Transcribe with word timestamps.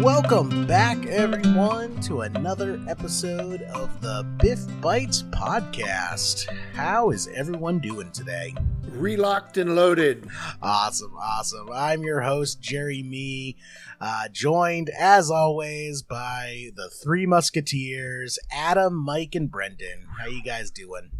Welcome 0.00 0.66
back, 0.66 1.04
everyone, 1.04 2.00
to 2.00 2.22
another 2.22 2.80
episode 2.88 3.60
of 3.64 4.00
the 4.00 4.26
Biff 4.40 4.60
Bites 4.80 5.24
podcast. 5.24 6.46
How 6.72 7.10
is 7.10 7.28
everyone 7.36 7.80
doing 7.80 8.10
today? 8.10 8.54
Relocked 8.88 9.58
and 9.58 9.76
loaded. 9.76 10.26
Awesome, 10.62 11.14
awesome. 11.20 11.68
I'm 11.70 12.02
your 12.02 12.22
host, 12.22 12.62
Jerry 12.62 13.02
Me, 13.02 13.58
uh, 14.00 14.28
joined 14.32 14.88
as 14.98 15.30
always 15.30 16.00
by 16.00 16.70
the 16.76 16.88
three 16.88 17.26
musketeers, 17.26 18.38
Adam, 18.50 18.94
Mike, 18.96 19.34
and 19.34 19.50
Brendan. 19.50 20.06
How 20.18 20.28
you 20.28 20.42
guys 20.42 20.70
doing? 20.70 21.10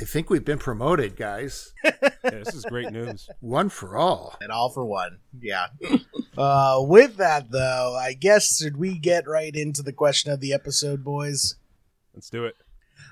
I 0.00 0.04
think 0.04 0.28
we've 0.28 0.44
been 0.44 0.58
promoted, 0.58 1.16
guys. 1.16 1.72
Yeah, 2.24 2.42
this 2.42 2.54
is 2.56 2.64
great 2.64 2.90
news. 2.90 3.28
One 3.38 3.68
for 3.68 3.96
all. 3.96 4.36
And 4.40 4.50
all 4.50 4.68
for 4.70 4.84
one. 4.84 5.18
Yeah. 5.40 5.68
uh, 6.36 6.78
with 6.80 7.18
that, 7.18 7.52
though, 7.52 7.96
I 7.96 8.14
guess 8.14 8.56
should 8.56 8.78
we 8.78 8.98
get 8.98 9.28
right 9.28 9.54
into 9.54 9.80
the 9.80 9.92
question 9.92 10.32
of 10.32 10.40
the 10.40 10.52
episode, 10.52 11.04
boys? 11.04 11.54
Let's 12.14 12.28
do 12.28 12.44
it. 12.44 12.56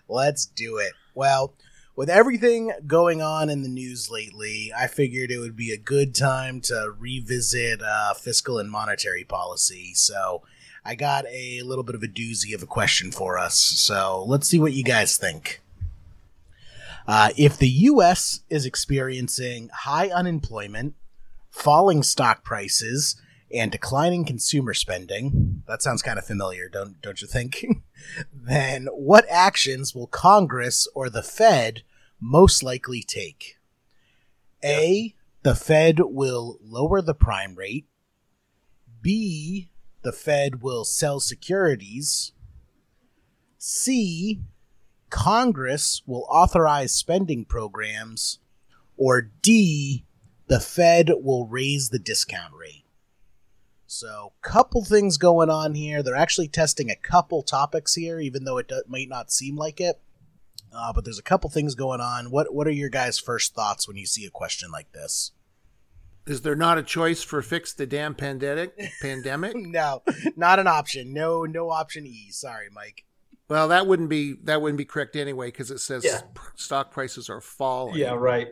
Let's 0.08 0.46
do 0.46 0.78
it. 0.78 0.94
Well, 1.14 1.54
with 1.94 2.10
everything 2.10 2.72
going 2.88 3.22
on 3.22 3.48
in 3.50 3.62
the 3.62 3.68
news 3.68 4.10
lately, 4.10 4.72
I 4.76 4.88
figured 4.88 5.30
it 5.30 5.38
would 5.38 5.54
be 5.56 5.70
a 5.70 5.78
good 5.78 6.12
time 6.12 6.60
to 6.62 6.92
revisit 6.98 7.80
uh, 7.82 8.14
fiscal 8.14 8.58
and 8.58 8.68
monetary 8.68 9.22
policy. 9.22 9.94
So 9.94 10.42
I 10.84 10.96
got 10.96 11.24
a 11.26 11.62
little 11.62 11.84
bit 11.84 11.94
of 11.94 12.02
a 12.02 12.08
doozy 12.08 12.52
of 12.52 12.64
a 12.64 12.66
question 12.66 13.12
for 13.12 13.38
us. 13.38 13.56
So 13.56 14.24
let's 14.26 14.48
see 14.48 14.58
what 14.58 14.72
you 14.72 14.82
guys 14.82 15.16
think. 15.16 15.60
Uh, 17.06 17.30
if 17.36 17.58
the 17.58 17.68
U.S. 17.68 18.40
is 18.48 18.64
experiencing 18.64 19.68
high 19.72 20.08
unemployment, 20.08 20.94
falling 21.50 22.02
stock 22.02 22.42
prices, 22.44 23.20
and 23.52 23.70
declining 23.70 24.24
consumer 24.24 24.74
spending, 24.74 25.62
that 25.68 25.82
sounds 25.82 26.02
kind 26.02 26.18
of 26.18 26.26
familiar, 26.26 26.68
don't 26.68 27.00
don't 27.00 27.20
you 27.20 27.28
think? 27.28 27.64
then 28.32 28.86
what 28.92 29.26
actions 29.30 29.94
will 29.94 30.06
Congress 30.06 30.88
or 30.94 31.08
the 31.08 31.22
Fed 31.22 31.82
most 32.20 32.62
likely 32.62 33.02
take? 33.02 33.58
A. 34.64 35.14
The 35.42 35.54
Fed 35.54 36.00
will 36.00 36.58
lower 36.62 37.02
the 37.02 37.14
prime 37.14 37.54
rate. 37.54 37.86
B. 39.02 39.70
The 40.02 40.12
Fed 40.12 40.62
will 40.62 40.84
sell 40.84 41.20
securities. 41.20 42.32
C. 43.58 44.40
Congress 45.10 46.02
will 46.06 46.26
authorize 46.28 46.94
spending 46.94 47.44
programs. 47.44 48.38
Or 48.96 49.22
D. 49.42 50.04
The 50.46 50.60
Fed 50.60 51.10
will 51.22 51.46
raise 51.46 51.88
the 51.88 51.98
discount 51.98 52.54
rate. 52.54 52.84
So, 53.86 54.32
couple 54.42 54.84
things 54.84 55.18
going 55.18 55.50
on 55.50 55.74
here. 55.74 56.02
They're 56.02 56.16
actually 56.16 56.48
testing 56.48 56.90
a 56.90 56.96
couple 56.96 57.42
topics 57.42 57.94
here, 57.94 58.18
even 58.20 58.44
though 58.44 58.58
it 58.58 58.68
do- 58.68 58.82
might 58.88 59.08
not 59.08 59.30
seem 59.30 59.56
like 59.56 59.80
it. 59.80 60.00
Uh, 60.72 60.92
but 60.92 61.04
there's 61.04 61.18
a 61.18 61.22
couple 61.22 61.48
things 61.48 61.74
going 61.74 62.00
on. 62.00 62.30
What 62.30 62.52
What 62.52 62.66
are 62.66 62.72
your 62.72 62.88
guys' 62.88 63.18
first 63.18 63.54
thoughts 63.54 63.86
when 63.86 63.96
you 63.96 64.06
see 64.06 64.26
a 64.26 64.30
question 64.30 64.70
like 64.72 64.90
this? 64.92 65.30
Is 66.26 66.40
there 66.40 66.56
not 66.56 66.78
a 66.78 66.82
choice 66.82 67.22
for 67.22 67.42
fix 67.42 67.72
the 67.72 67.86
damn 67.86 68.14
pandemic? 68.14 68.76
Pandemic? 69.02 69.54
no, 69.56 70.02
not 70.36 70.58
an 70.58 70.66
option. 70.66 71.12
No, 71.12 71.44
no 71.44 71.70
option 71.70 72.06
E. 72.06 72.30
Sorry, 72.30 72.68
Mike. 72.72 73.04
Well, 73.48 73.68
that 73.68 73.86
wouldn't 73.86 74.08
be 74.08 74.34
that 74.44 74.62
wouldn't 74.62 74.78
be 74.78 74.84
correct 74.86 75.16
anyway 75.16 75.48
because 75.48 75.70
it 75.70 75.78
says 75.80 76.02
Yeah. 76.04 76.20
p- 76.34 76.40
stock 76.56 76.90
prices 76.90 77.28
are 77.28 77.40
falling. 77.42 77.96
Yeah, 77.96 78.14
right. 78.14 78.48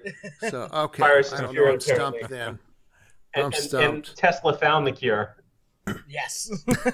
So 0.50 0.69
okay, 0.72 1.00
Virus 1.00 1.32
I 1.32 1.41
don't 1.42 1.54
know. 1.54 1.66
I'm 1.72 1.80
stumped 1.80 2.28
then. 2.28 2.58
And, 3.34 3.44
I'm 3.44 3.44
and- 3.47 3.54
stumped. 3.54 4.08
and 4.08 4.16
Tesla 4.16 4.56
found 4.58 4.86
the 4.86 4.92
cure. 4.92 5.36
Yes. 6.08 6.48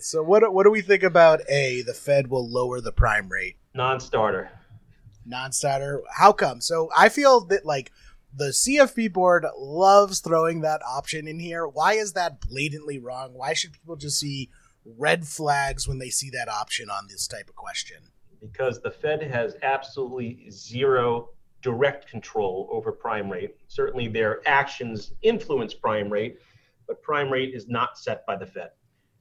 so 0.00 0.22
what 0.22 0.52
what 0.52 0.64
do 0.64 0.70
we 0.70 0.80
think 0.80 1.02
about 1.02 1.40
A? 1.48 1.82
The 1.82 1.94
Fed 1.94 2.28
will 2.28 2.48
lower 2.50 2.80
the 2.80 2.92
prime 2.92 3.28
rate. 3.28 3.56
Non-starter. 3.74 4.50
non-starter. 5.26 6.02
How 6.16 6.32
come? 6.32 6.60
So 6.60 6.90
I 6.96 7.08
feel 7.08 7.44
that 7.46 7.64
like 7.64 7.92
the 8.36 8.46
CFP 8.46 9.12
board 9.12 9.44
loves 9.56 10.20
throwing 10.20 10.62
that 10.62 10.80
option 10.88 11.28
in 11.28 11.38
here. 11.38 11.66
Why 11.68 11.92
is 11.94 12.12
that 12.14 12.40
blatantly 12.40 12.98
wrong? 12.98 13.34
Why 13.34 13.52
should 13.54 13.72
people 13.72 13.96
just 13.96 14.18
see 14.18 14.50
red 14.84 15.26
flags 15.26 15.88
when 15.88 15.98
they 15.98 16.10
see 16.10 16.30
that 16.30 16.48
option 16.48 16.90
on 16.90 17.06
this 17.08 17.26
type 17.26 17.48
of 17.48 17.54
question? 17.54 18.10
because 18.44 18.80
the 18.80 18.90
Fed 18.90 19.22
has 19.22 19.56
absolutely 19.62 20.46
zero 20.50 21.30
direct 21.62 22.06
control 22.08 22.68
over 22.70 22.92
prime 22.92 23.30
rate. 23.30 23.56
Certainly, 23.68 24.08
their 24.08 24.46
actions 24.46 25.12
influence 25.22 25.72
prime 25.72 26.10
rate, 26.10 26.38
but 26.86 27.02
prime 27.02 27.30
rate 27.30 27.54
is 27.54 27.68
not 27.68 27.98
set 27.98 28.26
by 28.26 28.36
the 28.36 28.46
Fed. 28.46 28.70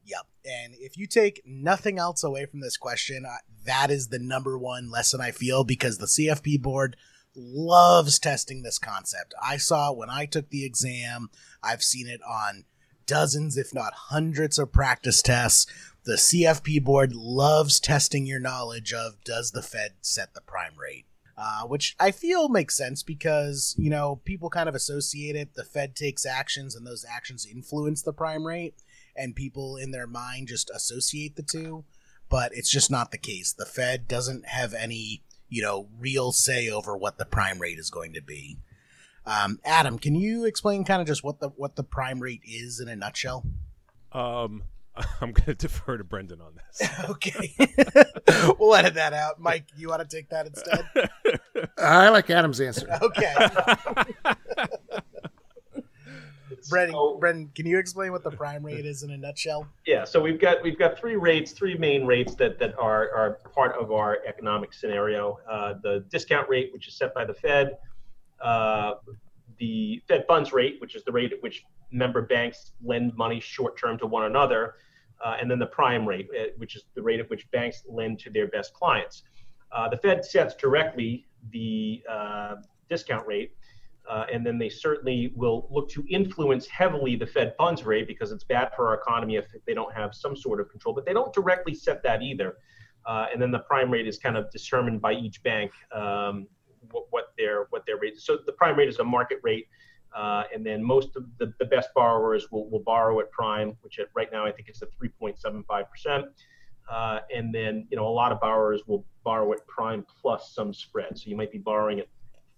Yep. 0.05 0.27
And 0.45 0.73
if 0.77 0.97
you 0.97 1.07
take 1.07 1.41
nothing 1.45 1.97
else 1.97 2.23
away 2.23 2.45
from 2.45 2.59
this 2.59 2.75
question, 2.75 3.25
that 3.65 3.89
is 3.89 4.09
the 4.09 4.19
number 4.19 4.57
one 4.57 4.91
lesson 4.91 5.21
I 5.21 5.31
feel 5.31 5.63
because 5.63 5.97
the 5.97 6.05
CFP 6.05 6.61
board 6.61 6.97
loves 7.33 8.19
testing 8.19 8.61
this 8.61 8.77
concept. 8.77 9.33
I 9.41 9.55
saw 9.55 9.93
when 9.93 10.09
I 10.09 10.25
took 10.25 10.49
the 10.49 10.65
exam. 10.65 11.29
I've 11.63 11.81
seen 11.81 12.07
it 12.07 12.19
on 12.27 12.65
dozens, 13.13 13.57
if 13.57 13.75
not 13.75 13.93
hundreds, 13.93 14.57
of 14.57 14.71
practice 14.71 15.21
tests. 15.21 15.67
The 16.03 16.13
CFP 16.15 16.83
board 16.83 17.13
loves 17.13 17.79
testing 17.79 18.25
your 18.25 18.39
knowledge 18.39 18.91
of 18.91 19.23
does 19.23 19.51
the 19.51 19.61
Fed 19.61 19.91
set 20.01 20.33
the 20.33 20.41
prime 20.41 20.73
rate? 20.79 21.05
Uh, 21.37 21.61
which 21.67 21.95
I 21.99 22.09
feel 22.09 22.49
makes 22.49 22.75
sense 22.75 23.03
because, 23.03 23.75
you 23.77 23.91
know, 23.91 24.19
people 24.25 24.49
kind 24.49 24.67
of 24.67 24.73
associate 24.73 25.35
it. 25.35 25.53
The 25.53 25.63
Fed 25.63 25.95
takes 25.95 26.25
actions 26.25 26.75
and 26.75 26.87
those 26.87 27.05
actions 27.07 27.45
influence 27.45 28.01
the 28.01 28.13
prime 28.13 28.47
rate 28.47 28.73
and 29.15 29.35
people 29.35 29.77
in 29.77 29.91
their 29.91 30.07
mind 30.07 30.47
just 30.47 30.71
associate 30.73 31.35
the 31.35 31.43
two, 31.43 31.83
but 32.29 32.51
it's 32.55 32.71
just 32.71 32.89
not 32.89 33.11
the 33.11 33.19
case. 33.19 33.53
The 33.53 33.65
Fed 33.67 34.07
doesn't 34.07 34.47
have 34.47 34.73
any, 34.73 35.21
you 35.49 35.61
know, 35.61 35.87
real 35.99 36.31
say 36.31 36.67
over 36.67 36.97
what 36.97 37.19
the 37.19 37.25
prime 37.25 37.59
rate 37.59 37.77
is 37.77 37.91
going 37.91 38.13
to 38.13 38.23
be. 38.23 38.57
Um, 39.25 39.59
Adam, 39.63 39.97
can 39.99 40.15
you 40.15 40.45
explain 40.45 40.83
kind 40.83 41.01
of 41.01 41.07
just 41.07 41.23
what 41.23 41.39
the 41.39 41.49
what 41.49 41.75
the 41.75 41.83
prime 41.83 42.19
rate 42.19 42.41
is 42.45 42.79
in 42.79 42.89
a 42.89 42.95
nutshell? 42.95 43.45
Um, 44.11 44.63
I'm 45.21 45.31
going 45.31 45.45
to 45.45 45.55
defer 45.55 45.97
to 45.97 46.03
Brendan 46.03 46.41
on 46.41 46.53
this. 46.55 46.89
okay, 47.09 47.55
we'll 48.59 48.75
edit 48.75 48.95
that 48.95 49.13
out. 49.13 49.39
Mike, 49.39 49.65
you 49.77 49.89
want 49.89 50.07
to 50.07 50.15
take 50.15 50.29
that 50.29 50.45
instead? 50.47 50.85
I 51.77 52.09
like 52.09 52.29
Adam's 52.29 52.59
answer. 52.61 52.87
Okay, 53.01 53.33
Brendan, 56.69 56.93
So- 56.93 57.17
Brendan, 57.19 57.49
can 57.55 57.65
you 57.65 57.77
explain 57.79 58.11
what 58.11 58.23
the 58.23 58.31
prime 58.31 58.63
rate 58.65 58.85
is 58.85 59.03
in 59.03 59.11
a 59.11 59.17
nutshell? 59.17 59.67
Yeah, 59.85 60.03
so 60.05 60.21
we've 60.21 60.39
got 60.39 60.61
we've 60.63 60.77
got 60.77 60.97
three 60.97 61.15
rates, 61.15 61.51
three 61.51 61.77
main 61.77 62.05
rates 62.05 62.35
that 62.35 62.59
that 62.59 62.77
are 62.77 63.09
are 63.11 63.39
part 63.53 63.75
of 63.77 63.91
our 63.91 64.19
economic 64.27 64.73
scenario. 64.73 65.39
Uh, 65.49 65.75
the 65.81 66.05
discount 66.09 66.47
rate, 66.49 66.71
which 66.73 66.87
is 66.87 66.93
set 66.95 67.13
by 67.13 67.25
the 67.25 67.33
Fed, 67.33 67.77
uh, 68.43 68.95
the 69.57 70.01
Fed 70.07 70.25
funds 70.27 70.51
rate, 70.51 70.75
which 70.79 70.95
is 70.95 71.03
the 71.03 71.11
rate 71.11 71.31
at 71.31 71.41
which 71.41 71.63
member 71.91 72.21
banks 72.21 72.73
lend 72.83 73.15
money 73.15 73.39
short 73.39 73.77
term 73.77 73.97
to 73.99 74.05
one 74.05 74.25
another, 74.25 74.75
uh, 75.23 75.37
and 75.39 75.49
then 75.49 75.59
the 75.59 75.67
prime 75.67 76.05
rate, 76.05 76.27
uh, 76.37 76.45
which 76.57 76.75
is 76.75 76.83
the 76.95 77.01
rate 77.01 77.19
at 77.19 77.29
which 77.29 77.49
banks 77.51 77.83
lend 77.87 78.19
to 78.19 78.29
their 78.29 78.47
best 78.47 78.73
clients. 78.73 79.23
Uh, 79.71 79.87
the 79.87 79.97
Fed 79.97 80.25
sets 80.25 80.55
directly 80.55 81.25
the 81.51 82.03
uh, 82.09 82.55
discount 82.89 83.25
rate. 83.25 83.53
And 84.31 84.45
then 84.45 84.57
they 84.57 84.69
certainly 84.69 85.33
will 85.35 85.67
look 85.71 85.89
to 85.89 86.03
influence 86.09 86.67
heavily 86.67 87.15
the 87.15 87.25
Fed 87.25 87.55
funds 87.57 87.83
rate 87.83 88.07
because 88.07 88.31
it's 88.31 88.43
bad 88.43 88.71
for 88.75 88.87
our 88.87 88.95
economy 88.95 89.37
if 89.37 89.45
they 89.65 89.73
don't 89.73 89.93
have 89.93 90.13
some 90.13 90.35
sort 90.35 90.59
of 90.59 90.69
control. 90.69 90.93
But 90.93 91.05
they 91.05 91.13
don't 91.13 91.33
directly 91.33 91.73
set 91.73 92.03
that 92.03 92.21
either. 92.21 92.57
And 93.07 93.41
then 93.41 93.51
the 93.51 93.59
prime 93.59 93.89
rate 93.89 94.07
is 94.07 94.19
kind 94.19 94.37
of 94.37 94.51
determined 94.51 95.01
by 95.01 95.13
each 95.13 95.41
bank 95.41 95.71
um, 95.95 96.47
what, 96.93 97.07
what 97.09 97.33
their 97.37 97.67
what 97.69 97.85
their 97.85 97.97
rate. 97.97 98.19
So 98.19 98.37
the 98.45 98.53
prime 98.53 98.77
rate 98.77 98.89
is 98.89 98.99
a 98.99 99.03
market 99.03 99.39
rate, 99.43 99.67
uh, 100.15 100.43
and 100.53 100.65
then 100.65 100.83
most 100.83 101.15
of 101.15 101.25
the, 101.39 101.53
the 101.59 101.65
best 101.65 101.89
borrowers 101.93 102.51
will, 102.51 102.69
will 102.69 102.83
borrow 102.83 103.19
at 103.19 103.31
prime, 103.31 103.75
which 103.81 103.99
at, 103.99 104.07
right 104.15 104.31
now 104.31 104.45
I 104.45 104.51
think 104.51 104.69
it's 104.69 104.81
at 104.81 104.89
3.75 105.01 105.89
percent. 105.89 106.25
Uh, 106.89 107.19
and 107.33 107.53
then 107.53 107.87
you 107.89 107.97
know 107.97 108.07
a 108.07 108.15
lot 108.15 108.31
of 108.31 108.39
borrowers 108.39 108.81
will 108.87 109.05
borrow 109.23 109.51
at 109.53 109.65
prime 109.67 110.05
plus 110.21 110.53
some 110.53 110.73
spread. 110.73 111.17
So 111.17 111.29
you 111.29 111.35
might 111.35 111.51
be 111.51 111.57
borrowing 111.57 111.99
at 111.99 112.07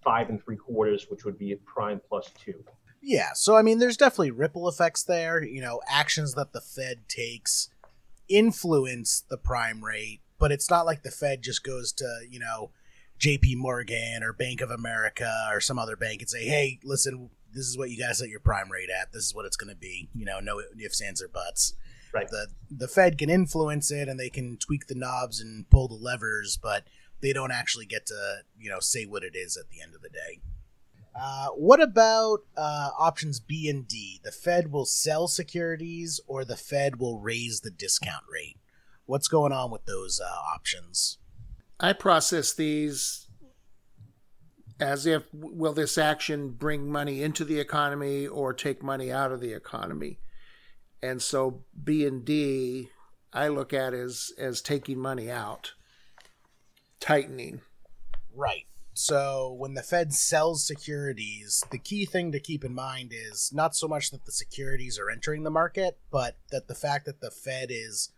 five 0.02 0.28
and 0.28 0.42
three 0.42 0.56
quarters, 0.56 1.06
which 1.08 1.24
would 1.24 1.38
be 1.38 1.52
at 1.52 1.64
prime 1.64 2.00
plus 2.08 2.30
two. 2.38 2.64
Yeah, 3.02 3.30
so 3.34 3.56
I 3.56 3.62
mean, 3.62 3.78
there's 3.78 3.96
definitely 3.96 4.32
ripple 4.32 4.68
effects 4.68 5.04
there. 5.04 5.42
You 5.42 5.60
know, 5.60 5.80
actions 5.88 6.34
that 6.34 6.52
the 6.52 6.60
Fed 6.60 7.08
takes 7.08 7.70
influence 8.28 9.22
the 9.28 9.36
prime 9.36 9.84
rate, 9.84 10.20
but 10.38 10.52
it's 10.52 10.70
not 10.70 10.86
like 10.86 11.02
the 11.02 11.10
Fed 11.10 11.42
just 11.42 11.62
goes 11.62 11.92
to, 11.92 12.20
you 12.28 12.40
know, 12.40 12.70
JP 13.18 13.56
Morgan 13.56 14.22
or 14.22 14.32
Bank 14.32 14.60
of 14.60 14.70
America 14.70 15.48
or 15.50 15.60
some 15.60 15.78
other 15.78 15.96
bank 15.96 16.20
and 16.20 16.30
say, 16.30 16.44
hey, 16.44 16.78
listen, 16.84 17.30
this 17.52 17.66
is 17.66 17.78
what 17.78 17.90
you 17.90 17.98
guys 17.98 18.18
set 18.18 18.28
your 18.28 18.40
prime 18.40 18.70
rate 18.70 18.90
at. 18.90 19.12
This 19.12 19.24
is 19.24 19.34
what 19.34 19.46
it's 19.46 19.56
going 19.56 19.70
to 19.70 19.76
be. 19.76 20.08
You 20.14 20.26
know, 20.26 20.40
no 20.40 20.62
ifs, 20.78 21.00
ands, 21.00 21.22
or 21.22 21.28
buts. 21.28 21.74
Right. 22.12 22.28
The, 22.28 22.48
the 22.70 22.88
Fed 22.88 23.18
can 23.18 23.30
influence 23.30 23.90
it 23.90 24.08
and 24.08 24.18
they 24.18 24.30
can 24.30 24.56
tweak 24.58 24.86
the 24.86 24.94
knobs 24.94 25.40
and 25.40 25.68
pull 25.70 25.88
the 25.88 25.94
levers, 25.94 26.58
but 26.62 26.84
they 27.20 27.32
don't 27.32 27.52
actually 27.52 27.86
get 27.86 28.06
to, 28.06 28.38
you 28.58 28.70
know, 28.70 28.80
say 28.80 29.04
what 29.04 29.22
it 29.22 29.34
is 29.34 29.56
at 29.56 29.70
the 29.70 29.80
end 29.80 29.94
of 29.94 30.02
the 30.02 30.10
day. 30.10 30.40
Uh, 31.18 31.48
what 31.48 31.82
about 31.82 32.40
uh, 32.56 32.90
options 32.98 33.40
B 33.40 33.70
and 33.70 33.88
D? 33.88 34.20
The 34.22 34.30
Fed 34.30 34.70
will 34.70 34.84
sell 34.84 35.28
securities, 35.28 36.20
or 36.26 36.44
the 36.44 36.56
Fed 36.56 36.96
will 37.00 37.18
raise 37.18 37.60
the 37.60 37.70
discount 37.70 38.24
rate. 38.30 38.58
What's 39.06 39.28
going 39.28 39.52
on 39.52 39.70
with 39.70 39.86
those 39.86 40.20
uh, 40.20 40.28
options? 40.54 41.18
I 41.78 41.92
process 41.92 42.54
these 42.54 43.26
as 44.78 45.06
if 45.06 45.22
will 45.32 45.72
this 45.72 45.96
action 45.96 46.50
bring 46.50 46.90
money 46.90 47.22
into 47.22 47.44
the 47.44 47.58
economy 47.58 48.26
or 48.26 48.52
take 48.52 48.82
money 48.82 49.10
out 49.10 49.32
of 49.32 49.40
the 49.40 49.52
economy? 49.52 50.20
And 51.02 51.20
so 51.20 51.64
B 51.82 52.06
and 52.06 52.24
D 52.24 52.90
I 53.32 53.48
look 53.48 53.72
at 53.72 53.92
as 53.92 54.32
as 54.38 54.62
taking 54.62 54.98
money 54.98 55.30
out, 55.30 55.74
tightening. 57.00 57.60
Right. 58.34 58.66
So 58.94 59.54
when 59.58 59.74
the 59.74 59.82
Fed 59.82 60.14
sells 60.14 60.66
securities, 60.66 61.62
the 61.70 61.78
key 61.78 62.06
thing 62.06 62.32
to 62.32 62.40
keep 62.40 62.64
in 62.64 62.74
mind 62.74 63.12
is 63.12 63.50
not 63.52 63.76
so 63.76 63.86
much 63.86 64.10
that 64.10 64.24
the 64.24 64.32
securities 64.32 64.98
are 64.98 65.10
entering 65.10 65.42
the 65.42 65.50
market, 65.50 65.98
but 66.10 66.38
that 66.50 66.66
the 66.66 66.74
fact 66.74 67.04
that 67.04 67.20
the 67.20 67.30
Fed 67.30 67.68
is 67.70 68.10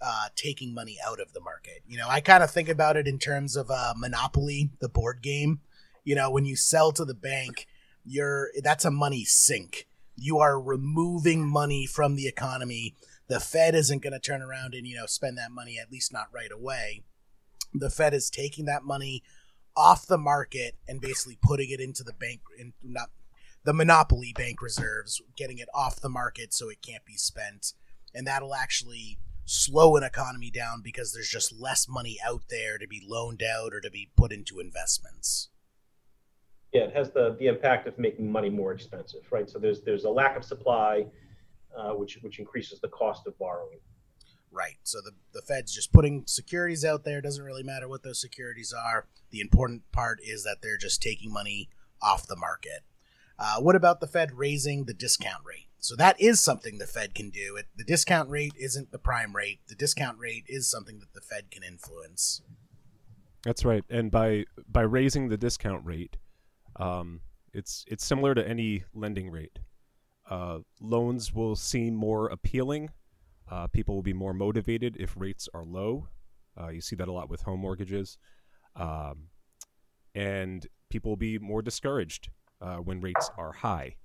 uh, 0.00 0.28
taking 0.34 0.74
money 0.74 0.98
out 1.06 1.20
of 1.20 1.32
the 1.32 1.40
market. 1.40 1.82
You 1.86 1.96
know, 1.98 2.08
I 2.08 2.20
kind 2.20 2.42
of 2.42 2.50
think 2.50 2.68
about 2.68 2.96
it 2.96 3.06
in 3.06 3.18
terms 3.18 3.56
of 3.56 3.70
uh, 3.70 3.94
Monopoly, 3.96 4.70
the 4.80 4.88
board 4.88 5.22
game. 5.22 5.60
You 6.04 6.14
know, 6.14 6.30
when 6.30 6.44
you 6.44 6.56
sell 6.56 6.92
to 6.92 7.04
the 7.04 7.14
bank, 7.14 7.66
you're 8.04 8.50
that's 8.62 8.84
a 8.84 8.90
money 8.90 9.24
sink. 9.24 9.86
You 10.16 10.38
are 10.38 10.60
removing 10.60 11.46
money 11.46 11.86
from 11.86 12.16
the 12.16 12.26
economy. 12.26 12.94
The 13.28 13.40
Fed 13.40 13.74
isn't 13.74 14.02
going 14.02 14.12
to 14.12 14.18
turn 14.18 14.42
around 14.42 14.74
and 14.74 14.86
you 14.86 14.96
know 14.96 15.06
spend 15.06 15.38
that 15.38 15.50
money, 15.50 15.78
at 15.78 15.90
least 15.90 16.12
not 16.12 16.28
right 16.32 16.52
away. 16.52 17.02
The 17.72 17.90
Fed 17.90 18.14
is 18.14 18.30
taking 18.30 18.66
that 18.66 18.84
money 18.84 19.22
off 19.76 20.06
the 20.06 20.18
market 20.18 20.76
and 20.86 21.00
basically 21.00 21.38
putting 21.42 21.70
it 21.70 21.80
into 21.80 22.04
the 22.04 22.12
bank 22.12 22.40
in 22.58 22.72
not 22.82 23.08
the 23.64 23.72
monopoly 23.72 24.32
bank 24.36 24.60
reserves 24.62 25.20
getting 25.36 25.58
it 25.58 25.68
off 25.74 26.00
the 26.00 26.08
market 26.08 26.52
so 26.52 26.68
it 26.68 26.82
can't 26.82 27.04
be 27.04 27.16
spent 27.16 27.72
and 28.14 28.26
that'll 28.26 28.54
actually 28.54 29.18
slow 29.44 29.96
an 29.96 30.02
economy 30.02 30.50
down 30.50 30.80
because 30.82 31.12
there's 31.12 31.28
just 31.28 31.52
less 31.52 31.88
money 31.88 32.18
out 32.24 32.42
there 32.48 32.78
to 32.78 32.86
be 32.86 33.02
loaned 33.06 33.42
out 33.42 33.72
or 33.72 33.80
to 33.80 33.90
be 33.90 34.10
put 34.16 34.32
into 34.32 34.60
investments 34.60 35.48
yeah 36.72 36.82
it 36.82 36.94
has 36.94 37.10
the 37.10 37.36
the 37.38 37.46
impact 37.46 37.86
of 37.86 37.98
making 37.98 38.30
money 38.30 38.50
more 38.50 38.72
expensive 38.72 39.20
right 39.30 39.48
so 39.48 39.58
there's 39.58 39.82
there's 39.82 40.04
a 40.04 40.10
lack 40.10 40.36
of 40.36 40.44
supply 40.44 41.04
uh, 41.76 41.90
which 41.92 42.18
which 42.22 42.38
increases 42.38 42.80
the 42.80 42.88
cost 42.88 43.26
of 43.26 43.36
borrowing 43.38 43.78
Right. 44.54 44.76
So 44.84 45.00
the, 45.00 45.10
the 45.32 45.42
Fed's 45.42 45.74
just 45.74 45.92
putting 45.92 46.22
securities 46.26 46.84
out 46.84 47.02
there. 47.02 47.20
Doesn't 47.20 47.44
really 47.44 47.64
matter 47.64 47.88
what 47.88 48.04
those 48.04 48.20
securities 48.20 48.72
are. 48.72 49.08
The 49.30 49.40
important 49.40 49.82
part 49.90 50.20
is 50.22 50.44
that 50.44 50.58
they're 50.62 50.78
just 50.78 51.02
taking 51.02 51.32
money 51.32 51.68
off 52.00 52.28
the 52.28 52.36
market. 52.36 52.84
Uh, 53.36 53.56
what 53.56 53.74
about 53.74 53.98
the 53.98 54.06
Fed 54.06 54.30
raising 54.32 54.84
the 54.84 54.94
discount 54.94 55.42
rate? 55.44 55.66
So 55.84 55.96
that 55.96 56.20
is 56.20 56.40
something 56.40 56.78
the 56.78 56.86
Fed 56.86 57.14
can 57.14 57.30
do. 57.30 57.56
It, 57.56 57.66
the 57.76 57.84
discount 57.84 58.30
rate 58.30 58.54
isn't 58.58 58.90
the 58.90 58.98
prime 58.98 59.36
rate. 59.36 59.60
The 59.68 59.74
discount 59.74 60.18
rate 60.18 60.44
is 60.48 60.70
something 60.70 60.98
that 61.00 61.12
the 61.12 61.20
Fed 61.20 61.50
can 61.50 61.62
influence. 61.62 62.42
That's 63.42 63.64
right. 63.64 63.84
And 63.90 64.10
by 64.10 64.46
by 64.66 64.82
raising 64.82 65.28
the 65.28 65.36
discount 65.36 65.84
rate, 65.84 66.16
um, 66.76 67.20
it's 67.52 67.84
it's 67.86 68.04
similar 68.04 68.34
to 68.34 68.48
any 68.48 68.84
lending 68.94 69.30
rate. 69.30 69.58
Uh, 70.28 70.60
loans 70.80 71.34
will 71.34 71.54
seem 71.54 71.94
more 71.94 72.28
appealing 72.28 72.88
uh, 73.50 73.66
people 73.66 73.94
will 73.94 74.02
be 74.02 74.12
more 74.12 74.32
motivated 74.32 74.96
if 74.98 75.14
rates 75.16 75.48
are 75.54 75.64
low. 75.64 76.08
Uh, 76.58 76.68
you 76.68 76.80
see 76.80 76.96
that 76.96 77.08
a 77.08 77.12
lot 77.12 77.28
with 77.28 77.42
home 77.42 77.60
mortgages. 77.60 78.18
Um, 78.76 79.28
and 80.14 80.66
people 80.88 81.10
will 81.10 81.16
be 81.16 81.38
more 81.38 81.62
discouraged 81.62 82.30
uh, 82.60 82.76
when 82.76 83.00
rates 83.00 83.30
are 83.36 83.52
high. 83.52 83.96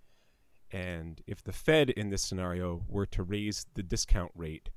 And 0.71 1.21
if 1.25 1.43
the 1.43 1.51
Fed 1.51 1.89
in 1.89 2.09
this 2.09 2.21
scenario 2.21 2.85
were 2.87 3.07
to 3.07 3.23
raise 3.23 3.65
the 3.73 3.83
discount 3.83 4.31
rate, 4.35 4.69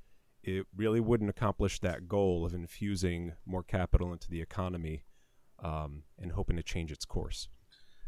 it 0.42 0.66
really 0.74 1.00
wouldn't 1.00 1.30
accomplish 1.30 1.80
that 1.80 2.08
goal 2.08 2.44
of 2.44 2.54
infusing 2.54 3.34
more 3.46 3.62
capital 3.62 4.12
into 4.12 4.28
the 4.28 4.40
economy 4.40 5.04
um, 5.62 6.02
and 6.18 6.32
hoping 6.32 6.56
to 6.56 6.62
change 6.62 6.90
its 6.90 7.04
course. 7.04 7.48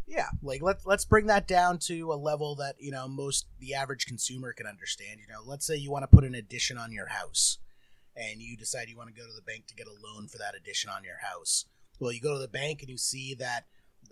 Yeah, 0.06 0.28
like 0.42 0.60
let's 0.60 0.84
let's 0.84 1.06
bring 1.06 1.26
that 1.26 1.48
down 1.48 1.78
to 1.86 2.12
a 2.12 2.14
level 2.14 2.56
that 2.56 2.75
you 2.78 2.90
know 2.90 3.08
most 3.08 3.46
the 3.58 3.75
average 3.75 4.04
consumer 4.04 4.52
can 4.52 4.66
understand. 4.66 5.20
You 5.20 5.32
know, 5.32 5.40
let's 5.46 5.66
say 5.66 5.76
you 5.76 5.90
want 5.90 6.02
to 6.02 6.14
put 6.14 6.25
an 6.25 6.34
addition 6.34 6.76
on 6.76 6.92
your 6.92 7.06
house, 7.06 7.58
and 8.14 8.42
you 8.42 8.56
decide 8.56 8.88
you 8.88 8.98
want 8.98 9.14
to 9.14 9.19
go 9.19 9.26
to 9.26 9.32
the 9.34 9.40
bank 9.40 9.66
to 9.69 9.75
get 9.75 9.86
a 9.86 10.06
loan 10.06 10.28
for 10.28 10.36
that 10.38 10.54
addition 10.54 10.90
on 10.90 11.04
your 11.04 11.19
house. 11.22 11.64
Well, 11.98 12.12
you 12.12 12.20
go 12.20 12.34
to 12.34 12.40
the 12.40 12.48
bank 12.48 12.82
and 12.82 12.90
you 12.90 12.98
see 12.98 13.34
that 13.34 13.64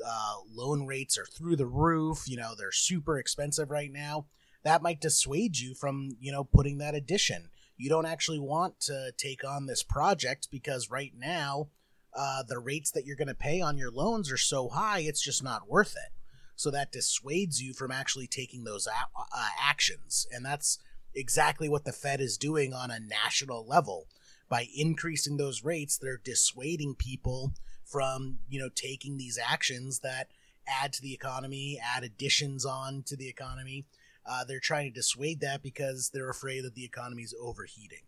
uh, 0.07 0.35
loan 0.53 0.87
rates 0.87 1.19
are 1.19 1.27
through 1.27 1.57
the 1.57 1.67
roof. 1.67 2.25
You 2.27 2.37
know, 2.37 2.53
they're 2.57 2.73
super 2.73 3.19
expensive 3.19 3.71
right 3.71 3.93
now. 3.93 4.27
That 4.65 4.83
might 4.83 5.01
dissuade 5.01 5.59
you 5.59 5.75
from 5.75 6.17
you 6.21 6.33
know 6.33 6.45
putting 6.45 6.79
that 6.79 6.95
addition. 6.95 7.49
You 7.77 7.89
don't 7.89 8.07
actually 8.07 8.39
want 8.39 8.81
to 8.83 9.13
take 9.17 9.45
on 9.45 9.67
this 9.67 9.83
project 9.83 10.49
because 10.51 10.91
right 10.91 11.13
now 11.17 11.69
uh, 12.15 12.43
the 12.43 12.59
rates 12.59 12.91
that 12.91 13.07
you're 13.07 13.17
going 13.17 13.29
to 13.29 13.35
pay 13.35 13.61
on 13.61 13.79
your 13.79 13.91
loans 13.91 14.31
are 14.31 14.37
so 14.37 14.69
high, 14.69 15.01
it's 15.01 15.23
just 15.23 15.43
not 15.43 15.69
worth 15.69 15.95
it. 15.97 16.13
So 16.55 16.71
that 16.71 16.93
dissuades 16.93 17.63
you 17.63 17.73
from 17.73 17.91
actually 17.91 18.27
taking 18.27 18.65
those 18.65 18.87
a- 18.87 19.19
uh, 19.19 19.49
actions. 19.61 20.27
And 20.31 20.45
that's 20.45 20.79
exactly 21.15 21.69
what 21.69 21.85
the 21.85 21.93
Fed 21.93 22.21
is 22.21 22.37
doing 22.37 22.73
on 22.73 22.91
a 22.91 23.01
national 23.01 23.67
level. 23.67 24.07
By 24.49 24.69
increasing 24.75 25.39
those 25.39 25.65
rates, 25.65 25.97
they're 25.97 26.21
dissuading 26.23 26.97
people 26.97 27.55
from, 27.93 28.39
you 28.49 28.59
know, 28.59 28.71
taking 28.75 29.19
these 29.19 29.39
actions 29.39 29.99
that 30.01 30.29
add 30.67 30.93
to 30.95 31.03
the 31.03 31.13
economy, 31.13 31.79
add 31.83 32.03
additions 32.03 32.65
on 32.65 33.03
to 33.05 33.17
the 33.17 33.29
economy. 33.29 33.85
Uh, 34.25 34.45
they're 34.45 34.61
trying 34.61 34.91
to 34.91 34.95
dissuade 34.95 35.41
that 35.41 35.63
because 35.63 36.11
they're 36.15 36.31
afraid 36.31 36.65
that 36.65 36.75
the 36.75 36.85
economy 36.85 37.23
is 37.23 37.35
overheating. 37.41 38.05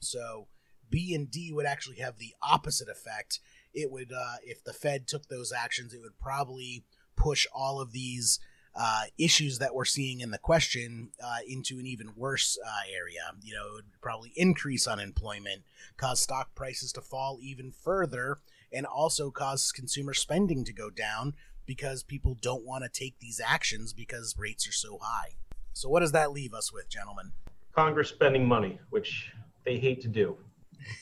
So, 0.00 0.46
B 0.88 1.14
and 1.14 1.30
D 1.30 1.50
would 1.52 1.66
actually 1.66 1.96
have 1.96 2.18
the 2.18 2.34
opposite 2.42 2.88
effect. 2.88 3.40
It 3.74 3.90
would, 3.90 4.12
uh, 4.12 4.36
if 4.44 4.62
the 4.62 4.74
Fed 4.74 5.08
took 5.08 5.26
those 5.26 5.52
actions, 5.52 5.94
it 5.94 6.00
would 6.02 6.18
probably 6.18 6.84
push 7.16 7.46
all 7.52 7.80
of 7.80 7.92
these 7.92 8.38
uh, 8.74 9.04
issues 9.18 9.58
that 9.58 9.74
we're 9.74 9.84
seeing 9.84 10.20
in 10.20 10.30
the 10.30 10.38
question 10.38 11.10
uh, 11.22 11.38
into 11.46 11.78
an 11.78 11.86
even 11.86 12.12
worse 12.16 12.58
uh, 12.64 12.82
area. 12.94 13.32
You 13.42 13.54
know, 13.54 13.66
it 13.68 13.72
would 13.74 14.00
probably 14.00 14.32
increase 14.36 14.86
unemployment, 14.86 15.62
cause 15.96 16.22
stock 16.22 16.54
prices 16.54 16.92
to 16.92 17.00
fall 17.00 17.38
even 17.42 17.70
further, 17.70 18.38
and 18.72 18.86
also 18.86 19.30
cause 19.30 19.72
consumer 19.72 20.14
spending 20.14 20.64
to 20.64 20.72
go 20.72 20.90
down 20.90 21.34
because 21.66 22.02
people 22.02 22.36
don't 22.40 22.64
want 22.64 22.84
to 22.84 22.90
take 22.90 23.18
these 23.20 23.40
actions 23.44 23.92
because 23.92 24.36
rates 24.38 24.68
are 24.68 24.72
so 24.72 24.98
high. 25.00 25.36
So, 25.72 25.88
what 25.88 26.00
does 26.00 26.12
that 26.12 26.32
leave 26.32 26.52
us 26.54 26.72
with, 26.72 26.88
gentlemen? 26.88 27.32
Congress 27.74 28.08
spending 28.08 28.46
money, 28.46 28.78
which 28.90 29.32
they 29.64 29.78
hate 29.78 30.02
to 30.02 30.08
do. 30.08 30.36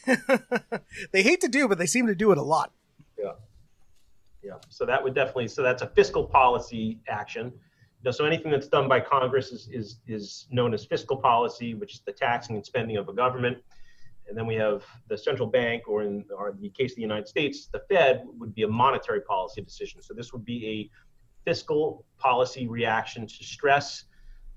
they 1.12 1.22
hate 1.22 1.40
to 1.40 1.48
do, 1.48 1.66
but 1.66 1.78
they 1.78 1.86
seem 1.86 2.06
to 2.06 2.14
do 2.14 2.32
it 2.32 2.38
a 2.38 2.42
lot. 2.42 2.72
Yeah. 3.18 3.32
Yeah. 4.42 4.54
So 4.68 4.86
that 4.86 5.02
would 5.02 5.14
definitely, 5.14 5.48
so 5.48 5.62
that's 5.62 5.82
a 5.82 5.88
fiscal 5.88 6.24
policy 6.24 6.98
action. 7.08 7.52
Know, 8.02 8.10
so 8.10 8.24
anything 8.24 8.50
that's 8.50 8.68
done 8.68 8.88
by 8.88 9.00
Congress 9.00 9.52
is, 9.52 9.68
is, 9.70 9.96
is 10.06 10.46
known 10.50 10.72
as 10.72 10.84
fiscal 10.84 11.16
policy, 11.16 11.74
which 11.74 11.94
is 11.94 12.00
the 12.00 12.12
taxing 12.12 12.56
and 12.56 12.64
spending 12.64 12.96
of 12.96 13.08
a 13.08 13.12
government. 13.12 13.58
And 14.30 14.38
then 14.38 14.46
we 14.46 14.54
have 14.54 14.84
the 15.08 15.18
central 15.18 15.48
bank, 15.48 15.88
or 15.88 16.04
in, 16.04 16.24
or 16.34 16.50
in 16.50 16.60
the 16.60 16.70
case 16.70 16.92
of 16.92 16.96
the 16.96 17.02
United 17.02 17.26
States, 17.26 17.66
the 17.66 17.82
Fed 17.90 18.22
would 18.38 18.54
be 18.54 18.62
a 18.62 18.68
monetary 18.68 19.22
policy 19.22 19.60
decision. 19.60 20.00
So 20.00 20.14
this 20.14 20.32
would 20.32 20.44
be 20.44 20.90
a 21.44 21.48
fiscal 21.50 22.06
policy 22.16 22.68
reaction 22.68 23.26
to 23.26 23.44
stress 23.44 24.04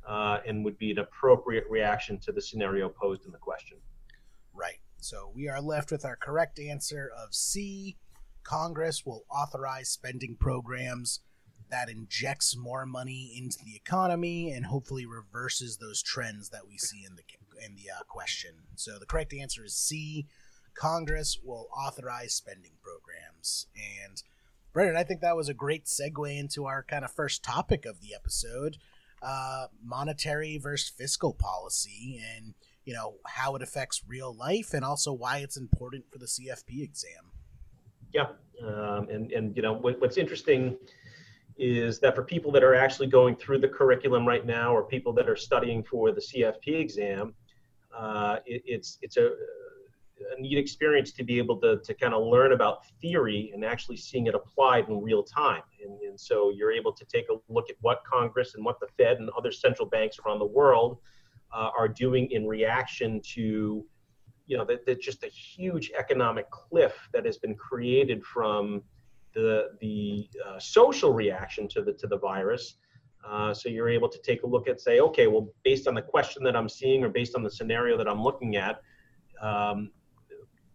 uh, 0.07 0.39
and 0.45 0.63
would 0.63 0.77
be 0.77 0.91
an 0.91 0.99
appropriate 0.99 1.63
reaction 1.69 2.19
to 2.19 2.31
the 2.31 2.41
scenario 2.41 2.87
posed 2.87 3.25
in 3.25 3.31
the 3.31 3.39
question. 3.39 3.79
Right. 4.53 4.77
So 4.97 5.31
we 5.33 5.49
are 5.49 5.59
left 5.59 5.91
with 5.91 6.05
our 6.05 6.15
correct 6.15 6.59
answer 6.59 7.11
of 7.17 7.33
C. 7.33 7.97
Congress 8.43 9.03
will 9.07 9.23
authorize 9.31 9.89
spending 9.89 10.35
programs 10.39 11.21
that 11.71 11.89
injects 11.89 12.55
more 12.55 12.85
money 12.85 13.33
into 13.35 13.57
the 13.65 13.75
economy 13.75 14.51
and 14.51 14.67
hopefully 14.67 15.07
reverses 15.07 15.77
those 15.77 16.03
trends 16.03 16.49
that 16.49 16.67
we 16.67 16.77
see 16.77 17.03
in 17.03 17.15
the 17.15 17.23
in 17.63 17.75
the 17.75 17.91
uh, 17.91 18.03
question. 18.07 18.51
So 18.75 18.99
the 18.99 19.05
correct 19.05 19.33
answer 19.33 19.63
is 19.63 19.75
C. 19.75 20.27
Congress 20.75 21.39
will 21.43 21.67
authorize 21.75 22.33
spending 22.33 22.73
programs. 22.81 23.67
And 23.75 24.21
Brendan, 24.73 24.97
I 24.97 25.03
think 25.03 25.21
that 25.21 25.35
was 25.35 25.49
a 25.49 25.53
great 25.53 25.85
segue 25.85 26.37
into 26.37 26.65
our 26.65 26.83
kind 26.83 27.05
of 27.05 27.11
first 27.11 27.43
topic 27.43 27.85
of 27.85 28.01
the 28.01 28.15
episode: 28.15 28.77
uh, 29.21 29.67
monetary 29.83 30.57
versus 30.57 30.89
fiscal 30.89 31.33
policy 31.33 32.19
and 32.35 32.55
you 32.85 32.93
know 32.93 33.15
how 33.25 33.55
it 33.55 33.61
affects 33.61 34.03
real 34.07 34.35
life 34.35 34.73
and 34.73 34.83
also 34.83 35.13
why 35.13 35.37
it's 35.37 35.57
important 35.57 36.05
for 36.11 36.17
the 36.17 36.25
CFP 36.25 36.83
exam. 36.83 37.31
Yeah, 38.13 38.27
um, 38.65 39.09
and 39.09 39.31
and 39.31 39.55
you 39.55 39.61
know 39.61 39.73
what, 39.73 40.01
what's 40.01 40.17
interesting 40.17 40.77
is 41.57 41.99
that 41.99 42.15
for 42.15 42.23
people 42.23 42.51
that 42.51 42.63
are 42.63 42.73
actually 42.73 43.07
going 43.07 43.35
through 43.35 43.59
the 43.59 43.67
curriculum 43.67 44.27
right 44.27 44.45
now, 44.45 44.75
or 44.75 44.83
people 44.83 45.13
that 45.13 45.29
are 45.29 45.35
studying 45.35 45.83
for 45.83 46.11
the 46.11 46.21
CFP 46.21 46.79
exam, 46.79 47.35
uh, 47.97 48.37
it, 48.45 48.61
it's 48.65 48.97
it's 49.01 49.17
a 49.17 49.31
a 50.37 50.41
neat 50.41 50.57
experience 50.57 51.11
to 51.11 51.23
be 51.23 51.37
able 51.37 51.57
to, 51.57 51.77
to 51.77 51.93
kind 51.93 52.13
of 52.13 52.23
learn 52.23 52.53
about 52.53 52.85
theory 53.01 53.51
and 53.53 53.65
actually 53.65 53.97
seeing 53.97 54.27
it 54.27 54.35
applied 54.35 54.87
in 54.87 55.01
real 55.01 55.23
time. 55.23 55.61
And, 55.83 55.99
and 56.01 56.19
so 56.19 56.51
you're 56.51 56.71
able 56.71 56.93
to 56.93 57.05
take 57.05 57.25
a 57.29 57.35
look 57.49 57.69
at 57.69 57.75
what 57.81 58.03
Congress 58.05 58.55
and 58.55 58.63
what 58.63 58.79
the 58.79 58.87
Fed 58.97 59.17
and 59.17 59.29
other 59.37 59.51
central 59.51 59.87
banks 59.87 60.17
around 60.19 60.39
the 60.39 60.45
world 60.45 60.99
uh, 61.53 61.69
are 61.77 61.87
doing 61.87 62.31
in 62.31 62.47
reaction 62.47 63.21
to, 63.33 63.85
you 64.47 64.57
know, 64.57 64.65
that, 64.65 65.01
just 65.01 65.23
a 65.23 65.27
huge 65.27 65.91
economic 65.97 66.49
cliff 66.51 67.09
that 67.13 67.25
has 67.25 67.37
been 67.37 67.55
created 67.55 68.23
from 68.23 68.81
the 69.33 69.71
the 69.81 70.29
uh, 70.45 70.59
social 70.59 71.11
reaction 71.11 71.67
to 71.67 71.81
the 71.81 71.93
to 71.93 72.07
the 72.07 72.17
virus. 72.17 72.75
Uh, 73.27 73.53
so 73.53 73.69
you're 73.69 73.89
able 73.89 74.09
to 74.09 74.19
take 74.21 74.43
a 74.43 74.47
look 74.47 74.67
at 74.67 74.81
say, 74.81 74.99
okay, 74.99 75.27
well, 75.27 75.47
based 75.63 75.87
on 75.87 75.95
the 75.95 76.01
question 76.01 76.43
that 76.43 76.55
I'm 76.55 76.67
seeing 76.67 77.03
or 77.03 77.09
based 77.09 77.35
on 77.35 77.43
the 77.43 77.49
scenario 77.49 77.97
that 77.97 78.07
I'm 78.07 78.21
looking 78.21 78.57
at, 78.57 78.81
um, 79.41 79.91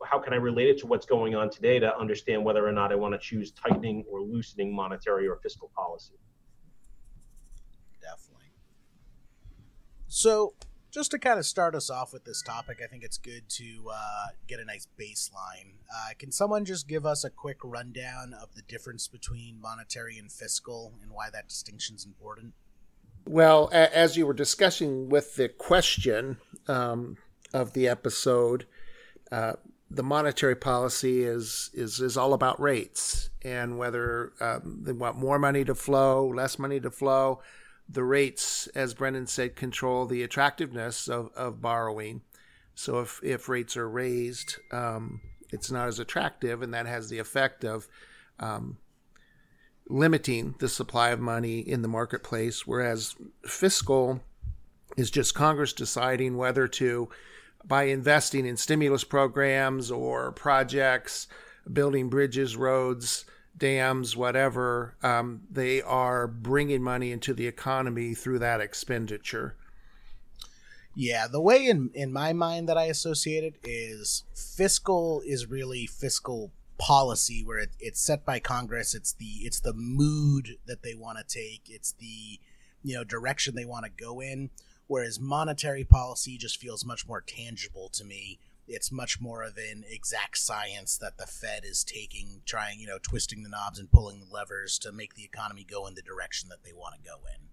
how 0.04 0.18
can 0.18 0.32
I 0.32 0.36
relate 0.36 0.68
it 0.68 0.78
to 0.78 0.86
what's 0.86 1.06
going 1.06 1.34
on 1.34 1.50
today 1.50 1.78
to 1.78 1.96
understand 1.98 2.44
whether 2.44 2.66
or 2.66 2.72
not 2.72 2.92
I 2.92 2.94
want 2.94 3.14
to 3.14 3.18
choose 3.18 3.52
tightening 3.52 4.04
or 4.10 4.22
loosening 4.22 4.74
monetary 4.74 5.26
or 5.28 5.36
fiscal 5.36 5.70
policy? 5.74 6.14
Definitely. 8.00 8.46
So 10.06 10.54
just 10.90 11.10
to 11.10 11.18
kind 11.18 11.38
of 11.38 11.46
start 11.46 11.74
us 11.74 11.90
off 11.90 12.12
with 12.12 12.24
this 12.24 12.42
topic, 12.42 12.80
I 12.82 12.86
think 12.86 13.02
it's 13.04 13.18
good 13.18 13.48
to 13.50 13.90
uh, 13.92 14.26
get 14.46 14.60
a 14.60 14.64
nice 14.64 14.86
baseline. 14.98 15.74
Uh, 15.92 16.10
can 16.18 16.32
someone 16.32 16.64
just 16.64 16.88
give 16.88 17.04
us 17.04 17.24
a 17.24 17.30
quick 17.30 17.58
rundown 17.62 18.34
of 18.34 18.54
the 18.54 18.62
difference 18.62 19.06
between 19.08 19.60
monetary 19.60 20.18
and 20.18 20.32
fiscal 20.32 20.94
and 21.02 21.10
why 21.10 21.28
that 21.30 21.48
distinction 21.48 21.96
is 21.96 22.06
important? 22.06 22.54
Well, 23.26 23.68
a- 23.72 23.94
as 23.94 24.16
you 24.16 24.26
were 24.26 24.34
discussing 24.34 25.08
with 25.10 25.36
the 25.36 25.48
question 25.48 26.38
um, 26.66 27.18
of 27.52 27.74
the 27.74 27.86
episode, 27.86 28.66
uh, 29.30 29.54
the 29.90 30.02
monetary 30.02 30.54
policy 30.56 31.22
is, 31.22 31.70
is 31.72 32.00
is 32.00 32.16
all 32.16 32.34
about 32.34 32.60
rates 32.60 33.30
and 33.42 33.78
whether 33.78 34.32
um, 34.40 34.80
they 34.82 34.92
want 34.92 35.16
more 35.16 35.38
money 35.38 35.64
to 35.64 35.74
flow, 35.74 36.26
less 36.26 36.58
money 36.58 36.78
to 36.80 36.90
flow 36.90 37.40
the 37.88 38.04
rates, 38.04 38.66
as 38.74 38.94
Brendan 38.94 39.26
said, 39.26 39.56
control 39.56 40.06
the 40.06 40.22
attractiveness 40.22 41.08
of, 41.08 41.30
of 41.34 41.62
borrowing. 41.62 42.22
So 42.74 43.00
if, 43.00 43.20
if 43.22 43.48
rates 43.48 43.76
are 43.76 43.88
raised, 43.88 44.56
um, 44.70 45.20
it's 45.50 45.70
not 45.70 45.88
as 45.88 45.98
attractive, 45.98 46.62
and 46.62 46.74
that 46.74 46.86
has 46.86 47.08
the 47.08 47.18
effect 47.18 47.64
of 47.64 47.88
um, 48.38 48.76
limiting 49.88 50.54
the 50.58 50.68
supply 50.68 51.10
of 51.10 51.20
money 51.20 51.60
in 51.60 51.82
the 51.82 51.88
marketplace. 51.88 52.66
Whereas 52.66 53.16
fiscal 53.46 54.20
is 54.96 55.10
just 55.10 55.34
Congress 55.34 55.72
deciding 55.72 56.36
whether 56.36 56.68
to, 56.68 57.08
by 57.64 57.84
investing 57.84 58.46
in 58.46 58.56
stimulus 58.56 59.04
programs 59.04 59.90
or 59.90 60.32
projects, 60.32 61.26
building 61.72 62.08
bridges, 62.08 62.56
roads, 62.56 63.24
dams, 63.58 64.16
whatever, 64.16 64.94
um, 65.02 65.42
they 65.50 65.82
are 65.82 66.26
bringing 66.26 66.82
money 66.82 67.12
into 67.12 67.34
the 67.34 67.46
economy 67.46 68.14
through 68.14 68.38
that 68.38 68.60
expenditure. 68.60 69.56
Yeah, 70.94 71.26
the 71.30 71.40
way 71.40 71.66
in 71.66 71.90
in 71.94 72.12
my 72.12 72.32
mind 72.32 72.68
that 72.68 72.76
I 72.76 72.84
associate 72.84 73.44
it 73.44 73.54
is 73.62 74.24
fiscal 74.34 75.22
is 75.24 75.46
really 75.46 75.86
fiscal 75.86 76.50
policy 76.78 77.42
where 77.44 77.58
it, 77.58 77.70
it's 77.78 78.00
set 78.00 78.24
by 78.24 78.40
Congress. 78.40 78.94
It's 78.94 79.12
the 79.12 79.42
it's 79.42 79.60
the 79.60 79.74
mood 79.74 80.56
that 80.66 80.82
they 80.82 80.94
want 80.94 81.18
to 81.18 81.24
take. 81.24 81.62
It's 81.68 81.92
the 81.92 82.40
you 82.82 82.96
know 82.96 83.04
direction 83.04 83.54
they 83.54 83.64
want 83.64 83.84
to 83.84 83.90
go 84.04 84.20
in. 84.20 84.50
Whereas 84.88 85.20
monetary 85.20 85.84
policy 85.84 86.38
just 86.38 86.56
feels 86.58 86.84
much 86.84 87.06
more 87.06 87.20
tangible 87.20 87.90
to 87.90 88.04
me 88.04 88.38
it's 88.68 88.92
much 88.92 89.20
more 89.20 89.42
of 89.42 89.56
an 89.56 89.84
exact 89.88 90.38
science 90.38 90.98
that 90.98 91.18
the 91.18 91.26
Fed 91.26 91.64
is 91.64 91.84
taking, 91.84 92.42
trying, 92.44 92.80
you 92.80 92.86
know, 92.86 92.98
twisting 93.00 93.42
the 93.42 93.48
knobs 93.48 93.78
and 93.78 93.90
pulling 93.90 94.20
the 94.20 94.26
levers 94.26 94.78
to 94.80 94.92
make 94.92 95.14
the 95.14 95.24
economy 95.24 95.64
go 95.68 95.86
in 95.86 95.94
the 95.94 96.02
direction 96.02 96.48
that 96.50 96.64
they 96.64 96.72
want 96.72 96.94
to 96.94 97.00
go 97.00 97.16
in. 97.34 97.48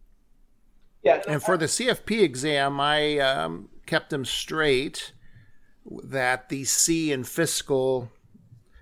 Yeah. 1.03 1.21
And 1.27 1.41
for 1.41 1.55
the 1.55 1.65
CFP 1.65 2.21
exam, 2.21 2.79
I 2.79 3.19
um, 3.19 3.69
kept 3.85 4.09
them 4.09 4.25
straight 4.25 5.13
that 6.03 6.49
the 6.49 6.63
C 6.63 7.11
in 7.11 7.23
fiscal 7.23 8.11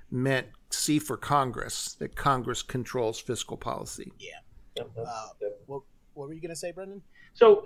meant 0.10 0.48
C 0.70 1.00
for 1.00 1.18
Congress, 1.18 1.96
that 2.00 2.16
Congress 2.16 2.62
controls 2.62 3.20
fiscal 3.20 3.58
policy. 3.58 4.12
Yeah. 4.20 4.84
Uh, 4.98 5.28
what, 5.66 5.82
what 6.14 6.28
were 6.28 6.34
you 6.34 6.42
going 6.42 6.50
to 6.50 6.56
say, 6.56 6.72
Brendan? 6.72 7.02
So, 7.34 7.66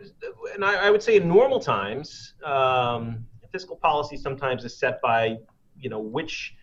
and 0.54 0.64
I, 0.64 0.88
I, 0.88 0.90
would 0.90 1.04
say 1.04 1.18
in 1.18 1.28
normal 1.28 1.60
times, 1.60 2.34
um, 2.44 3.26
fiscal 3.58 3.78
policy 3.78 4.18
sometimes 4.28 4.64
is 4.64 4.78
set 4.78 5.02
by, 5.02 5.36
you 5.84 5.90
know, 5.90 6.00
which 6.00 6.54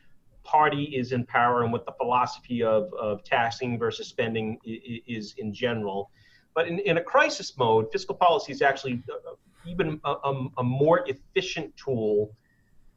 party 0.44 0.84
is 1.00 1.10
in 1.10 1.24
power 1.26 1.64
and 1.64 1.72
what 1.72 1.84
the 1.84 1.94
philosophy 2.00 2.62
of, 2.62 2.82
of 2.94 3.24
taxing 3.24 3.76
versus 3.84 4.06
spending 4.06 4.46
is 4.64 5.34
in 5.38 5.52
general. 5.52 6.10
But 6.54 6.68
in, 6.68 6.78
in 6.90 6.98
a 6.98 7.02
crisis 7.02 7.58
mode, 7.58 7.90
fiscal 7.90 8.14
policy 8.14 8.52
is 8.52 8.62
actually 8.62 9.02
uh, 9.10 9.32
even 9.66 10.00
a, 10.04 10.12
a, 10.30 10.32
a 10.58 10.62
more 10.62 10.98
efficient 11.08 11.76
tool 11.76 12.30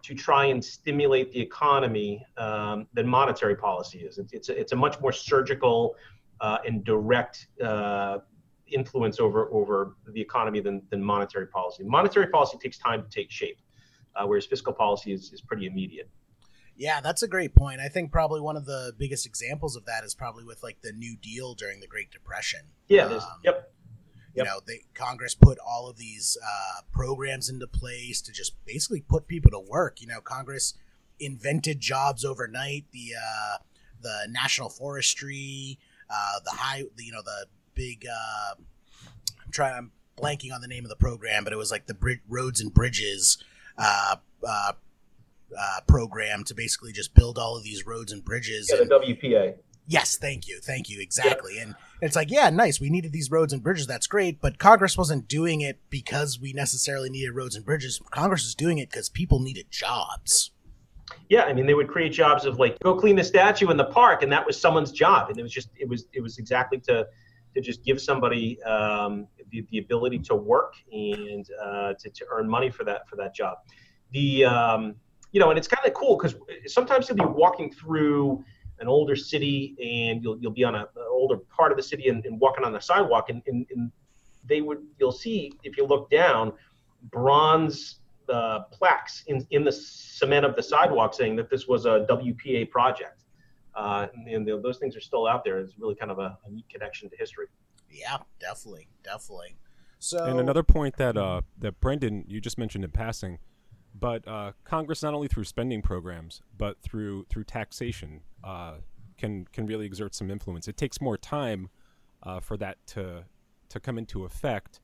to 0.03 0.13
try 0.13 0.45
and 0.45 0.63
stimulate 0.63 1.31
the 1.31 1.41
economy 1.41 2.23
um, 2.37 2.85
than 2.93 3.07
monetary 3.07 3.55
policy 3.55 3.99
is. 4.07 4.19
It's, 4.19 4.33
it's, 4.37 4.49
a, 4.49 4.59
it's 4.61 4.73
a 4.73 4.75
much 4.75 5.01
more 5.01 5.11
surgical 5.11 5.95
uh, 6.39 6.59
and 6.67 6.83
direct 6.83 7.47
uh, 7.63 8.19
influence 8.67 9.19
over, 9.19 9.49
over 9.51 9.95
the 10.13 10.21
economy 10.21 10.59
than, 10.59 10.83
than 10.91 11.01
monetary 11.03 11.47
policy. 11.47 11.83
Monetary 11.83 12.27
policy 12.27 12.59
takes 12.61 12.77
time 12.77 13.01
to 13.01 13.09
take 13.09 13.31
shape 13.31 13.57
uh, 14.17 14.25
whereas 14.25 14.45
fiscal 14.45 14.73
policy 14.73 15.13
is, 15.13 15.31
is 15.31 15.41
pretty 15.41 15.67
immediate. 15.67 16.09
Yeah, 16.75 17.01
that's 17.01 17.23
a 17.23 17.27
great 17.27 17.55
point. 17.55 17.81
I 17.81 17.87
think 17.87 18.11
probably 18.11 18.39
one 18.39 18.55
of 18.55 18.65
the 18.65 18.93
biggest 18.97 19.25
examples 19.25 19.75
of 19.75 19.85
that 19.85 20.03
is 20.03 20.13
probably 20.13 20.43
with 20.43 20.61
like 20.61 20.81
the 20.81 20.91
New 20.91 21.15
Deal 21.17 21.55
during 21.55 21.79
the 21.79 21.87
Great 21.87 22.11
Depression. 22.11 22.61
Yeah, 22.87 23.05
um, 23.05 23.21
yep. 23.43 23.71
You 24.35 24.43
know, 24.43 24.59
they, 24.67 24.83
Congress 24.93 25.33
put 25.33 25.57
all 25.57 25.89
of 25.89 25.97
these 25.97 26.37
uh, 26.45 26.81
programs 26.91 27.49
into 27.49 27.65
place 27.65 28.21
to 28.21 28.31
just 28.31 28.53
basically 28.65 29.01
put 29.01 29.27
people 29.27 29.49
to 29.49 29.59
work. 29.59 29.99
You 29.99 30.05
know, 30.05 30.21
Congress 30.21 30.75
invented 31.19 31.79
jobs 31.79 32.23
overnight. 32.23 32.85
The 32.91 33.13
uh, 33.19 33.57
the 33.99 34.27
national 34.29 34.69
forestry, 34.69 35.79
uh, 36.07 36.39
the 36.45 36.51
high, 36.51 36.83
the, 36.95 37.03
you 37.03 37.11
know, 37.11 37.23
the 37.23 37.47
big. 37.73 38.05
Uh, 38.05 38.61
I'm 39.43 39.51
trying. 39.51 39.73
I'm 39.75 39.91
blanking 40.15 40.53
on 40.53 40.61
the 40.61 40.67
name 40.67 40.85
of 40.85 40.89
the 40.89 40.95
program, 40.95 41.43
but 41.43 41.51
it 41.51 41.57
was 41.57 41.71
like 41.71 41.87
the 41.87 41.95
bridge, 41.95 42.21
roads 42.29 42.61
and 42.61 42.71
bridges 42.71 43.39
Uh, 43.77 44.15
uh, 44.47 44.71
uh, 45.57 45.79
program 45.87 46.43
to 46.43 46.53
basically 46.53 46.91
just 46.91 47.13
build 47.13 47.37
all 47.37 47.55
of 47.55 47.63
these 47.63 47.85
roads 47.85 48.11
and 48.11 48.23
bridges. 48.23 48.69
Yeah, 48.71 48.81
and, 48.81 48.89
the 48.89 48.95
WPA. 48.95 49.55
Yes, 49.87 50.17
thank 50.17 50.47
you, 50.47 50.59
thank 50.61 50.89
you, 50.89 50.99
exactly. 50.99 51.53
Yeah. 51.55 51.63
And 51.63 51.75
it's 52.01 52.15
like, 52.15 52.29
yeah, 52.29 52.49
nice. 52.49 52.81
We 52.81 52.89
needed 52.89 53.13
these 53.13 53.31
roads 53.31 53.53
and 53.53 53.63
bridges. 53.63 53.87
That's 53.87 54.07
great, 54.07 54.41
but 54.41 54.59
Congress 54.59 54.97
wasn't 54.97 55.29
doing 55.29 55.61
it 55.61 55.79
because 55.89 56.39
we 56.39 56.51
necessarily 56.51 57.09
needed 57.09 57.31
roads 57.31 57.55
and 57.55 57.63
bridges. 57.63 58.01
Congress 58.11 58.43
was 58.43 58.53
doing 58.53 58.79
it 58.79 58.89
because 58.89 59.07
people 59.07 59.39
needed 59.39 59.71
jobs. 59.71 60.51
Yeah, 61.29 61.43
I 61.43 61.53
mean, 61.53 61.65
they 61.65 61.73
would 61.73 61.87
create 61.87 62.11
jobs 62.11 62.45
of 62.45 62.59
like 62.59 62.77
go 62.79 62.95
clean 62.95 63.15
the 63.15 63.23
statue 63.23 63.69
in 63.69 63.77
the 63.77 63.85
park, 63.85 64.23
and 64.23 64.31
that 64.31 64.45
was 64.45 64.59
someone's 64.59 64.91
job, 64.91 65.29
and 65.29 65.39
it 65.39 65.41
was 65.41 65.53
just 65.53 65.69
it 65.77 65.87
was 65.87 66.05
it 66.11 66.21
was 66.21 66.37
exactly 66.37 66.79
to 66.81 67.07
to 67.57 67.61
just 67.61 67.83
give 67.83 67.99
somebody 67.99 68.61
um, 68.63 69.27
the, 69.49 69.65
the 69.71 69.79
ability 69.79 70.19
to 70.19 70.35
work 70.35 70.75
and 70.91 71.49
uh, 71.63 71.93
to, 71.99 72.09
to 72.09 72.25
earn 72.31 72.47
money 72.47 72.69
for 72.69 72.83
that 72.83 73.09
for 73.09 73.15
that 73.15 73.33
job. 73.33 73.57
The 74.11 74.45
um, 74.45 74.95
you 75.31 75.39
know, 75.39 75.49
and 75.49 75.57
it's 75.57 75.67
kind 75.67 75.85
of 75.85 75.93
cool 75.93 76.17
because 76.17 76.35
sometimes 76.67 77.09
you'll 77.09 77.17
be 77.17 77.25
walking 77.25 77.71
through 77.71 78.43
an 78.79 78.87
older 78.87 79.15
city 79.15 79.75
and 79.81 80.23
you'll 80.23 80.37
you'll 80.39 80.51
be 80.51 80.63
on 80.63 80.75
a, 80.75 80.81
an 80.81 81.07
older 81.09 81.37
part 81.37 81.71
of 81.71 81.77
the 81.77 81.83
city 81.83 82.09
and, 82.09 82.25
and 82.25 82.39
walking 82.39 82.63
on 82.63 82.71
the 82.71 82.79
sidewalk 82.79 83.29
and, 83.29 83.41
and, 83.47 83.65
and, 83.71 83.91
they 84.45 84.61
would 84.61 84.81
you'll 84.97 85.11
see 85.11 85.51
if 85.63 85.75
you 85.75 85.85
look 85.85 86.09
down 86.09 86.53
bronze 87.11 87.99
uh, 88.29 88.61
plaques 88.71 89.25
in, 89.27 89.45
in 89.51 89.65
the 89.65 89.71
cement 89.73 90.45
of 90.45 90.55
the 90.55 90.63
sidewalk 90.63 91.13
saying 91.13 91.35
that 91.35 91.49
this 91.49 91.67
was 91.67 91.85
a 91.85 92.05
WPA 92.09 92.69
project. 92.69 93.23
Uh, 93.77 94.07
and, 94.15 94.47
and, 94.47 94.63
those 94.63 94.79
things 94.79 94.95
are 94.97 95.01
still 95.01 95.27
out 95.27 95.43
there. 95.43 95.59
It's 95.59 95.77
really 95.77 95.93
kind 95.93 96.09
of 96.09 96.17
a, 96.17 96.35
a 96.45 96.49
neat 96.49 96.67
connection 96.67 97.09
to 97.11 97.15
history. 97.15 97.45
Yeah, 97.91 98.17
definitely, 98.39 98.87
definitely. 99.03 99.55
So, 99.99 100.23
and 100.25 100.39
another 100.39 100.63
point 100.63 100.97
that 100.97 101.15
uh, 101.15 101.41
that 101.59 101.79
Brendan 101.79 102.25
you 102.27 102.41
just 102.41 102.57
mentioned 102.57 102.83
in 102.83 102.91
passing, 102.91 103.39
but 103.93 104.27
uh, 104.27 104.53
Congress 104.63 105.03
not 105.03 105.13
only 105.13 105.27
through 105.27 105.43
spending 105.43 105.81
programs 105.81 106.41
but 106.57 106.81
through 106.81 107.25
through 107.29 107.43
taxation 107.43 108.21
uh, 108.43 108.75
can 109.17 109.45
can 109.51 109.65
really 109.65 109.85
exert 109.85 110.15
some 110.15 110.29
influence. 110.29 110.67
It 110.67 110.77
takes 110.77 110.99
more 111.01 111.17
time 111.17 111.69
uh, 112.23 112.39
for 112.39 112.57
that 112.57 112.77
to 112.87 113.25
to 113.69 113.79
come 113.79 113.97
into 113.97 114.23
effect. 114.23 114.79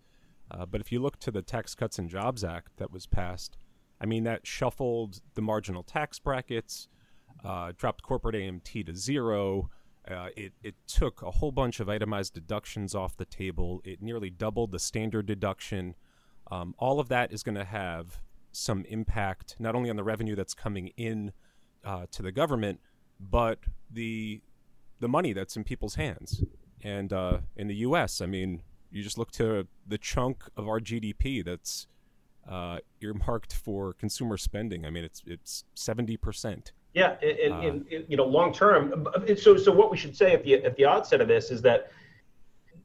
Uh, 0.51 0.65
but 0.65 0.81
if 0.81 0.91
you 0.91 0.99
look 0.99 1.19
to 1.19 1.31
the 1.31 1.41
Tax 1.41 1.73
Cuts 1.73 1.97
and 1.97 2.09
Jobs 2.09 2.43
Act 2.43 2.77
that 2.77 2.91
was 2.91 3.07
passed, 3.07 3.57
I 4.01 4.05
mean 4.05 4.23
that 4.23 4.45
shuffled 4.45 5.21
the 5.35 5.41
marginal 5.41 5.83
tax 5.83 6.19
brackets, 6.19 6.89
uh, 7.43 7.73
dropped 7.77 8.03
corporate 8.03 8.35
AMT 8.35 8.85
to 8.85 8.95
zero. 8.95 9.69
Uh, 10.09 10.29
it, 10.35 10.53
it 10.61 10.75
took 10.87 11.21
a 11.21 11.31
whole 11.31 11.51
bunch 11.51 11.79
of 11.79 11.87
itemized 11.87 12.33
deductions 12.33 12.93
off 12.93 13.15
the 13.15 13.25
table. 13.25 13.81
It 13.85 14.01
nearly 14.01 14.29
doubled 14.29 14.71
the 14.71 14.79
standard 14.79 15.25
deduction. 15.25 15.95
Um, 16.51 16.75
all 16.77 16.99
of 16.99 17.07
that 17.09 17.31
is 17.31 17.41
going 17.41 17.55
to 17.55 17.63
have 17.63 18.19
some 18.51 18.85
impact 18.85 19.55
not 19.59 19.75
only 19.75 19.89
on 19.89 19.95
the 19.95 20.03
revenue 20.03 20.35
that's 20.35 20.53
coming 20.53 20.91
in 20.97 21.31
uh, 21.83 22.05
to 22.11 22.21
the 22.21 22.31
government, 22.31 22.79
but 23.19 23.59
the 23.91 24.41
the 24.99 25.07
money 25.07 25.33
that's 25.33 25.57
in 25.57 25.63
people's 25.63 25.95
hands. 25.95 26.43
And 26.81 27.11
uh, 27.11 27.39
in 27.55 27.67
the 27.67 27.75
U.S., 27.75 28.21
I 28.21 28.25
mean, 28.25 28.61
you 28.91 29.03
just 29.03 29.17
look 29.17 29.31
to 29.31 29.67
the 29.85 29.97
chunk 29.97 30.43
of 30.55 30.67
our 30.67 30.79
GDP 30.79 31.43
that's 31.43 31.87
uh, 32.47 32.79
earmarked 33.01 33.53
for 33.53 33.93
consumer 33.93 34.37
spending. 34.37 34.85
I 34.85 34.89
mean, 34.89 35.03
it's 35.03 35.23
it's 35.25 35.63
seventy 35.73 36.17
percent. 36.17 36.73
Yeah, 36.93 37.15
and, 37.21 37.63
and, 37.63 37.87
and, 37.91 38.05
you 38.07 38.17
know, 38.17 38.25
long 38.25 38.53
term. 38.53 39.07
So, 39.37 39.57
so 39.57 39.71
what 39.71 39.89
we 39.89 39.97
should 39.97 40.15
say 40.15 40.33
at 40.33 40.43
the 40.43 40.63
at 40.63 40.75
the 40.75 40.85
outset 40.85 41.21
of 41.21 41.27
this 41.27 41.49
is 41.49 41.61
that 41.63 41.91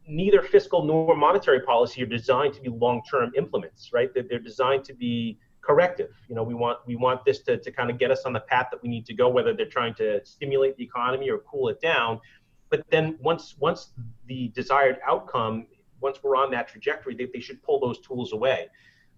neither 0.06 0.40
fiscal 0.40 0.82
nor 0.82 1.14
monetary 1.14 1.60
policy 1.60 2.02
are 2.02 2.06
designed 2.06 2.54
to 2.54 2.62
be 2.62 2.70
long 2.70 3.02
term 3.08 3.32
implements, 3.36 3.90
right? 3.92 4.12
That 4.14 4.28
they're 4.28 4.38
designed 4.38 4.84
to 4.84 4.94
be 4.94 5.38
corrective. 5.60 6.14
You 6.28 6.34
know, 6.34 6.42
we 6.42 6.54
want 6.54 6.78
we 6.86 6.96
want 6.96 7.24
this 7.24 7.40
to, 7.40 7.58
to 7.58 7.70
kind 7.70 7.90
of 7.90 7.98
get 7.98 8.10
us 8.10 8.24
on 8.24 8.32
the 8.32 8.40
path 8.40 8.68
that 8.70 8.82
we 8.82 8.88
need 8.88 9.04
to 9.06 9.14
go, 9.14 9.28
whether 9.28 9.52
they're 9.52 9.66
trying 9.66 9.94
to 9.96 10.24
stimulate 10.24 10.76
the 10.76 10.84
economy 10.84 11.28
or 11.28 11.38
cool 11.38 11.68
it 11.68 11.80
down. 11.80 12.20
But 12.70 12.84
then 12.90 13.18
once 13.20 13.56
once 13.58 13.90
the 14.26 14.48
desired 14.48 14.98
outcome, 15.06 15.66
once 16.00 16.22
we're 16.22 16.36
on 16.36 16.50
that 16.52 16.68
trajectory, 16.68 17.14
they, 17.14 17.28
they 17.32 17.40
should 17.40 17.62
pull 17.62 17.78
those 17.78 17.98
tools 18.00 18.32
away. 18.32 18.68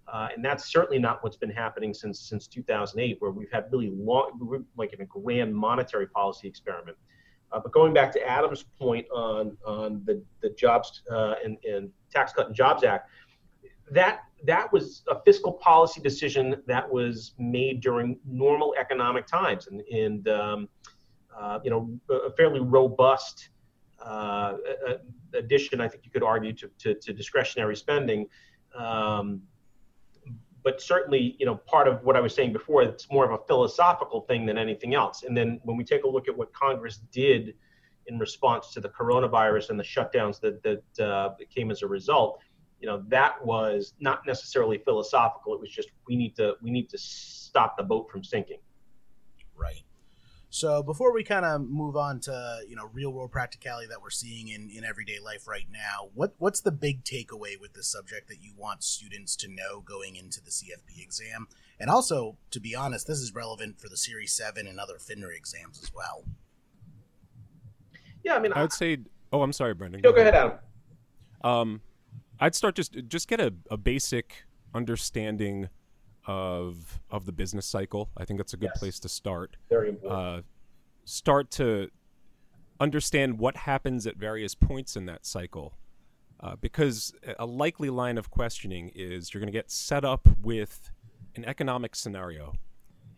Uh, 0.08 0.28
and 0.34 0.44
that's 0.44 0.70
certainly 0.72 0.98
not 0.98 1.22
what's 1.22 1.36
been 1.36 1.50
happening 1.50 1.94
since 1.94 2.20
since 2.20 2.46
2008, 2.46 3.16
where 3.20 3.30
we've 3.30 3.50
had 3.52 3.66
really 3.70 3.90
long, 3.90 4.64
like 4.76 4.92
in 4.92 5.00
a 5.00 5.04
grand 5.04 5.54
monetary 5.54 6.06
policy 6.06 6.48
experiment. 6.48 6.96
Uh, 7.52 7.60
but 7.60 7.72
going 7.72 7.92
back 7.92 8.12
to 8.12 8.28
Adam's 8.28 8.64
point 8.78 9.06
on 9.10 9.56
on 9.64 10.02
the 10.04 10.22
the 10.42 10.50
jobs 10.50 11.02
uh, 11.10 11.34
and, 11.44 11.56
and 11.64 11.90
Tax 12.10 12.32
Cut 12.32 12.46
and 12.46 12.54
Jobs 12.54 12.84
Act, 12.84 13.08
that 13.90 14.20
that 14.44 14.72
was 14.72 15.02
a 15.08 15.20
fiscal 15.22 15.52
policy 15.52 16.00
decision 16.00 16.62
that 16.66 16.90
was 16.90 17.34
made 17.38 17.80
during 17.80 18.18
normal 18.24 18.74
economic 18.78 19.26
times, 19.26 19.68
and 19.68 19.80
and 19.92 20.28
um, 20.28 20.68
uh, 21.36 21.58
you 21.62 21.70
know 21.70 21.90
a 22.10 22.30
fairly 22.32 22.60
robust 22.60 23.50
uh, 24.02 24.54
addition, 25.34 25.80
I 25.80 25.88
think 25.88 26.04
you 26.04 26.10
could 26.10 26.22
argue 26.22 26.52
to 26.54 26.70
to, 26.78 26.94
to 26.94 27.12
discretionary 27.12 27.76
spending. 27.76 28.26
Um, 28.74 29.42
but 30.62 30.80
certainly, 30.80 31.36
you 31.38 31.46
know, 31.46 31.56
part 31.56 31.88
of 31.88 32.02
what 32.02 32.16
I 32.16 32.20
was 32.20 32.34
saying 32.34 32.52
before, 32.52 32.82
it's 32.82 33.10
more 33.10 33.24
of 33.24 33.32
a 33.32 33.44
philosophical 33.46 34.22
thing 34.22 34.46
than 34.46 34.58
anything 34.58 34.94
else. 34.94 35.22
And 35.22 35.36
then 35.36 35.60
when 35.64 35.76
we 35.76 35.84
take 35.84 36.04
a 36.04 36.08
look 36.08 36.28
at 36.28 36.36
what 36.36 36.52
Congress 36.52 37.00
did 37.12 37.54
in 38.06 38.18
response 38.18 38.72
to 38.74 38.80
the 38.80 38.88
coronavirus 38.88 39.70
and 39.70 39.78
the 39.78 39.84
shutdowns 39.84 40.40
that 40.40 40.62
that, 40.62 41.04
uh, 41.04 41.34
that 41.38 41.50
came 41.50 41.70
as 41.70 41.82
a 41.82 41.86
result, 41.86 42.40
you 42.80 42.86
know, 42.86 43.02
that 43.08 43.44
was 43.44 43.94
not 44.00 44.26
necessarily 44.26 44.78
philosophical. 44.78 45.54
It 45.54 45.60
was 45.60 45.70
just 45.70 45.90
we 46.06 46.16
need 46.16 46.34
to 46.36 46.54
we 46.62 46.70
need 46.70 46.88
to 46.90 46.98
stop 46.98 47.76
the 47.76 47.82
boat 47.82 48.10
from 48.10 48.24
sinking. 48.24 48.60
Right. 49.56 49.82
So 50.52 50.82
before 50.82 51.14
we 51.14 51.22
kind 51.22 51.46
of 51.46 51.60
move 51.60 51.96
on 51.96 52.18
to 52.20 52.60
you 52.68 52.74
know 52.74 52.90
real 52.92 53.12
world 53.12 53.30
practicality 53.30 53.86
that 53.86 54.02
we're 54.02 54.10
seeing 54.10 54.48
in, 54.48 54.68
in 54.68 54.84
everyday 54.84 55.20
life 55.20 55.46
right 55.46 55.66
now, 55.70 56.10
what 56.12 56.34
what's 56.38 56.60
the 56.60 56.72
big 56.72 57.04
takeaway 57.04 57.58
with 57.58 57.72
this 57.74 57.86
subject 57.86 58.28
that 58.28 58.42
you 58.42 58.52
want 58.56 58.82
students 58.82 59.36
to 59.36 59.48
know 59.48 59.80
going 59.80 60.16
into 60.16 60.42
the 60.42 60.50
CFP 60.50 61.02
exam? 61.02 61.46
And 61.78 61.88
also, 61.88 62.36
to 62.50 62.58
be 62.60 62.74
honest, 62.74 63.06
this 63.06 63.18
is 63.18 63.32
relevant 63.32 63.80
for 63.80 63.88
the 63.88 63.96
Series 63.96 64.32
Seven 64.34 64.66
and 64.66 64.80
other 64.80 64.94
FINRA 64.94 65.36
exams 65.36 65.80
as 65.82 65.94
well. 65.94 66.24
Yeah, 68.24 68.34
I 68.34 68.40
mean, 68.40 68.52
I 68.52 68.62
would 68.62 68.72
say. 68.72 68.98
Oh, 69.32 69.42
I'm 69.42 69.52
sorry, 69.52 69.74
Brendan. 69.74 70.00
Go, 70.00 70.12
go 70.12 70.20
ahead, 70.20 70.34
Adam. 70.34 70.52
Um, 71.42 71.80
I'd 72.40 72.56
start 72.56 72.74
just 72.74 72.96
just 73.06 73.28
get 73.28 73.40
a, 73.40 73.54
a 73.70 73.76
basic 73.76 74.42
understanding 74.74 75.68
of 76.26 77.00
of 77.10 77.26
the 77.26 77.32
business 77.32 77.66
cycle. 77.66 78.10
I 78.16 78.24
think 78.24 78.38
that's 78.38 78.54
a 78.54 78.56
good 78.56 78.70
yes. 78.74 78.78
place 78.78 78.98
to 79.00 79.08
start. 79.08 79.56
Very 79.68 79.90
important. 79.90 80.20
Uh, 80.20 80.42
start 81.04 81.50
to 81.52 81.90
understand 82.78 83.38
what 83.38 83.56
happens 83.56 84.06
at 84.06 84.16
various 84.16 84.54
points 84.54 84.96
in 84.96 85.06
that 85.06 85.26
cycle. 85.26 85.74
Uh, 86.42 86.56
because 86.56 87.12
a 87.38 87.44
likely 87.44 87.90
line 87.90 88.16
of 88.16 88.30
questioning 88.30 88.90
is 88.94 89.34
you're 89.34 89.40
going 89.40 89.52
to 89.52 89.56
get 89.56 89.70
set 89.70 90.06
up 90.06 90.26
with 90.40 90.90
an 91.36 91.44
economic 91.44 91.94
scenario. 91.94 92.54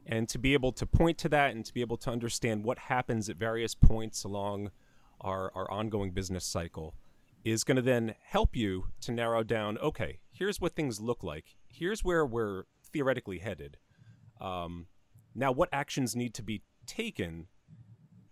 And 0.04 0.28
to 0.30 0.38
be 0.38 0.54
able 0.54 0.72
to 0.72 0.84
point 0.84 1.18
to 1.18 1.28
that 1.28 1.54
and 1.54 1.64
to 1.64 1.72
be 1.72 1.80
able 1.80 1.96
to 1.98 2.10
understand 2.10 2.64
what 2.64 2.78
happens 2.78 3.28
at 3.28 3.36
various 3.36 3.76
points 3.76 4.24
along 4.24 4.72
our, 5.20 5.52
our 5.54 5.70
ongoing 5.70 6.10
business 6.10 6.44
cycle 6.44 6.94
is 7.44 7.62
going 7.62 7.76
to 7.76 7.82
then 7.82 8.16
help 8.24 8.56
you 8.56 8.86
to 9.00 9.12
narrow 9.12 9.44
down 9.44 9.78
okay, 9.78 10.18
here's 10.30 10.60
what 10.60 10.74
things 10.74 11.00
look 11.00 11.22
like. 11.22 11.56
Here's 11.68 12.02
where 12.02 12.26
we're 12.26 12.64
theoretically 12.92 13.38
headed. 13.38 13.78
Um, 14.40 14.86
now, 15.34 15.52
what 15.52 15.68
actions 15.72 16.14
need 16.14 16.34
to 16.34 16.42
be 16.42 16.62
taken 16.86 17.46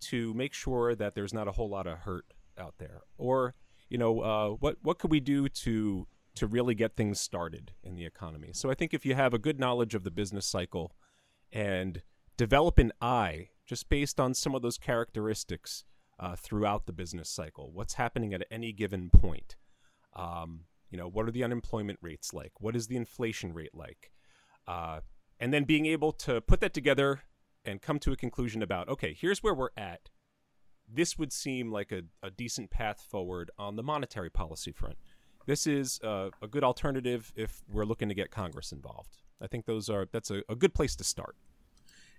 to 0.00 0.34
make 0.34 0.52
sure 0.52 0.94
that 0.94 1.14
there's 1.14 1.32
not 1.32 1.48
a 1.48 1.52
whole 1.52 1.68
lot 1.68 1.86
of 1.86 1.98
hurt 1.98 2.26
out 2.58 2.74
there, 2.78 3.02
or 3.16 3.54
you 3.88 3.98
know, 3.98 4.20
uh, 4.20 4.48
what 4.50 4.76
what 4.82 4.98
could 4.98 5.10
we 5.10 5.20
do 5.20 5.48
to 5.48 6.06
to 6.36 6.46
really 6.46 6.74
get 6.74 6.96
things 6.96 7.20
started 7.20 7.72
in 7.82 7.94
the 7.96 8.06
economy? 8.06 8.50
So 8.52 8.70
I 8.70 8.74
think 8.74 8.94
if 8.94 9.04
you 9.04 9.14
have 9.14 9.34
a 9.34 9.38
good 9.38 9.58
knowledge 9.58 9.94
of 9.94 10.04
the 10.04 10.10
business 10.10 10.46
cycle 10.46 10.92
and 11.52 12.02
develop 12.36 12.78
an 12.78 12.92
eye 13.00 13.48
just 13.66 13.88
based 13.88 14.20
on 14.20 14.34
some 14.34 14.54
of 14.54 14.62
those 14.62 14.78
characteristics 14.78 15.84
uh, 16.18 16.36
throughout 16.36 16.86
the 16.86 16.92
business 16.92 17.28
cycle, 17.28 17.70
what's 17.72 17.94
happening 17.94 18.32
at 18.32 18.46
any 18.50 18.72
given 18.72 19.10
point. 19.10 19.56
Um, 20.14 20.64
you 20.90 20.98
know, 20.98 21.08
what 21.08 21.26
are 21.26 21.30
the 21.30 21.44
unemployment 21.44 21.98
rates 22.02 22.32
like? 22.34 22.52
What 22.58 22.74
is 22.74 22.88
the 22.88 22.96
inflation 22.96 23.52
rate 23.52 23.74
like? 23.74 24.10
Uh, 24.66 25.00
and 25.38 25.52
then 25.52 25.64
being 25.64 25.86
able 25.86 26.12
to 26.12 26.40
put 26.40 26.60
that 26.60 26.74
together 26.74 27.22
and 27.64 27.82
come 27.82 27.98
to 27.98 28.12
a 28.12 28.16
conclusion 28.16 28.62
about 28.62 28.88
okay, 28.88 29.16
here's 29.18 29.42
where 29.42 29.54
we're 29.54 29.70
at. 29.76 30.10
This 30.92 31.18
would 31.18 31.32
seem 31.32 31.70
like 31.70 31.92
a, 31.92 32.02
a 32.22 32.30
decent 32.30 32.70
path 32.70 33.00
forward 33.08 33.50
on 33.58 33.76
the 33.76 33.82
monetary 33.82 34.30
policy 34.30 34.72
front. 34.72 34.96
This 35.46 35.66
is 35.66 36.00
uh, 36.02 36.30
a 36.42 36.48
good 36.48 36.64
alternative 36.64 37.32
if 37.36 37.62
we're 37.72 37.84
looking 37.84 38.08
to 38.08 38.14
get 38.14 38.30
Congress 38.30 38.72
involved. 38.72 39.18
I 39.40 39.46
think 39.46 39.66
those 39.66 39.88
are 39.88 40.06
that's 40.12 40.30
a, 40.30 40.42
a 40.48 40.56
good 40.56 40.74
place 40.74 40.96
to 40.96 41.04
start. 41.04 41.36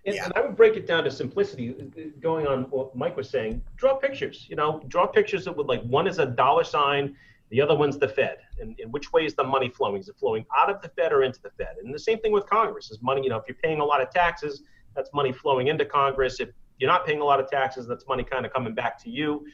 And, 0.04 0.16
yeah. 0.16 0.24
and, 0.24 0.32
I 0.34 0.40
would 0.40 0.56
break 0.56 0.76
it 0.76 0.86
down 0.86 1.04
to 1.04 1.10
simplicity. 1.10 1.74
Going 2.20 2.46
on 2.46 2.64
what 2.64 2.96
Mike 2.96 3.16
was 3.16 3.30
saying, 3.30 3.62
draw 3.76 3.94
pictures. 3.94 4.46
You 4.48 4.56
know, 4.56 4.82
draw 4.88 5.06
pictures 5.06 5.44
that 5.44 5.56
would 5.56 5.66
like 5.66 5.82
one 5.82 6.08
is 6.08 6.18
a 6.18 6.26
dollar 6.26 6.64
sign, 6.64 7.14
the 7.52 7.60
other 7.60 7.76
one's 7.76 7.98
the 7.98 8.08
Fed. 8.08 8.38
And, 8.58 8.74
and 8.82 8.90
which 8.92 9.12
way 9.12 9.26
is 9.26 9.34
the 9.34 9.44
money 9.44 9.68
flowing? 9.68 10.00
Is 10.00 10.08
it 10.08 10.16
flowing 10.18 10.46
out 10.56 10.70
of 10.70 10.80
the 10.80 10.88
Fed 10.88 11.12
or 11.12 11.22
into 11.22 11.38
the 11.42 11.50
Fed? 11.50 11.76
And 11.84 11.94
the 11.94 11.98
same 11.98 12.18
thing 12.18 12.32
with 12.32 12.46
Congress 12.46 12.90
is 12.90 12.98
money. 13.02 13.22
You 13.22 13.28
know, 13.28 13.36
if 13.36 13.44
you're 13.46 13.58
paying 13.62 13.80
a 13.80 13.84
lot 13.84 14.00
of 14.00 14.10
taxes, 14.10 14.62
that's 14.96 15.10
money 15.12 15.32
flowing 15.32 15.66
into 15.66 15.84
Congress. 15.84 16.40
If 16.40 16.48
you're 16.78 16.90
not 16.90 17.04
paying 17.04 17.20
a 17.20 17.24
lot 17.24 17.40
of 17.40 17.50
taxes, 17.50 17.86
that's 17.86 18.08
money 18.08 18.24
kind 18.24 18.46
of 18.46 18.54
coming 18.54 18.74
back 18.74 18.98
to 19.04 19.10
you. 19.10 19.44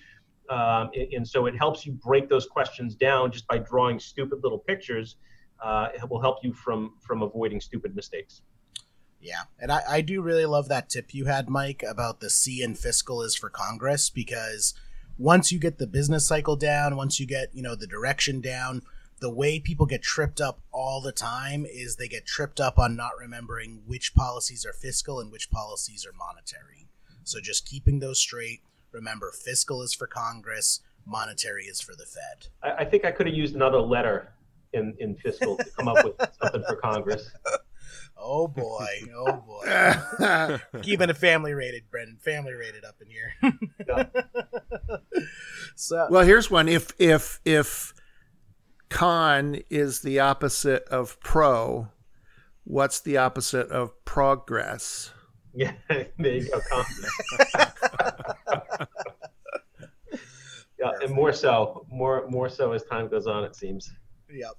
Um, 0.49 0.91
and, 0.95 1.13
and, 1.13 1.29
so 1.29 1.47
it 1.47 1.57
helps 1.57 1.85
you 1.85 1.93
break 1.93 2.29
those 2.29 2.47
questions 2.47 2.95
down 2.95 3.33
just 3.33 3.49
by 3.49 3.59
drawing 3.59 3.99
stupid 3.99 4.45
little 4.45 4.61
pictures. 4.61 5.17
Uh, 5.63 5.89
it 5.93 6.09
will 6.09 6.21
help 6.21 6.39
you 6.45 6.53
from 6.55 6.95
from 7.01 7.23
avoiding 7.23 7.61
stupid 7.61 7.95
mistakes. 7.97 8.43
Yeah, 9.21 9.43
and 9.59 9.73
I, 9.73 9.83
I 9.89 10.01
do 10.03 10.23
really 10.23 10.47
love 10.47 10.69
that 10.69 10.89
tip 10.89 11.13
you 11.13 11.25
had, 11.25 11.51
Mike, 11.51 11.83
about 11.87 12.21
the 12.21 12.31
C 12.31 12.63
in 12.63 12.77
fiscal 12.77 13.23
is 13.23 13.35
for 13.35 13.51
Congress 13.51 14.09
because 14.09 14.73
once 15.19 15.51
you 15.53 15.59
get 15.59 15.79
the 15.79 15.87
business 15.87 16.27
cycle 16.27 16.57
down, 16.57 16.97
once 16.97 17.19
you 17.21 17.27
get 17.27 17.49
you 17.53 17.63
know 17.63 17.75
the 17.75 17.87
direction 17.87 18.41
down, 18.41 18.83
the 19.21 19.31
way 19.31 19.59
people 19.59 19.87
get 19.87 20.03
tripped 20.03 20.41
up 20.41 20.61
all 20.73 21.01
the 21.01 21.13
time 21.13 21.67
is 21.67 21.97
they 21.97 22.09
get 22.09 22.25
tripped 22.25 22.61
up 22.61 22.79
on 22.79 22.97
not 22.97 23.13
remembering 23.19 23.83
which 23.87 24.15
policies 24.15 24.65
are 24.65 24.73
fiscal 24.73 25.21
and 25.21 25.33
which 25.33 25.51
policies 25.51 26.07
are 26.07 26.17
monetary. 26.17 26.87
So 27.25 27.41
just 27.41 27.67
keeping 27.67 27.99
those 27.99 28.19
straight. 28.19 28.61
Remember, 28.93 29.33
fiscal 29.33 29.83
is 29.83 29.93
for 29.93 30.07
Congress, 30.07 30.81
monetary 31.05 31.65
is 31.65 31.81
for 31.81 31.95
the 31.95 32.07
Fed. 32.07 32.47
I, 32.63 32.83
I 32.83 32.85
think 32.85 33.05
I 33.05 33.11
could 33.11 33.27
have 33.27 33.35
used 33.35 33.55
another 33.55 33.81
letter 33.81 34.33
in, 34.73 34.95
in 34.99 35.15
fiscal 35.17 35.57
to 35.57 35.71
come 35.77 35.89
up 35.89 36.05
with 36.05 36.15
something 36.41 36.63
for 36.69 36.77
Congress. 36.77 37.31
Oh 38.17 38.49
boy, 38.49 38.87
oh 39.17 39.45
boy. 39.47 40.59
Keeping 40.83 41.09
it 41.09 41.17
family 41.17 41.55
rated, 41.55 41.91
Brendan. 41.91 42.19
Family 42.19 42.53
rated 42.53 42.85
up 42.85 42.97
in 43.01 43.09
here. 43.09 43.33
so 45.77 46.09
Well, 46.11 46.25
here's 46.25 46.51
one. 46.51 46.69
If 46.69 46.93
if 46.99 47.41
if 47.45 47.95
con 48.89 49.61
is 49.71 50.01
the 50.01 50.19
opposite 50.19 50.83
of 50.85 51.21
pro, 51.21 51.89
what's 52.65 53.01
the 53.01 53.17
opposite 53.19 53.71
of 53.71 54.05
progress? 54.05 55.13
Yeah, 55.55 55.73
there 55.89 56.07
you 56.21 56.49
go. 56.51 56.61
yeah, 60.79 60.91
and 61.03 61.13
more 61.13 61.33
so, 61.33 61.85
more 61.91 62.29
more 62.29 62.49
so 62.49 62.73
as 62.73 62.85
time 62.85 63.09
goes 63.09 63.27
on, 63.27 63.43
it 63.43 63.57
seems. 63.57 63.91
Yep. 64.31 64.53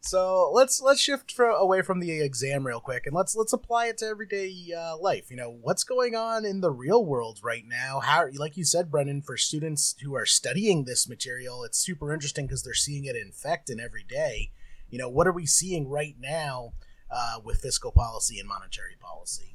So 0.00 0.50
let's 0.52 0.80
let's 0.80 1.00
shift 1.00 1.32
for, 1.32 1.46
away 1.46 1.82
from 1.82 2.00
the 2.00 2.20
exam 2.20 2.66
real 2.66 2.80
quick, 2.80 3.06
and 3.06 3.14
let's 3.14 3.34
let's 3.34 3.52
apply 3.52 3.86
it 3.86 3.98
to 3.98 4.06
everyday 4.06 4.54
uh, 4.76 4.96
life. 4.96 5.30
You 5.30 5.36
know, 5.36 5.50
what's 5.50 5.84
going 5.84 6.14
on 6.14 6.44
in 6.44 6.60
the 6.60 6.70
real 6.70 7.04
world 7.04 7.40
right 7.42 7.64
now? 7.66 8.00
How, 8.00 8.26
like 8.34 8.56
you 8.56 8.64
said, 8.64 8.90
Brendan, 8.90 9.22
for 9.22 9.36
students 9.36 9.96
who 10.02 10.14
are 10.14 10.26
studying 10.26 10.84
this 10.84 11.08
material, 11.08 11.64
it's 11.64 11.78
super 11.78 12.12
interesting 12.12 12.46
because 12.46 12.62
they're 12.62 12.74
seeing 12.74 13.04
it 13.04 13.16
infect 13.16 13.70
in 13.70 13.80
every 13.80 14.04
day. 14.04 14.52
You 14.88 14.98
know, 14.98 15.08
what 15.08 15.26
are 15.26 15.32
we 15.32 15.46
seeing 15.46 15.88
right 15.88 16.16
now 16.18 16.72
uh, 17.10 17.36
with 17.44 17.60
fiscal 17.60 17.90
policy 17.90 18.38
and 18.38 18.48
monetary 18.48 18.96
policy. 19.00 19.54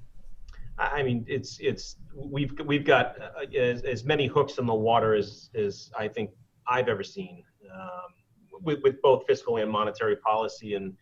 I 0.78 1.04
mean, 1.04 1.24
it's 1.28 1.60
it's 1.60 1.98
we've 2.16 2.54
we've 2.66 2.86
got 2.86 3.18
uh, 3.22 3.46
as, 3.56 3.84
as 3.84 4.04
many 4.04 4.26
hooks 4.26 4.58
in 4.58 4.66
the 4.66 4.74
water 4.74 5.14
as 5.14 5.50
as 5.54 5.92
I 5.98 6.08
think 6.08 6.32
I've 6.68 6.88
ever 6.88 7.04
seen 7.04 7.44
um, 7.72 8.14
with 8.62 8.80
with 8.84 9.02
both 9.02 9.26
fiscal 9.28 9.58
and 9.58 9.70
monetary 9.70 10.16
policy, 10.18 10.76
and 10.76 10.96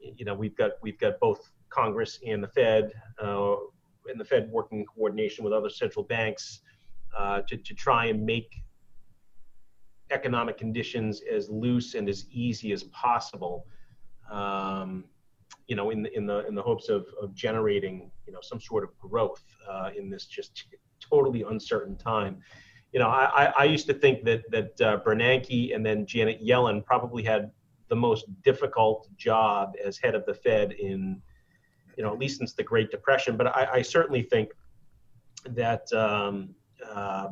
you 0.00 0.24
know 0.24 0.34
we've 0.34 0.56
got 0.56 0.72
we've 0.82 0.98
got 0.98 1.18
both 1.20 1.50
Congress 1.70 2.20
and 2.26 2.42
the 2.42 2.48
Fed, 2.48 2.92
uh, 3.22 3.56
and 4.08 4.20
the 4.20 4.24
Fed 4.24 4.50
working 4.50 4.80
in 4.80 4.86
coordination 4.86 5.44
with 5.44 5.52
other 5.52 5.70
central 5.70 6.04
banks 6.04 6.60
uh, 7.16 7.42
to 7.48 7.56
to 7.56 7.74
try 7.74 8.06
and 8.06 8.24
make 8.24 8.62
economic 10.10 10.56
conditions 10.56 11.22
as 11.30 11.48
loose 11.50 11.94
and 11.94 12.08
as 12.08 12.26
easy 12.30 12.72
as 12.72 12.84
possible. 12.84 13.66
Um, 14.30 15.04
you 15.68 15.76
know, 15.76 15.90
in 15.90 16.02
the 16.02 16.16
in 16.16 16.26
the 16.26 16.46
in 16.46 16.54
the 16.54 16.62
hopes 16.62 16.88
of 16.88 17.06
of 17.20 17.34
generating 17.34 18.10
you 18.26 18.32
know 18.32 18.40
some 18.42 18.60
sort 18.60 18.84
of 18.84 18.96
growth 18.98 19.44
uh, 19.68 19.90
in 19.96 20.10
this 20.10 20.26
just 20.26 20.64
totally 21.00 21.42
uncertain 21.42 21.96
time. 21.96 22.38
You 22.92 23.00
know, 23.00 23.08
I, 23.08 23.52
I 23.58 23.64
used 23.64 23.86
to 23.88 23.94
think 23.94 24.24
that 24.24 24.50
that 24.50 24.80
uh, 24.80 25.00
Bernanke 25.04 25.74
and 25.74 25.84
then 25.84 26.06
Janet 26.06 26.42
Yellen 26.42 26.84
probably 26.84 27.22
had 27.22 27.50
the 27.88 27.96
most 27.96 28.24
difficult 28.42 29.08
job 29.16 29.74
as 29.84 29.98
head 29.98 30.14
of 30.14 30.24
the 30.26 30.34
Fed 30.34 30.72
in, 30.72 31.20
you 31.96 32.02
know, 32.02 32.12
at 32.12 32.18
least 32.18 32.38
since 32.38 32.54
the 32.54 32.62
Great 32.62 32.90
Depression. 32.90 33.36
But 33.36 33.48
I, 33.48 33.68
I 33.74 33.82
certainly 33.82 34.22
think 34.22 34.50
that 35.50 35.92
um, 35.92 36.54
uh, 36.90 37.28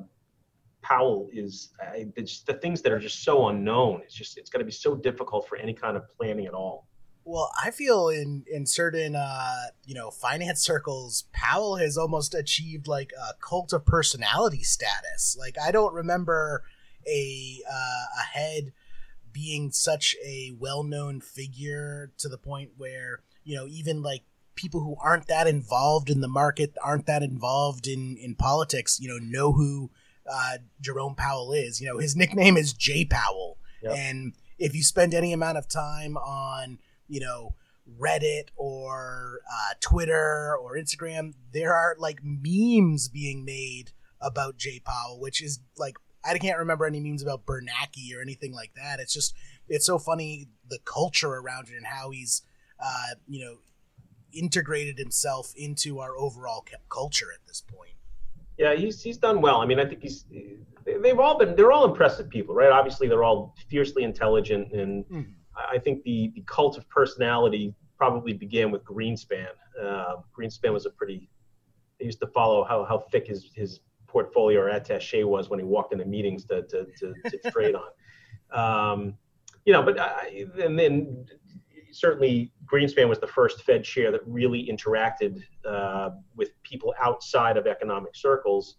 Powell 0.83 1.29
is 1.33 1.71
I, 1.81 2.07
the 2.15 2.59
things 2.61 2.83
that 2.83 2.93
are 2.93 2.99
just 2.99 3.25
so 3.25 3.49
unknown. 3.49 4.03
It's 4.05 4.15
just 4.15 4.37
it's 4.37 4.51
going 4.51 4.61
to 4.61 4.67
be 4.67 4.73
so 4.73 4.95
difficult 4.95 5.49
for 5.49 5.57
any 5.57 5.73
kind 5.73 5.97
of 5.97 6.05
planning 6.17 6.47
at 6.47 6.53
all. 6.53 6.87
Well, 7.25 7.51
I 7.61 7.71
feel 7.71 8.09
in 8.09 8.45
in 8.51 8.67
certain 8.67 9.17
uh, 9.17 9.67
you 9.87 9.95
know 9.95 10.11
finance 10.11 10.61
circles, 10.65 11.25
Powell 11.33 11.77
has 11.77 11.97
almost 11.97 12.35
achieved 12.35 12.87
like 12.87 13.13
a 13.13 13.35
cult 13.41 13.73
of 13.73 13.87
personality 13.87 14.63
status. 14.63 15.37
Like 15.39 15.57
I 15.59 15.71
don't 15.71 15.95
remember 15.95 16.65
a 17.07 17.61
uh, 17.71 18.05
a 18.21 18.39
head 18.39 18.73
being 19.33 19.71
such 19.71 20.17
a 20.25 20.53
well 20.59 20.83
known 20.83 21.21
figure 21.21 22.13
to 22.19 22.29
the 22.29 22.39
point 22.39 22.71
where 22.77 23.21
you 23.43 23.57
know 23.57 23.67
even 23.67 24.03
like 24.03 24.23
people 24.55 24.81
who 24.81 24.97
aren't 25.03 25.27
that 25.27 25.47
involved 25.47 26.11
in 26.11 26.21
the 26.21 26.29
market, 26.29 26.75
aren't 26.83 27.07
that 27.07 27.23
involved 27.23 27.87
in 27.87 28.17
in 28.17 28.35
politics, 28.35 28.99
you 29.01 29.09
know, 29.09 29.19
know 29.19 29.53
who 29.53 29.91
uh, 30.31 30.59
Jerome 30.81 31.15
Powell 31.15 31.53
is. 31.53 31.81
You 31.81 31.89
know, 31.89 31.99
his 31.99 32.17
nickname 32.17 32.57
is 32.57 32.73
J 32.73 33.05
Powell, 33.05 33.59
yep. 33.83 33.97
and 33.97 34.35
if 34.59 34.75
you 34.75 34.83
spend 34.83 35.15
any 35.15 35.33
amount 35.33 35.59
of 35.59 35.69
time 35.69 36.17
on 36.17 36.79
you 37.09 37.21
know 37.21 37.55
Reddit 38.01 38.49
or 38.57 39.41
uh, 39.51 39.75
Twitter 39.81 40.57
or 40.57 40.77
Instagram, 40.77 41.35
there 41.53 41.75
are 41.75 41.97
like 41.99 42.21
memes 42.23 43.09
being 43.09 43.45
made 43.45 43.93
about 44.21 44.57
Jay 44.57 44.81
Powell, 44.85 45.21
which 45.21 45.43
is 45.43 45.61
like 45.77 45.97
I 46.25 46.37
can't 46.39 46.59
remember 46.59 46.87
any 46.87 47.01
memes 47.01 47.23
about 47.23 47.45
Bernanke 47.45 48.17
or 48.17 48.23
anything 48.23 48.53
like 48.53 48.73
that. 48.75 49.01
It's 49.01 49.13
just 49.13 49.35
it's 49.69 49.87
so 49.87 49.99
funny 49.99 50.49
the 50.69 50.79
culture 50.85 51.33
around 51.33 51.69
it 51.69 51.77
and 51.77 51.87
how 51.87 52.11
he's 52.11 52.43
uh, 52.83 53.15
you 53.29 53.45
know 53.45 53.57
integrated 54.33 54.99
himself 54.99 55.53
into 55.57 56.01
our 56.01 56.17
overall 56.17 56.65
culture 56.89 57.29
at 57.33 57.47
this 57.47 57.61
point. 57.61 57.93
Yeah, 58.57 58.75
he's 58.75 59.03
he's 59.03 59.19
done 59.19 59.43
well. 59.43 59.61
I 59.61 59.67
mean, 59.67 59.79
I 59.79 59.85
think 59.85 60.01
he's 60.01 60.25
they've 60.87 61.19
all 61.19 61.37
been 61.37 61.55
they're 61.55 61.73
all 61.73 61.85
impressive 61.85 62.31
people, 62.31 62.55
right? 62.55 62.73
Obviously, 62.73 63.09
they're 63.09 63.25
all 63.25 63.55
fiercely 63.69 64.05
intelligent 64.05 64.73
and. 64.73 65.05
Mm 65.09 65.27
I 65.57 65.79
think 65.79 66.03
the, 66.03 66.33
the 66.35 66.43
cult 66.47 66.77
of 66.79 66.89
personality 66.89 67.75
probably 67.97 68.33
began 68.33 68.71
with 68.71 68.85
Greenspan. 68.85 69.49
Uh, 69.81 70.17
Greenspan 70.37 70.73
was 70.73 70.87
a 70.87 70.91
pretty, 70.91 71.29
I 72.01 72.05
used 72.05 72.21
to 72.21 72.27
follow 72.29 72.65
how, 72.65 72.85
how 72.85 72.99
thick 72.99 73.27
his, 73.27 73.51
his 73.55 73.81
portfolio 74.07 74.61
or 74.61 74.69
attache 74.69 75.25
was 75.25 75.49
when 75.49 75.59
he 75.59 75.65
walked 75.65 75.93
into 75.93 76.05
meetings 76.05 76.45
to, 76.47 76.63
to, 76.63 76.87
to, 76.99 77.15
to 77.31 77.51
trade 77.51 77.75
on. 77.75 77.91
Um, 78.53 79.15
you 79.65 79.73
know, 79.73 79.83
but 79.83 79.99
I, 79.99 80.47
and 80.63 80.79
then 80.79 81.27
certainly 81.93 82.53
Greenspan 82.67 83.09
was 83.09 83.19
the 83.19 83.27
first 83.27 83.63
Fed 83.63 83.85
chair 83.85 84.11
that 84.11 84.21
really 84.27 84.69
interacted 84.71 85.43
uh, 85.65 86.11
with 86.37 86.51
people 86.63 86.95
outside 87.03 87.57
of 87.57 87.67
economic 87.67 88.15
circles. 88.15 88.77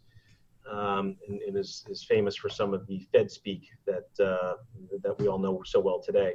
Um, 0.70 1.16
and, 1.28 1.40
and 1.42 1.56
is, 1.56 1.86
is 1.90 2.04
famous 2.04 2.36
for 2.36 2.50
some 2.50 2.74
of 2.74 2.88
the 2.88 3.08
Fed 3.12 3.30
speak 3.30 3.70
that 3.86 4.26
uh, 4.26 4.56
that 5.04 5.20
we 5.20 5.28
all 5.28 5.38
know 5.38 5.62
so 5.64 5.80
well 5.80 6.02
today. 6.02 6.34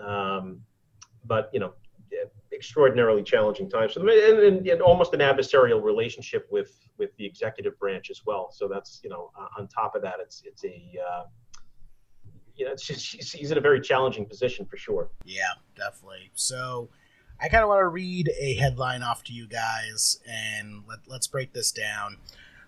Um, 0.00 0.60
but 1.24 1.50
you 1.52 1.60
know, 1.60 1.74
extraordinarily 2.52 3.22
challenging 3.22 3.68
times 3.68 3.94
for 3.94 4.00
them, 4.00 4.08
and, 4.08 4.38
and, 4.38 4.66
and, 4.66 4.82
almost 4.82 5.14
an 5.14 5.20
adversarial 5.20 5.82
relationship 5.82 6.46
with 6.50 6.78
with 6.98 7.10
the 7.16 7.24
executive 7.24 7.78
branch 7.78 8.10
as 8.10 8.22
well. 8.24 8.50
So 8.52 8.68
that's 8.68 9.00
you 9.02 9.10
know, 9.10 9.30
on 9.58 9.68
top 9.68 9.94
of 9.94 10.02
that, 10.02 10.14
it's 10.20 10.42
it's 10.44 10.64
a 10.64 10.82
uh, 11.10 11.24
you 12.56 12.66
know, 12.66 12.72
it's 12.72 12.86
just 12.86 13.34
he's 13.34 13.50
in 13.50 13.58
a 13.58 13.60
very 13.60 13.80
challenging 13.80 14.26
position 14.26 14.66
for 14.66 14.76
sure. 14.76 15.10
Yeah, 15.24 15.52
definitely. 15.76 16.30
So. 16.34 16.88
I 17.40 17.48
kind 17.48 17.64
of 17.64 17.68
want 17.70 17.80
to 17.80 17.88
read 17.88 18.30
a 18.38 18.54
headline 18.54 19.02
off 19.02 19.24
to 19.24 19.32
you 19.32 19.48
guys 19.48 20.20
and 20.28 20.84
let, 20.88 21.00
let's 21.08 21.26
break 21.26 21.52
this 21.52 21.72
down. 21.72 22.18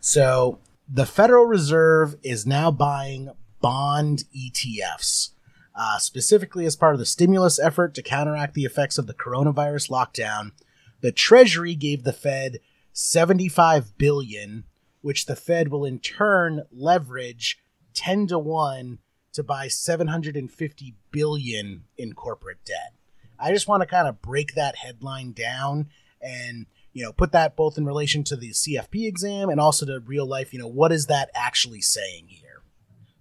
So, 0.00 0.58
the 0.88 1.06
Federal 1.06 1.46
Reserve 1.46 2.16
is 2.24 2.44
now 2.44 2.72
buying 2.72 3.30
bond 3.60 4.24
ETFs 4.37 5.30
uh, 5.74 5.98
specifically 5.98 6.66
as 6.66 6.76
part 6.76 6.94
of 6.94 6.98
the 6.98 7.06
stimulus 7.06 7.58
effort 7.58 7.94
to 7.94 8.02
counteract 8.02 8.54
the 8.54 8.64
effects 8.64 8.98
of 8.98 9.06
the 9.06 9.14
coronavirus 9.14 9.90
lockdown. 9.90 10.52
The 11.00 11.12
Treasury 11.12 11.74
gave 11.74 12.04
the 12.04 12.12
Fed 12.12 12.60
75 12.92 13.98
billion, 13.98 14.64
which 15.02 15.26
the 15.26 15.37
Fed 15.37 15.68
will 15.68 15.84
in 15.84 15.98
turn 15.98 16.62
leverage 16.70 17.58
10 17.94 18.28
to 18.28 18.38
1 18.38 18.98
to 19.32 19.42
buy 19.42 19.68
750 19.68 20.94
billion 21.10 21.84
in 21.98 22.12
corporate 22.14 22.64
debt. 22.64 22.94
I 23.38 23.52
just 23.52 23.68
want 23.68 23.82
to 23.82 23.87
kind 23.87 24.08
of 24.08 24.22
break 24.22 24.54
that 24.54 24.76
headline 24.76 25.32
down 25.32 25.88
and 26.22 26.66
you 26.92 27.02
know 27.02 27.12
put 27.12 27.32
that 27.32 27.56
both 27.56 27.76
in 27.76 27.84
relation 27.84 28.22
to 28.24 28.37
the 28.37 28.50
CFP 28.50 29.06
exam 29.06 29.48
and 29.48 29.60
also 29.60 29.84
to 29.87 30.00
real 30.00 30.26
life. 30.26 30.52
You 30.52 30.60
know 30.60 30.68
what 30.68 30.92
is 30.92 31.06
that 31.06 31.30
actually 31.34 31.80
saying 31.80 32.26
here? 32.28 32.62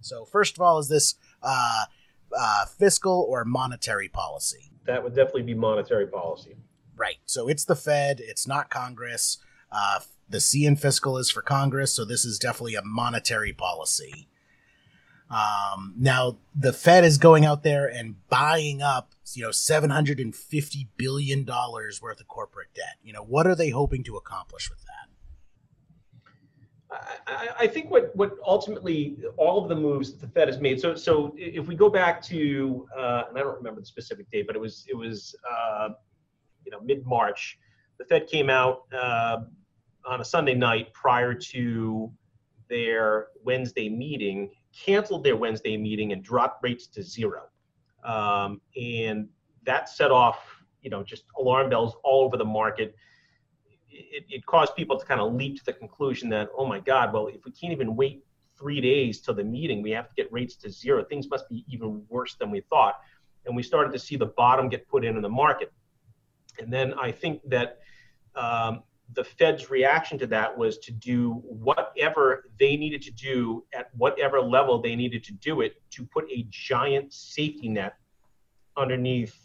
So 0.00 0.24
first 0.24 0.56
of 0.56 0.60
all, 0.60 0.78
is 0.78 0.88
this 0.88 1.16
uh, 1.42 1.84
uh, 2.36 2.66
fiscal 2.66 3.26
or 3.28 3.44
monetary 3.44 4.08
policy? 4.08 4.70
That 4.86 5.02
would 5.02 5.14
definitely 5.14 5.42
be 5.42 5.54
monetary 5.54 6.06
policy. 6.06 6.56
Right. 6.96 7.16
So 7.24 7.48
it's 7.48 7.64
the 7.64 7.76
Fed, 7.76 8.20
it's 8.20 8.46
not 8.46 8.70
Congress. 8.70 9.38
Uh, 9.72 10.00
the 10.28 10.40
C 10.40 10.64
in 10.64 10.76
fiscal 10.76 11.18
is 11.18 11.30
for 11.30 11.42
Congress, 11.42 11.92
so 11.92 12.04
this 12.04 12.24
is 12.24 12.38
definitely 12.38 12.76
a 12.76 12.84
monetary 12.84 13.52
policy. 13.52 14.28
Um, 15.30 15.94
now 15.98 16.38
the 16.54 16.72
Fed 16.72 17.04
is 17.04 17.18
going 17.18 17.44
out 17.44 17.62
there 17.62 17.86
and 17.86 18.16
buying 18.28 18.82
up, 18.82 19.12
you 19.32 19.42
know, 19.42 19.50
seven 19.50 19.90
hundred 19.90 20.20
and 20.20 20.34
fifty 20.34 20.88
billion 20.96 21.44
dollars 21.44 22.00
worth 22.00 22.20
of 22.20 22.28
corporate 22.28 22.72
debt. 22.74 22.98
You 23.02 23.12
know, 23.12 23.24
what 23.24 23.46
are 23.46 23.54
they 23.54 23.70
hoping 23.70 24.04
to 24.04 24.16
accomplish 24.16 24.70
with 24.70 24.80
that? 24.82 24.93
I, 27.58 27.66
think 27.66 27.90
what 27.90 28.14
what 28.14 28.36
ultimately 28.46 29.16
all 29.36 29.62
of 29.62 29.68
the 29.68 29.76
moves 29.76 30.12
that 30.12 30.20
the 30.20 30.28
Fed 30.28 30.48
has 30.48 30.60
made. 30.60 30.80
So 30.80 30.94
so 30.94 31.34
if 31.36 31.66
we 31.66 31.74
go 31.74 31.88
back 31.88 32.22
to 32.22 32.86
uh, 32.96 33.24
and 33.28 33.38
I 33.38 33.42
don't 33.42 33.56
remember 33.56 33.80
the 33.80 33.86
specific 33.86 34.30
date, 34.30 34.46
but 34.46 34.56
it 34.56 34.58
was 34.58 34.84
it 34.88 34.96
was 34.96 35.34
uh, 35.50 35.90
you 36.64 36.70
know 36.70 36.80
mid 36.80 37.06
March. 37.06 37.58
The 37.98 38.04
Fed 38.04 38.26
came 38.26 38.50
out 38.50 38.82
uh, 38.92 39.38
on 40.04 40.20
a 40.20 40.24
Sunday 40.24 40.54
night 40.54 40.92
prior 40.92 41.34
to 41.34 42.12
their 42.68 43.28
Wednesday 43.44 43.88
meeting, 43.88 44.50
canceled 44.76 45.24
their 45.24 45.36
Wednesday 45.36 45.76
meeting 45.76 46.12
and 46.12 46.22
dropped 46.22 46.62
rates 46.62 46.86
to 46.88 47.02
zero, 47.02 47.44
um, 48.04 48.60
and 48.76 49.28
that 49.64 49.88
set 49.88 50.10
off 50.10 50.38
you 50.82 50.90
know 50.90 51.02
just 51.02 51.24
alarm 51.38 51.70
bells 51.70 51.94
all 52.04 52.24
over 52.24 52.36
the 52.36 52.44
market 52.44 52.94
it, 53.94 54.24
it 54.28 54.46
caused 54.46 54.74
people 54.74 54.98
to 54.98 55.06
kind 55.06 55.20
of 55.20 55.34
leap 55.34 55.58
to 55.58 55.64
the 55.64 55.72
conclusion 55.72 56.28
that, 56.30 56.48
oh 56.56 56.66
my 56.66 56.80
God, 56.80 57.12
well, 57.12 57.28
if 57.28 57.44
we 57.44 57.52
can't 57.52 57.72
even 57.72 57.96
wait 57.96 58.24
three 58.58 58.80
days 58.80 59.20
till 59.20 59.34
the 59.34 59.44
meeting, 59.44 59.82
we 59.82 59.90
have 59.90 60.08
to 60.08 60.14
get 60.14 60.32
rates 60.32 60.56
to 60.56 60.70
zero. 60.70 61.04
Things 61.04 61.28
must 61.28 61.48
be 61.48 61.64
even 61.68 62.04
worse 62.08 62.34
than 62.34 62.50
we 62.50 62.60
thought. 62.60 63.00
And 63.46 63.54
we 63.54 63.62
started 63.62 63.92
to 63.92 63.98
see 63.98 64.16
the 64.16 64.26
bottom 64.26 64.68
get 64.68 64.88
put 64.88 65.04
in 65.04 65.16
in 65.16 65.22
the 65.22 65.28
market. 65.28 65.72
And 66.58 66.72
then 66.72 66.94
I 66.94 67.10
think 67.10 67.40
that 67.48 67.78
um, 68.36 68.82
the 69.12 69.24
Fed's 69.24 69.70
reaction 69.70 70.18
to 70.18 70.26
that 70.28 70.56
was 70.56 70.78
to 70.78 70.92
do 70.92 71.42
whatever 71.44 72.44
they 72.58 72.76
needed 72.76 73.02
to 73.02 73.10
do 73.10 73.64
at 73.74 73.90
whatever 73.96 74.40
level 74.40 74.80
they 74.80 74.96
needed 74.96 75.24
to 75.24 75.32
do 75.32 75.60
it 75.60 75.74
to 75.90 76.04
put 76.06 76.24
a 76.30 76.46
giant 76.50 77.12
safety 77.12 77.68
net 77.68 77.94
underneath 78.76 79.36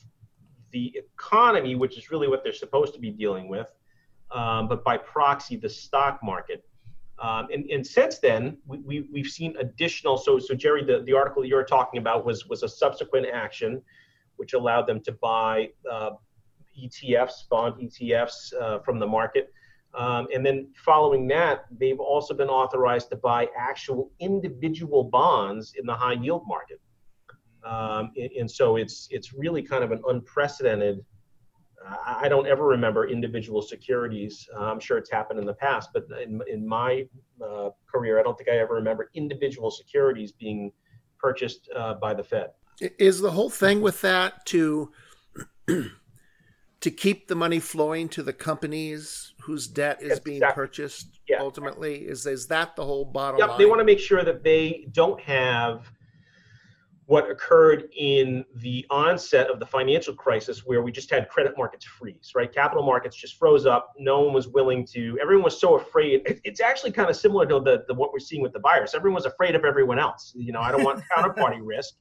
the 0.72 0.96
economy, 0.96 1.76
which 1.76 1.98
is 1.98 2.12
really 2.12 2.28
what 2.28 2.44
they're 2.44 2.54
supposed 2.54 2.94
to 2.94 3.00
be 3.00 3.10
dealing 3.10 3.48
with, 3.48 3.68
um, 4.32 4.68
but 4.68 4.84
by 4.84 4.98
proxy, 4.98 5.56
the 5.56 5.70
stock 5.70 6.20
market. 6.24 6.64
Um, 7.20 7.48
and, 7.54 7.70
and 7.70 7.86
since 7.86 8.20
then, 8.20 8.58
we, 8.66 9.02
we, 9.12 9.20
have 9.20 9.28
seen 9.28 9.56
additional. 9.60 10.18
So, 10.18 10.40
so 10.40 10.54
Jerry, 10.54 10.86
the, 10.86 11.02
the 11.02 11.14
article 11.14 11.44
you're 11.44 11.66
talking 11.66 12.00
about 12.00 12.26
was, 12.26 12.48
was 12.48 12.64
a 12.64 12.70
subsequent 12.70 13.28
action 13.34 13.82
which 14.38 14.54
allowed 14.54 14.88
them 14.88 15.02
to 15.02 15.12
buy 15.12 15.70
uh, 15.92 16.12
ETFs, 16.82 17.50
bond 17.50 17.76
ETFs 17.76 18.54
uh, 18.60 18.80
from 18.80 18.98
the 18.98 19.06
market. 19.06 19.52
Um, 19.94 20.28
and 20.34 20.46
then 20.46 20.70
following 20.78 21.28
that, 21.28 21.66
they've 21.72 22.00
also 22.00 22.34
been 22.34 22.48
authorized 22.48 23.10
to 23.10 23.18
buy 23.18 23.48
actual 23.58 24.12
individual 24.20 25.04
bonds 25.04 25.74
in 25.78 25.86
the 25.86 25.94
high 25.94 26.14
yield 26.14 26.44
market. 26.48 26.80
Um, 27.66 28.12
and, 28.16 28.32
and, 28.32 28.50
so 28.50 28.78
it's 28.78 29.10
it's 29.12 29.34
really 29.34 29.62
kind 29.62 29.84
of 29.84 29.92
an 29.92 30.02
unprecedented. 30.08 31.04
I 32.06 32.28
don't 32.28 32.48
ever 32.48 32.66
remember 32.66 33.08
individual 33.08 33.62
securities. 33.62 34.48
Uh, 34.56 34.66
I'm 34.66 34.80
sure 34.80 34.98
it's 34.98 35.10
happened 35.10 35.40
in 35.40 35.46
the 35.46 35.54
past, 35.54 35.90
but 35.94 36.08
in, 36.22 36.42
in 36.48 36.68
my 36.68 37.06
uh, 37.44 37.70
career, 37.92 38.20
I 38.20 38.24
don't 38.24 38.38
think 38.38 38.50
I 38.50 38.58
ever 38.58 38.76
remember 38.76 39.10
individual 39.14 39.72
securities 39.72 40.32
being 40.32 40.72
purchased 41.18 41.70
uh, 41.76 41.96
by 41.96 42.14
the 42.14 42.24
Fed. 42.24 42.52
Is 42.80 43.20
the 43.20 43.32
whole 43.32 43.50
thing 43.50 43.82
with 43.82 44.02
that 44.02 44.46
to 44.48 44.92
to 45.68 46.92
keep 46.92 47.28
the 47.28 47.36
money 47.36 47.60
flowing 47.60 48.08
to 48.10 48.24
the 48.24 48.32
companies 48.32 49.34
whose 49.42 49.68
debt 49.68 50.02
is 50.02 50.20
being 50.20 50.38
exactly. 50.38 50.56
purchased 50.56 51.20
yeah. 51.28 51.40
ultimately? 51.40 52.08
Is 52.08 52.26
is 52.26 52.48
that 52.48 52.76
the 52.76 52.86
whole 52.86 53.06
bottom 53.06 53.40
yep, 53.40 53.50
line? 53.50 53.58
They 53.58 53.66
want 53.66 53.80
to 53.80 53.86
make 53.86 54.00
sure 54.00 54.24
that 54.24 54.44
they 54.44 54.88
don't 54.92 55.20
have 55.22 55.92
what 57.10 57.28
occurred 57.28 57.90
in 57.98 58.46
the 58.58 58.86
onset 58.92 59.50
of 59.50 59.60
the 59.60 59.66
financial 59.66 60.14
crisis 60.14 60.64
where 60.64 60.84
we 60.84 60.92
just 60.92 61.10
had 61.10 61.28
credit 61.28 61.56
markets 61.58 61.84
freeze, 61.84 62.34
right? 62.36 62.54
Capital 62.54 62.84
markets 62.84 63.16
just 63.16 63.36
froze 63.40 63.66
up. 63.66 63.94
No 63.98 64.20
one 64.22 64.32
was 64.32 64.48
willing 64.48 64.86
to, 64.94 65.18
everyone 65.20 65.44
was 65.44 65.60
so 65.60 65.76
afraid. 65.76 66.22
It's 66.44 66.62
actually 66.62 66.92
kind 66.92 67.10
of 67.10 67.16
similar 67.16 67.48
to 67.48 67.62
the, 67.62 67.84
the 67.88 67.96
what 67.96 68.14
we're 68.14 68.20
seeing 68.20 68.44
with 68.44 68.54
the 68.54 68.60
virus. 68.60 68.94
Everyone 68.94 69.16
was 69.16 69.26
afraid 69.26 69.56
of 69.56 69.66
everyone 69.66 69.98
else. 69.98 70.34
You 70.36 70.52
know, 70.52 70.60
I 70.60 70.72
don't 70.72 70.84
want 70.84 71.02
counterparty 71.18 71.62
risk. 71.64 71.96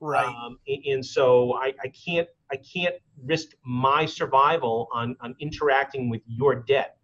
Right. 0.00 0.24
Um, 0.24 0.58
and 0.86 1.04
so 1.04 1.52
I, 1.56 1.74
I 1.84 1.88
can't 1.88 2.28
I 2.50 2.56
can't 2.56 2.94
risk 3.24 3.48
my 3.62 4.06
survival 4.06 4.88
on, 4.90 5.16
on 5.20 5.34
interacting 5.38 6.08
with 6.08 6.22
your 6.26 6.54
debt. 6.54 6.96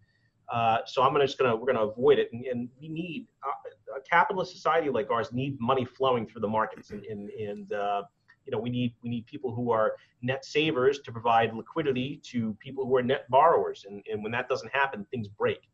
Uh, 0.51 0.79
so 0.87 1.03
I'm 1.03 1.15
just 1.21 1.37
gonna 1.37 1.55
we're 1.55 1.71
gonna 1.71 1.87
avoid 1.87 2.17
it, 2.19 2.29
and, 2.33 2.45
and 2.45 2.69
we 2.79 2.87
need 2.89 3.27
uh, 3.43 3.51
a 3.97 4.01
capitalist 4.01 4.51
society 4.51 4.89
like 4.89 5.09
ours 5.11 5.31
need 5.31 5.59
money 5.59 5.85
flowing 5.85 6.27
through 6.27 6.41
the 6.41 6.47
markets, 6.47 6.91
and 6.91 7.03
and, 7.05 7.29
and 7.29 7.73
uh, 7.73 8.03
you 8.45 8.51
know 8.51 8.59
we 8.59 8.69
need 8.69 8.93
we 9.03 9.09
need 9.09 9.25
people 9.25 9.53
who 9.53 9.71
are 9.71 9.95
net 10.21 10.45
savers 10.45 10.99
to 10.99 11.11
provide 11.11 11.53
liquidity 11.53 12.21
to 12.23 12.55
people 12.59 12.85
who 12.85 12.95
are 12.95 13.03
net 13.03 13.29
borrowers, 13.29 13.85
and, 13.87 14.03
and 14.11 14.23
when 14.23 14.31
that 14.31 14.47
doesn't 14.49 14.71
happen, 14.73 15.05
things 15.11 15.27
break. 15.27 15.69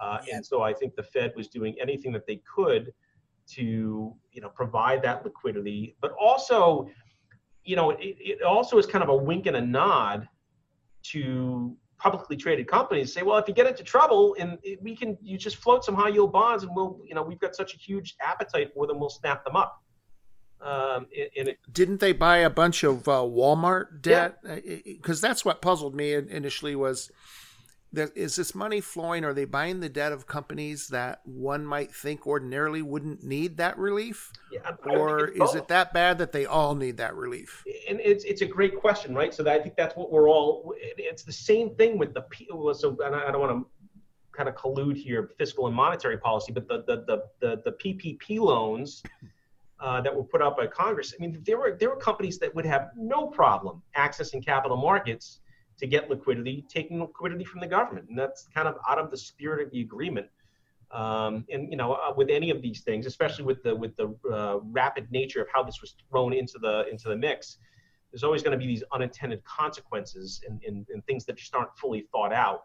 Uh, 0.00 0.18
yeah. 0.26 0.36
And 0.36 0.46
so 0.46 0.62
I 0.62 0.72
think 0.72 0.94
the 0.96 1.02
Fed 1.02 1.32
was 1.36 1.48
doing 1.48 1.76
anything 1.80 2.10
that 2.12 2.26
they 2.26 2.40
could 2.54 2.92
to 3.48 4.14
you 4.32 4.40
know 4.40 4.48
provide 4.48 5.02
that 5.02 5.24
liquidity, 5.24 5.96
but 6.00 6.12
also 6.20 6.88
you 7.64 7.76
know 7.76 7.90
it, 7.90 8.16
it 8.18 8.42
also 8.42 8.78
is 8.78 8.86
kind 8.86 9.02
of 9.02 9.10
a 9.10 9.16
wink 9.16 9.46
and 9.46 9.56
a 9.56 9.60
nod 9.60 10.28
to 11.02 11.76
publicly 12.00 12.36
traded 12.36 12.66
companies 12.66 13.12
say, 13.12 13.22
well, 13.22 13.36
if 13.36 13.46
you 13.46 13.54
get 13.54 13.66
into 13.66 13.84
trouble 13.84 14.34
and 14.38 14.58
we 14.80 14.96
can, 14.96 15.16
you 15.22 15.38
just 15.38 15.56
float 15.56 15.84
some 15.84 15.94
high 15.94 16.08
yield 16.08 16.32
bonds 16.32 16.64
and 16.64 16.74
we'll, 16.74 16.98
you 17.06 17.14
know, 17.14 17.22
we've 17.22 17.38
got 17.38 17.54
such 17.54 17.74
a 17.74 17.76
huge 17.76 18.16
appetite 18.20 18.72
for 18.74 18.86
them, 18.86 18.98
we'll 18.98 19.10
snap 19.10 19.44
them 19.44 19.54
up. 19.54 19.82
Um, 20.62 21.06
and 21.38 21.48
it, 21.48 21.58
Didn't 21.72 22.00
they 22.00 22.12
buy 22.12 22.38
a 22.38 22.50
bunch 22.50 22.82
of 22.84 23.06
uh, 23.08 23.22
Walmart 23.22 24.02
debt? 24.02 24.42
Because 24.42 25.22
yeah. 25.22 25.28
that's 25.28 25.44
what 25.44 25.62
puzzled 25.62 25.94
me 25.94 26.12
initially 26.14 26.74
was 26.74 27.10
is 27.92 28.36
this 28.36 28.54
money 28.54 28.80
flowing? 28.80 29.24
Are 29.24 29.34
they 29.34 29.44
buying 29.44 29.80
the 29.80 29.88
debt 29.88 30.12
of 30.12 30.26
companies 30.26 30.88
that 30.88 31.20
one 31.24 31.66
might 31.66 31.92
think 31.92 32.26
ordinarily 32.26 32.82
wouldn't 32.82 33.24
need 33.24 33.56
that 33.56 33.76
relief? 33.78 34.32
Yeah, 34.52 34.70
or 34.84 35.28
is 35.28 35.54
it 35.54 35.68
that 35.68 35.92
bad 35.92 36.18
that 36.18 36.32
they 36.32 36.46
all 36.46 36.74
need 36.74 36.98
that 36.98 37.16
relief? 37.16 37.64
And 37.88 38.00
it's 38.00 38.24
it's 38.24 38.42
a 38.42 38.46
great 38.46 38.76
question, 38.76 39.14
right? 39.14 39.34
So 39.34 39.48
I 39.50 39.58
think 39.58 39.76
that's 39.76 39.96
what 39.96 40.12
we're 40.12 40.28
all. 40.28 40.74
It's 40.78 41.24
the 41.24 41.32
same 41.32 41.74
thing 41.74 41.98
with 41.98 42.14
the 42.14 42.24
so 42.74 42.96
and 43.04 43.14
I 43.14 43.32
don't 43.32 43.40
want 43.40 43.52
to 43.52 43.66
kind 44.32 44.48
of 44.48 44.54
collude 44.54 44.96
here, 44.96 45.30
fiscal 45.36 45.66
and 45.66 45.74
monetary 45.74 46.18
policy, 46.18 46.52
but 46.52 46.68
the 46.68 46.84
the 46.86 47.04
the 47.06 47.24
the, 47.40 47.62
the 47.64 47.72
PPP 47.72 48.38
loans. 48.38 49.02
Uh, 49.82 49.98
that 49.98 50.14
were 50.14 50.22
put 50.22 50.42
out 50.42 50.58
by 50.58 50.66
Congress. 50.66 51.14
I 51.18 51.22
mean, 51.22 51.42
there 51.46 51.56
were 51.56 51.74
there 51.80 51.88
were 51.88 51.96
companies 51.96 52.38
that 52.40 52.54
would 52.54 52.66
have 52.66 52.90
no 52.98 53.28
problem 53.28 53.80
accessing 53.96 54.44
capital 54.44 54.76
markets 54.76 55.40
to 55.80 55.86
get 55.86 56.10
liquidity, 56.10 56.64
taking 56.68 57.00
liquidity 57.00 57.44
from 57.44 57.60
the 57.60 57.66
government, 57.66 58.06
and 58.08 58.18
that's 58.18 58.46
kind 58.54 58.68
of 58.68 58.76
out 58.88 58.98
of 58.98 59.10
the 59.10 59.16
spirit 59.16 59.66
of 59.66 59.72
the 59.72 59.80
agreement. 59.80 60.26
Um, 60.90 61.46
and 61.50 61.70
you 61.70 61.76
know, 61.76 61.94
uh, 61.94 62.12
with 62.14 62.28
any 62.30 62.50
of 62.50 62.60
these 62.60 62.82
things, 62.82 63.06
especially 63.06 63.44
with 63.44 63.62
the 63.62 63.74
with 63.74 63.96
the 63.96 64.14
uh, 64.30 64.58
rapid 64.62 65.10
nature 65.10 65.40
of 65.40 65.48
how 65.52 65.62
this 65.62 65.80
was 65.80 65.94
thrown 66.10 66.34
into 66.34 66.58
the 66.58 66.86
into 66.90 67.08
the 67.08 67.16
mix, 67.16 67.56
there's 68.12 68.24
always 68.24 68.42
going 68.42 68.52
to 68.52 68.58
be 68.58 68.66
these 68.66 68.82
unintended 68.92 69.42
consequences 69.44 70.42
and, 70.46 70.60
and, 70.66 70.86
and, 70.92 71.04
things 71.06 71.24
that 71.24 71.36
just 71.36 71.54
aren't 71.54 71.74
fully 71.78 72.06
thought 72.12 72.32
out 72.32 72.64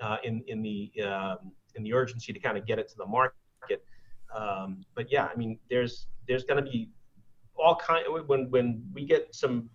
uh, 0.00 0.18
in 0.22 0.44
in 0.46 0.62
the 0.62 0.92
um, 1.02 1.52
in 1.74 1.82
the 1.82 1.92
urgency 1.92 2.32
to 2.32 2.38
kind 2.38 2.56
of 2.56 2.66
get 2.66 2.78
it 2.78 2.88
to 2.88 2.96
the 2.96 3.06
market. 3.06 3.34
Um, 4.34 4.84
but 4.94 5.10
yeah, 5.10 5.28
I 5.32 5.36
mean, 5.36 5.58
there's 5.70 6.06
there's 6.28 6.44
going 6.44 6.62
to 6.62 6.70
be 6.70 6.90
all 7.56 7.74
kind 7.76 8.04
when 8.26 8.50
when 8.50 8.84
we 8.92 9.06
get 9.06 9.34
some 9.34 9.68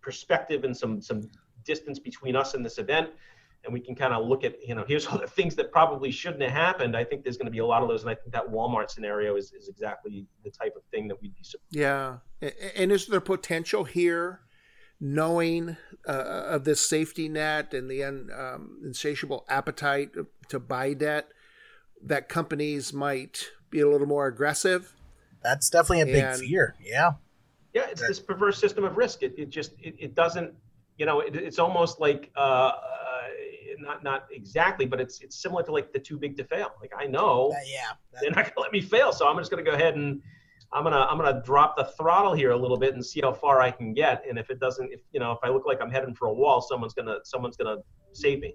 perspective 0.00 0.64
and 0.64 0.76
some 0.76 1.00
some 1.00 1.28
distance 1.68 1.98
between 1.98 2.34
us 2.34 2.54
and 2.54 2.64
this 2.64 2.78
event 2.78 3.10
and 3.64 3.72
we 3.72 3.80
can 3.80 3.94
kind 3.94 4.14
of 4.14 4.26
look 4.26 4.42
at 4.44 4.54
you 4.66 4.74
know 4.74 4.84
here's 4.88 5.06
all 5.06 5.18
the 5.18 5.26
things 5.26 5.54
that 5.54 5.70
probably 5.70 6.10
shouldn't 6.10 6.42
have 6.42 6.50
happened 6.50 6.96
i 6.96 7.04
think 7.04 7.22
there's 7.22 7.36
going 7.36 7.46
to 7.46 7.52
be 7.52 7.58
a 7.58 7.66
lot 7.66 7.82
of 7.82 7.88
those 7.88 8.02
and 8.02 8.10
i 8.10 8.14
think 8.14 8.32
that 8.32 8.46
walmart 8.50 8.90
scenario 8.90 9.36
is, 9.36 9.52
is 9.52 9.68
exactly 9.68 10.26
the 10.44 10.50
type 10.50 10.74
of 10.76 10.82
thing 10.90 11.06
that 11.06 11.20
we'd 11.20 11.34
be 11.34 11.44
yeah 11.70 12.16
and 12.76 12.90
is 12.90 13.06
there 13.06 13.20
potential 13.20 13.84
here 13.84 14.40
knowing 15.00 15.76
uh, 16.08 16.12
of 16.12 16.64
this 16.64 16.86
safety 16.88 17.28
net 17.28 17.72
and 17.72 17.90
the 17.90 18.02
un, 18.02 18.30
um, 18.36 18.80
insatiable 18.84 19.44
appetite 19.48 20.10
to 20.48 20.58
buy 20.58 20.92
debt 20.92 21.28
that 22.04 22.28
companies 22.28 22.92
might 22.92 23.44
be 23.70 23.80
a 23.80 23.88
little 23.88 24.06
more 24.06 24.26
aggressive? 24.26 24.94
That's 25.42 25.70
definitely 25.70 26.02
a 26.02 26.06
big 26.06 26.24
and, 26.24 26.40
fear 26.40 26.74
yeah. 26.80 27.12
Yeah 27.72 27.86
it's 27.90 28.00
this 28.00 28.18
perverse 28.18 28.58
system 28.58 28.84
of 28.84 28.96
risk 28.96 29.22
it, 29.22 29.34
it 29.38 29.50
just 29.50 29.72
it, 29.80 29.94
it 29.98 30.14
doesn't 30.14 30.52
you 30.98 31.06
know, 31.06 31.20
it, 31.20 31.34
it's 31.36 31.58
almost 31.58 32.00
like 32.00 32.30
uh, 32.36 32.40
uh, 32.40 32.72
not 33.78 34.02
not 34.02 34.26
exactly, 34.30 34.84
but 34.84 35.00
it's 35.00 35.20
it's 35.20 35.40
similar 35.40 35.62
to 35.62 35.72
like 35.72 35.92
the 35.92 35.98
too 35.98 36.18
big 36.18 36.36
to 36.36 36.44
fail. 36.44 36.72
Like 36.80 36.92
I 36.98 37.06
know, 37.06 37.52
uh, 37.52 37.60
yeah, 37.66 37.92
they're 38.20 38.30
not 38.30 38.44
gonna 38.54 38.60
let 38.60 38.72
me 38.72 38.80
fail, 38.80 39.12
so 39.12 39.28
I'm 39.28 39.38
just 39.38 39.50
gonna 39.50 39.62
go 39.62 39.72
ahead 39.72 39.94
and 39.94 40.20
I'm 40.72 40.82
gonna 40.82 41.06
I'm 41.08 41.16
gonna 41.16 41.40
drop 41.44 41.76
the 41.76 41.84
throttle 41.84 42.34
here 42.34 42.50
a 42.50 42.56
little 42.56 42.76
bit 42.76 42.94
and 42.94 43.04
see 43.04 43.20
how 43.22 43.32
far 43.32 43.60
I 43.60 43.70
can 43.70 43.94
get. 43.94 44.24
And 44.28 44.38
if 44.38 44.50
it 44.50 44.58
doesn't, 44.58 44.92
if 44.92 45.00
you 45.12 45.20
know, 45.20 45.32
if 45.32 45.38
I 45.42 45.48
look 45.48 45.66
like 45.66 45.80
I'm 45.80 45.90
heading 45.90 46.14
for 46.14 46.26
a 46.26 46.34
wall, 46.34 46.60
someone's 46.60 46.94
gonna 46.94 47.18
someone's 47.24 47.56
gonna 47.56 47.76
save 48.12 48.40
me 48.40 48.54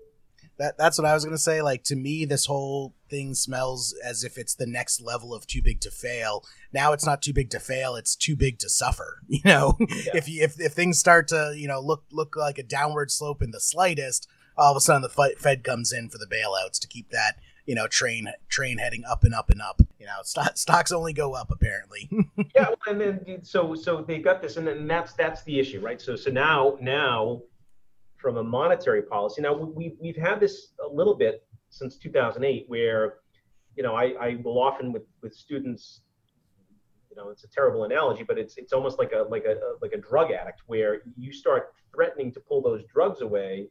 that 0.58 0.78
that's 0.78 0.98
what 0.98 1.06
I 1.06 1.14
was 1.14 1.26
gonna 1.26 1.38
say. 1.38 1.62
Like 1.62 1.84
to 1.86 1.96
me, 1.96 2.26
this 2.26 2.46
whole 2.46 2.94
thing 3.10 3.34
smells 3.34 3.96
as 4.04 4.24
if 4.24 4.38
it's 4.38 4.56
the 4.56 4.68
next 4.68 5.02
level 5.02 5.34
of 5.34 5.48
too 5.48 5.62
big 5.62 5.82
to 5.82 5.92
fail. 5.92 6.44
Now 6.72 6.94
it's 6.94 7.06
not 7.06 7.22
too 7.22 7.34
big 7.34 7.50
to 7.52 7.60
fail; 7.60 7.96
it's 7.96 8.16
too 8.16 8.36
big 8.36 8.60
to 8.60 8.70
suffer. 8.70 9.22
You 9.34 9.42
know, 9.46 9.78
yeah. 9.80 10.12
if 10.14 10.30
you, 10.30 10.44
if 10.44 10.60
if 10.60 10.74
things 10.74 11.00
start 11.00 11.28
to 11.30 11.54
you 11.56 11.68
know 11.68 11.80
look 11.80 12.04
look 12.12 12.36
like 12.36 12.58
a 12.60 12.64
downward 12.64 13.10
slope 13.10 13.42
in 13.42 13.52
the 13.52 13.60
slightest, 13.60 14.28
all 14.56 14.72
of 14.72 14.78
a 14.78 14.82
sudden 14.82 15.02
the 15.02 15.36
Fed 15.38 15.64
comes 15.64 15.92
in 15.92 16.10
for 16.10 16.18
the 16.18 16.28
bailouts 16.28 16.80
to 16.82 16.88
keep 16.88 17.10
that 17.10 17.40
you 17.66 17.76
know 17.76 17.88
train 17.88 18.32
train 18.50 18.78
heading 18.78 19.04
up 19.06 19.24
and 19.24 19.34
up 19.34 19.50
and 19.50 19.62
up. 19.62 19.82
You 20.00 20.06
know, 20.06 20.20
stock, 20.24 20.52
stocks 20.58 20.92
only 20.92 21.14
go 21.14 21.34
up 21.34 21.52
apparently. 21.52 22.10
yeah, 22.56 22.70
and 22.88 23.00
then 23.00 23.40
so 23.44 23.76
so 23.76 24.02
they 24.02 24.20
got 24.20 24.42
this, 24.42 24.58
and 24.58 24.68
then 24.68 24.88
that's 24.88 25.14
that's 25.14 25.44
the 25.44 25.60
issue, 25.60 25.80
right? 25.80 26.02
So 26.02 26.16
so 26.16 26.32
now 26.32 26.78
now 26.82 27.42
from 28.24 28.38
a 28.38 28.44
monetary 28.44 29.02
policy. 29.04 29.42
Now 29.42 29.54
we 29.54 29.94
we've 30.00 30.16
had 30.16 30.40
this 30.40 30.70
a 30.84 30.92
little 30.92 31.14
bit 31.14 31.46
since 31.70 31.98
2008, 31.98 32.64
where 32.68 33.16
you 33.76 33.84
know 33.84 33.96
I, 33.96 34.06
I 34.20 34.38
will 34.44 34.60
often 34.60 34.94
with 34.94 35.04
with 35.22 35.36
students, 35.36 36.02
you 37.10 37.18
know, 37.18 37.30
it's 37.30 37.44
a 37.44 37.50
terrible 37.50 37.84
analogy, 37.84 38.24
but 38.24 38.40
it's 38.40 38.58
it's 38.58 38.72
almost 38.72 38.98
like 38.98 39.12
a 39.12 39.24
like 39.30 39.44
a, 39.44 39.56
like 39.82 39.92
a 39.92 39.98
drug 39.98 40.32
addict 40.32 40.62
where 40.68 41.02
you 41.18 41.34
start 41.34 41.74
threatening 41.94 42.32
to 42.32 42.40
pull 42.40 42.62
those 42.62 42.82
drugs 42.86 43.20
away, 43.20 43.68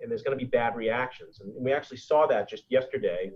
and 0.00 0.08
there's 0.08 0.22
going 0.22 0.38
to 0.38 0.42
be 0.42 0.48
bad 0.48 0.76
reactions. 0.76 1.40
And 1.40 1.52
we 1.58 1.72
actually 1.72 1.98
saw 1.98 2.26
that 2.28 2.48
just 2.48 2.64
yesterday, 2.68 3.32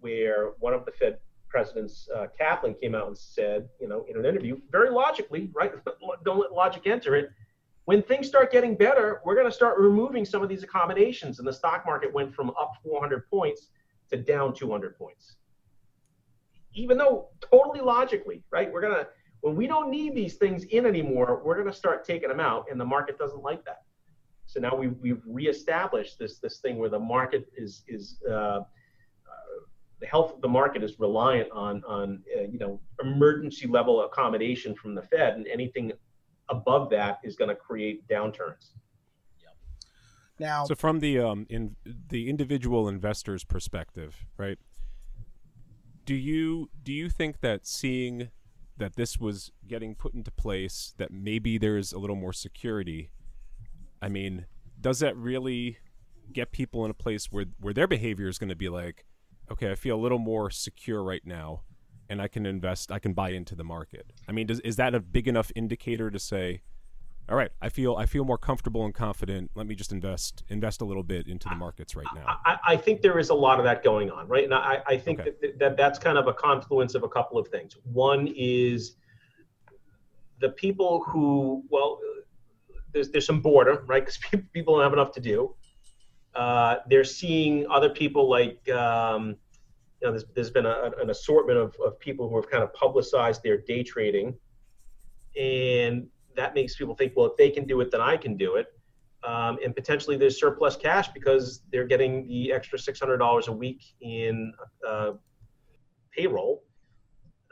where 0.00 0.54
one 0.58 0.74
of 0.74 0.84
the 0.84 0.90
Fed 0.90 1.18
presidents, 1.48 2.08
uh, 2.16 2.26
Kaplan, 2.36 2.74
came 2.82 2.96
out 2.96 3.06
and 3.06 3.16
said, 3.16 3.68
you 3.80 3.86
know, 3.86 4.04
in 4.08 4.16
an 4.16 4.26
interview, 4.26 4.56
very 4.72 4.90
logically, 4.90 5.52
right? 5.54 5.72
Don't 6.24 6.40
let 6.40 6.50
logic 6.50 6.88
enter 6.88 7.14
it 7.14 7.28
when 7.86 8.02
things 8.02 8.26
start 8.26 8.50
getting 8.50 8.74
better, 8.74 9.20
we're 9.24 9.34
going 9.34 9.46
to 9.46 9.52
start 9.52 9.78
removing 9.78 10.24
some 10.24 10.42
of 10.42 10.48
these 10.48 10.62
accommodations. 10.62 11.38
And 11.38 11.46
the 11.46 11.52
stock 11.52 11.84
market 11.84 12.12
went 12.12 12.34
from 12.34 12.50
up 12.50 12.72
400 12.82 13.28
points 13.28 13.68
to 14.10 14.16
down 14.16 14.54
200 14.54 14.96
points. 14.96 15.36
Even 16.72 16.96
though 16.96 17.28
totally 17.40 17.80
logically, 17.80 18.42
right? 18.50 18.72
We're 18.72 18.80
going 18.80 18.94
to, 18.94 19.06
when 19.42 19.54
we 19.54 19.66
don't 19.66 19.90
need 19.90 20.14
these 20.14 20.34
things 20.34 20.64
in 20.64 20.86
anymore, 20.86 21.42
we're 21.44 21.54
going 21.54 21.66
to 21.66 21.76
start 21.76 22.04
taking 22.04 22.28
them 22.28 22.40
out. 22.40 22.66
And 22.70 22.80
the 22.80 22.84
market 22.84 23.18
doesn't 23.18 23.42
like 23.42 23.64
that. 23.66 23.82
So 24.46 24.60
now 24.60 24.74
we've, 24.74 24.96
we've 25.00 25.22
reestablished 25.26 26.18
this, 26.18 26.38
this 26.38 26.58
thing 26.58 26.78
where 26.78 26.88
the 26.88 26.98
market 26.98 27.48
is, 27.56 27.82
is, 27.86 28.18
uh, 28.28 28.32
uh, 28.32 28.62
the 30.00 30.06
health 30.06 30.34
of 30.34 30.40
the 30.40 30.48
market 30.48 30.82
is 30.82 30.98
reliant 30.98 31.50
on, 31.52 31.82
on 31.86 32.22
uh, 32.36 32.42
you 32.42 32.58
know, 32.58 32.80
emergency 33.02 33.66
level 33.66 34.04
accommodation 34.04 34.74
from 34.74 34.94
the 34.94 35.02
Fed, 35.02 35.34
and 35.34 35.46
anything 35.48 35.92
above 36.48 36.90
that 36.90 37.20
is 37.24 37.36
going 37.36 37.48
to 37.48 37.54
create 37.54 38.06
downturns. 38.08 38.72
Now, 40.38 40.64
so 40.64 40.74
from 40.74 40.98
the 40.98 41.20
um 41.20 41.46
in 41.48 41.76
the 42.08 42.28
individual 42.28 42.88
investor's 42.88 43.44
perspective, 43.44 44.26
right? 44.36 44.58
Do 46.04 46.14
you 46.14 46.70
do 46.82 46.92
you 46.92 47.08
think 47.08 47.40
that 47.40 47.66
seeing 47.66 48.30
that 48.76 48.96
this 48.96 49.18
was 49.18 49.52
getting 49.68 49.94
put 49.94 50.12
into 50.12 50.32
place, 50.32 50.94
that 50.98 51.12
maybe 51.12 51.56
there's 51.56 51.92
a 51.92 51.98
little 51.98 52.16
more 52.16 52.32
security? 52.32 53.10
I 54.02 54.08
mean, 54.08 54.46
does 54.80 54.98
that 54.98 55.16
really 55.16 55.78
get 56.32 56.50
people 56.50 56.84
in 56.84 56.90
a 56.90 56.94
place 56.94 57.26
where 57.30 57.46
where 57.60 57.72
their 57.72 57.86
behavior 57.86 58.26
is 58.26 58.38
going 58.38 58.48
to 58.48 58.56
be 58.56 58.68
like, 58.68 59.04
okay, 59.50 59.70
I 59.70 59.76
feel 59.76 59.96
a 59.96 60.02
little 60.02 60.18
more 60.18 60.50
secure 60.50 61.02
right 61.02 61.24
now, 61.24 61.62
and 62.08 62.20
I 62.20 62.28
can 62.28 62.46
invest, 62.46 62.92
I 62.92 62.98
can 62.98 63.12
buy 63.12 63.30
into 63.30 63.54
the 63.54 63.64
market. 63.64 64.12
I 64.28 64.32
mean, 64.32 64.46
does, 64.46 64.60
is 64.60 64.76
that 64.76 64.94
a 64.94 65.00
big 65.00 65.28
enough 65.28 65.50
indicator 65.54 66.10
to 66.10 66.18
say, 66.18 66.62
all 67.28 67.36
right, 67.36 67.50
I 67.62 67.70
feel 67.70 67.96
I 67.96 68.04
feel 68.04 68.24
more 68.24 68.36
comfortable 68.36 68.84
and 68.84 68.94
confident. 68.94 69.50
Let 69.54 69.66
me 69.66 69.74
just 69.74 69.92
invest 69.92 70.44
invest 70.50 70.82
a 70.82 70.84
little 70.84 71.02
bit 71.02 71.26
into 71.26 71.48
the 71.48 71.54
markets 71.54 71.96
right 71.96 72.06
now. 72.14 72.38
I, 72.44 72.58
I 72.66 72.76
think 72.76 73.00
there 73.00 73.18
is 73.18 73.30
a 73.30 73.34
lot 73.34 73.58
of 73.58 73.64
that 73.64 73.82
going 73.82 74.10
on, 74.10 74.28
right? 74.28 74.44
And 74.44 74.52
I, 74.52 74.82
I 74.86 74.98
think 74.98 75.20
okay. 75.20 75.30
that, 75.40 75.58
that 75.58 75.76
that's 75.78 75.98
kind 75.98 76.18
of 76.18 76.26
a 76.26 76.34
confluence 76.34 76.94
of 76.94 77.02
a 77.02 77.08
couple 77.08 77.38
of 77.38 77.48
things. 77.48 77.78
One 77.84 78.30
is 78.36 78.96
the 80.40 80.50
people 80.50 81.02
who, 81.06 81.64
well, 81.70 81.98
there's 82.92 83.08
there's 83.08 83.26
some 83.26 83.40
boredom, 83.40 83.86
right? 83.86 84.04
Because 84.04 84.18
people 84.52 84.74
don't 84.74 84.82
have 84.82 84.92
enough 84.92 85.12
to 85.12 85.20
do. 85.20 85.54
Uh, 86.34 86.76
they're 86.88 87.04
seeing 87.04 87.66
other 87.70 87.88
people 87.88 88.28
like 88.28 88.68
um, 88.68 89.36
you 90.04 90.10
know 90.10 90.18
there's, 90.18 90.26
there's 90.34 90.50
been 90.50 90.66
a, 90.66 90.90
an 91.00 91.08
assortment 91.08 91.58
of, 91.58 91.74
of 91.84 91.98
people 91.98 92.28
who 92.28 92.36
have 92.36 92.50
kind 92.50 92.62
of 92.62 92.72
publicized 92.74 93.42
their 93.42 93.56
day 93.56 93.82
trading 93.82 94.34
and 95.40 96.06
that 96.36 96.54
makes 96.54 96.76
people 96.76 96.94
think, 96.94 97.12
well, 97.16 97.26
if 97.26 97.36
they 97.36 97.50
can 97.50 97.64
do 97.66 97.80
it, 97.80 97.90
then 97.90 98.00
I 98.00 98.16
can 98.16 98.36
do 98.36 98.56
it. 98.56 98.66
Um, 99.26 99.58
and 99.64 99.74
potentially 99.74 100.16
there's 100.16 100.38
surplus 100.38 100.76
cash 100.76 101.08
because 101.08 101.62
they're 101.72 101.86
getting 101.86 102.26
the 102.28 102.52
extra 102.52 102.78
$600 102.78 103.48
a 103.48 103.52
week 103.52 103.82
in 104.00 104.52
uh, 104.86 105.12
payroll. 106.12 106.62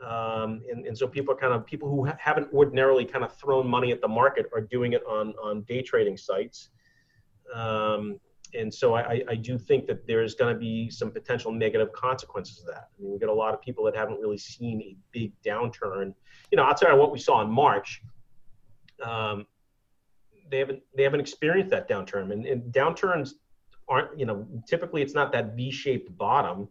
Um, 0.05 0.63
and, 0.71 0.85
and 0.87 0.99
so 0.99 1.07
people 1.07 1.33
are 1.33 1.37
kind 1.37 1.55
of 1.55 1.65
people 1.65 1.89
who 1.89 2.07
ha- 2.07 2.17
haven't 2.19 2.53
ordinarily 2.53 3.05
kind 3.05 3.25
of 3.25 3.35
thrown 3.37 3.67
money 3.67 3.93
at 3.93 4.01
the 4.01 4.09
market 4.09 4.47
are 4.53 4.61
doing 4.61 4.93
it 4.93 5.03
on, 5.07 5.33
on 5.43 5.63
day 5.63 5.81
trading 5.81 6.17
sites. 6.17 6.71
Um, 7.55 8.19
and 8.55 8.73
so 8.73 8.95
I, 8.95 9.23
I 9.29 9.35
do 9.35 9.59
think 9.59 9.87
that 9.87 10.07
there's 10.07 10.35
going 10.35 10.53
to 10.53 10.59
be 10.59 10.91
some 10.91 11.11
potential 11.11 11.53
negative 11.53 11.93
consequences 11.93 12.61
of 12.61 12.67
that. 12.67 12.89
I 12.99 13.03
mean, 13.03 13.13
we 13.13 13.19
got 13.19 13.31
a 13.31 13.35
lot 13.35 13.55
of 13.55 13.63
people 13.63 13.85
that 13.85 13.97
haven't 13.97 14.21
really 14.21 14.39
seen 14.39 14.81
a 14.83 14.97
big 15.11 15.33
downturn. 15.45 16.15
You 16.51 16.57
know, 16.57 16.65
outside 16.65 16.91
of 16.91 16.99
what 16.99 17.13
we 17.13 17.19
saw 17.19 17.41
in 17.43 17.51
March 17.51 18.03
um, 19.03 19.47
they 20.51 20.59
haven't 20.59 20.83
they 20.97 21.03
haven't 21.03 21.21
experienced 21.21 21.71
that 21.71 21.89
downturn, 21.89 22.33
and, 22.33 22.47
and 22.47 22.73
downturns 22.73 23.33
aren't 23.89 24.19
you 24.19 24.27
know 24.27 24.47
typically 24.69 25.03
it's 25.03 25.15
not 25.15 25.33
that 25.33 25.57
V-shaped 25.57 26.17
bottom. 26.17 26.69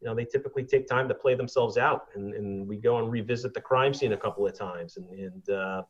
You 0.00 0.08
know, 0.08 0.16
they 0.16 0.24
typically 0.24 0.64
take 0.64 0.88
time 0.88 1.06
to 1.08 1.14
play 1.14 1.36
themselves 1.36 1.78
out, 1.78 2.08
and, 2.16 2.34
and 2.34 2.66
we 2.66 2.76
go 2.76 2.98
and 2.98 3.10
revisit 3.10 3.54
the 3.54 3.60
crime 3.60 3.94
scene 3.94 4.12
a 4.12 4.16
couple 4.16 4.44
of 4.44 4.58
times, 4.58 4.96
and, 4.96 5.08
and 5.10 5.48
uh, 5.48 5.82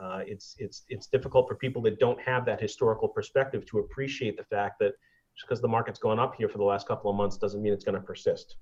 uh, 0.00 0.20
it's 0.26 0.54
it's 0.58 0.84
it's 0.88 1.06
difficult 1.06 1.46
for 1.48 1.54
people 1.54 1.82
that 1.82 1.98
don't 1.98 2.20
have 2.20 2.44
that 2.46 2.60
historical 2.60 3.08
perspective 3.08 3.66
to 3.66 3.78
appreciate 3.78 4.36
the 4.36 4.44
fact 4.44 4.78
that 4.80 4.92
just 5.36 5.48
because 5.48 5.60
the 5.60 5.68
market's 5.68 5.98
gone 5.98 6.18
up 6.18 6.34
here 6.36 6.48
for 6.48 6.58
the 6.58 6.64
last 6.64 6.86
couple 6.88 7.10
of 7.10 7.16
months 7.16 7.36
doesn't 7.36 7.62
mean 7.62 7.72
it's 7.72 7.84
going 7.84 7.94
to 7.94 8.00
persist. 8.00 8.56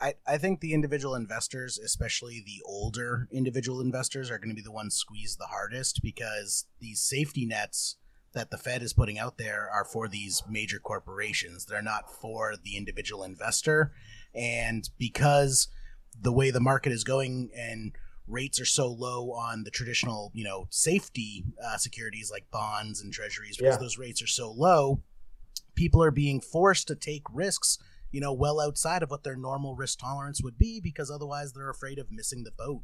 I, 0.00 0.14
I 0.26 0.38
think 0.38 0.60
the 0.60 0.72
individual 0.72 1.14
investors, 1.14 1.78
especially 1.78 2.42
the 2.44 2.62
older 2.64 3.28
individual 3.30 3.82
investors, 3.82 4.30
are 4.30 4.38
going 4.38 4.48
to 4.48 4.54
be 4.54 4.62
the 4.62 4.72
ones 4.72 4.96
squeezed 4.96 5.38
the 5.38 5.46
hardest 5.46 6.00
because 6.02 6.64
these 6.80 7.02
safety 7.02 7.44
nets 7.44 7.96
that 8.32 8.50
the 8.50 8.56
Fed 8.56 8.82
is 8.82 8.92
putting 8.92 9.18
out 9.18 9.36
there 9.36 9.68
are 9.70 9.84
for 9.84 10.08
these 10.08 10.42
major 10.48 10.78
corporations. 10.78 11.66
They're 11.66 11.82
not 11.82 12.10
for 12.10 12.54
the 12.62 12.76
individual 12.76 13.24
investor. 13.24 13.92
And 14.34 14.88
because 14.98 15.68
the 16.18 16.32
way 16.32 16.50
the 16.50 16.60
market 16.60 16.92
is 16.92 17.04
going 17.04 17.50
and 17.54 17.92
rates 18.30 18.60
are 18.60 18.66
so 18.66 18.88
low 18.88 19.32
on 19.32 19.64
the 19.64 19.70
traditional, 19.70 20.30
you 20.34 20.44
know, 20.44 20.66
safety 20.70 21.44
uh, 21.64 21.76
securities 21.76 22.30
like 22.30 22.50
bonds 22.50 23.00
and 23.02 23.12
treasuries, 23.12 23.56
because 23.56 23.74
yeah. 23.74 23.80
those 23.80 23.98
rates 23.98 24.22
are 24.22 24.26
so 24.26 24.50
low, 24.50 25.02
people 25.74 26.02
are 26.02 26.10
being 26.10 26.40
forced 26.40 26.88
to 26.88 26.94
take 26.94 27.22
risks 27.32 27.78
you 28.12 28.20
know, 28.20 28.32
well 28.32 28.60
outside 28.60 29.02
of 29.02 29.10
what 29.10 29.22
their 29.22 29.36
normal 29.36 29.74
risk 29.74 29.98
tolerance 29.98 30.42
would 30.42 30.58
be 30.58 30.80
because 30.80 31.10
otherwise 31.10 31.52
they're 31.52 31.70
afraid 31.70 31.98
of 31.98 32.10
missing 32.10 32.44
the 32.44 32.50
boat. 32.52 32.82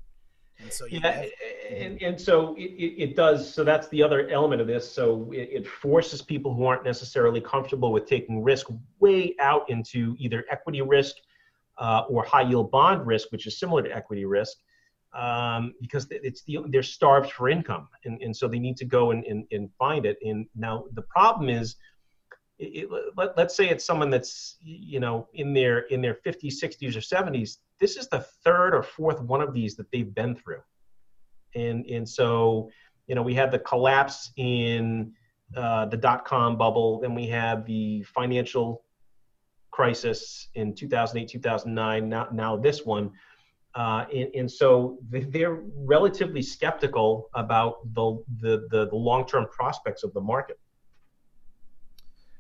And 0.59 0.73
so, 0.73 0.87
yeah, 0.87 1.01
have, 1.11 1.27
and, 1.71 2.01
and 2.01 2.21
so 2.21 2.55
it, 2.57 2.63
it 2.63 3.17
does. 3.17 3.53
So 3.53 3.63
that's 3.63 3.89
the 3.89 4.03
other 4.03 4.29
element 4.31 4.63
of 4.63 4.67
this. 4.67 4.91
So 4.91 5.31
it, 5.33 5.51
it 5.53 5.67
forces 5.67 6.23
people 6.23 6.55
who 6.55 6.65
aren't 6.65 6.85
necessarily 6.85 7.43
comfortable 7.43 7.93
with 7.93 8.07
taking 8.07 8.43
risk 8.43 8.69
way 8.99 9.35
out 9.39 9.69
into 9.69 10.17
either 10.19 10.47
equity 10.51 10.81
risk 10.81 11.17
uh, 11.77 12.05
or 12.09 12.25
high 12.25 12.43
yield 12.43 12.71
bond 12.71 13.07
risk, 13.07 13.33
which 13.33 13.47
is 13.47 13.59
similar 13.59 13.83
to 13.83 13.95
equity 13.95 14.25
risk, 14.25 14.57
um, 15.17 15.75
because 15.81 16.07
it's 16.11 16.43
the 16.43 16.59
they're 16.69 16.83
starved 16.83 17.33
for 17.33 17.49
income, 17.49 17.89
and, 18.05 18.21
and 18.21 18.37
so 18.37 18.47
they 18.47 18.59
need 18.59 18.77
to 18.77 18.85
go 18.85 19.13
and, 19.13 19.25
and, 19.25 19.47
and 19.51 19.71
find 19.79 20.05
it. 20.05 20.19
And 20.23 20.47
now 20.55 20.85
the 20.93 21.03
problem 21.03 21.49
is 21.49 21.77
it, 22.59 22.89
let, 23.17 23.37
let's 23.37 23.57
say 23.57 23.69
it's 23.69 23.85
someone 23.85 24.11
that's 24.11 24.57
you 24.61 25.01
know 25.01 25.29
in 25.35 25.55
their 25.55 25.81
in 25.81 26.03
their 26.03 26.19
50s 26.27 26.55
60s 26.63 26.97
or 26.97 27.01
70s 27.01 27.59
this 27.81 27.97
is 27.97 28.09
the 28.09 28.21
third 28.45 28.75
or 28.75 28.83
fourth 28.83 29.21
one 29.21 29.41
of 29.41 29.53
these 29.53 29.77
that 29.77 29.91
they've 29.91 30.15
been 30.15 30.37
through. 30.37 30.63
And 31.55 31.87
and 31.87 32.09
so 32.09 32.71
you 33.07 33.15
know 33.15 33.23
we 33.23 33.35
had 33.35 33.51
the 33.51 33.59
collapse 33.59 34.33
in 34.37 35.13
uh, 35.57 35.87
the 35.87 35.97
dot-com 35.97 36.59
bubble. 36.59 37.01
Then 37.01 37.15
we 37.15 37.27
have 37.29 37.65
the 37.65 38.03
financial 38.03 38.83
crisis 39.71 40.49
in 40.55 40.75
2008 40.75 41.29
2009 41.29 42.09
now, 42.09 42.29
now 42.33 42.57
this 42.57 42.85
one 42.87 43.13
uh, 43.77 44.07
and, 44.13 44.35
and, 44.35 44.51
so 44.51 44.99
they're 45.11 45.61
relatively 45.77 46.41
skeptical 46.41 47.29
about 47.35 47.77
the, 47.95 48.25
the, 48.41 48.67
the, 48.71 48.89
the 48.89 48.97
long-term 48.97 49.47
prospects 49.53 50.03
of 50.03 50.13
the 50.15 50.21
market 50.21 50.59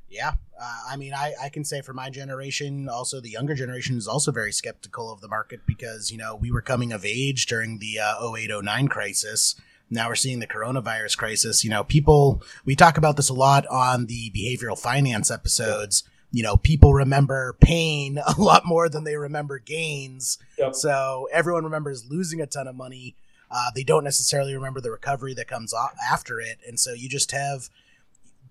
yeah, 0.08 0.32
uh, 0.60 0.80
I 0.88 0.96
mean, 0.96 1.12
I, 1.12 1.34
I 1.42 1.48
can 1.48 1.64
say 1.64 1.82
for 1.82 1.92
my 1.92 2.10
generation, 2.10 2.88
also 2.88 3.20
the 3.20 3.30
younger 3.30 3.54
generation 3.54 3.96
is 3.96 4.06
also 4.06 4.30
very 4.30 4.52
skeptical 4.52 5.12
of 5.12 5.20
the 5.20 5.28
market 5.28 5.60
because, 5.66 6.10
you 6.10 6.18
know, 6.18 6.36
we 6.36 6.50
were 6.50 6.62
coming 6.62 6.92
of 6.92 7.04
age 7.04 7.46
during 7.46 7.78
the 7.78 7.98
uh, 7.98 8.32
08 8.34 8.50
09 8.62 8.88
crisis. 8.88 9.56
Now 9.90 10.08
we're 10.08 10.14
seeing 10.14 10.38
the 10.38 10.46
coronavirus 10.46 11.16
crisis. 11.16 11.64
You 11.64 11.70
know, 11.70 11.84
people, 11.84 12.42
we 12.64 12.76
talk 12.76 12.96
about 12.98 13.16
this 13.16 13.28
a 13.28 13.34
lot 13.34 13.66
on 13.66 14.06
the 14.06 14.30
behavioral 14.30 14.78
finance 14.78 15.30
episodes. 15.30 16.04
You 16.36 16.42
know, 16.42 16.58
people 16.58 16.92
remember 16.92 17.56
pain 17.62 18.18
a 18.38 18.38
lot 18.38 18.66
more 18.66 18.90
than 18.90 19.04
they 19.04 19.16
remember 19.16 19.58
gains. 19.58 20.36
Yep. 20.58 20.74
So 20.74 21.28
everyone 21.32 21.64
remembers 21.64 22.04
losing 22.10 22.42
a 22.42 22.46
ton 22.46 22.68
of 22.68 22.76
money. 22.76 23.16
Uh, 23.50 23.70
they 23.74 23.84
don't 23.84 24.04
necessarily 24.04 24.54
remember 24.54 24.82
the 24.82 24.90
recovery 24.90 25.32
that 25.32 25.48
comes 25.48 25.72
after 26.10 26.38
it. 26.38 26.58
And 26.66 26.78
so 26.78 26.92
you 26.92 27.08
just 27.08 27.30
have 27.32 27.70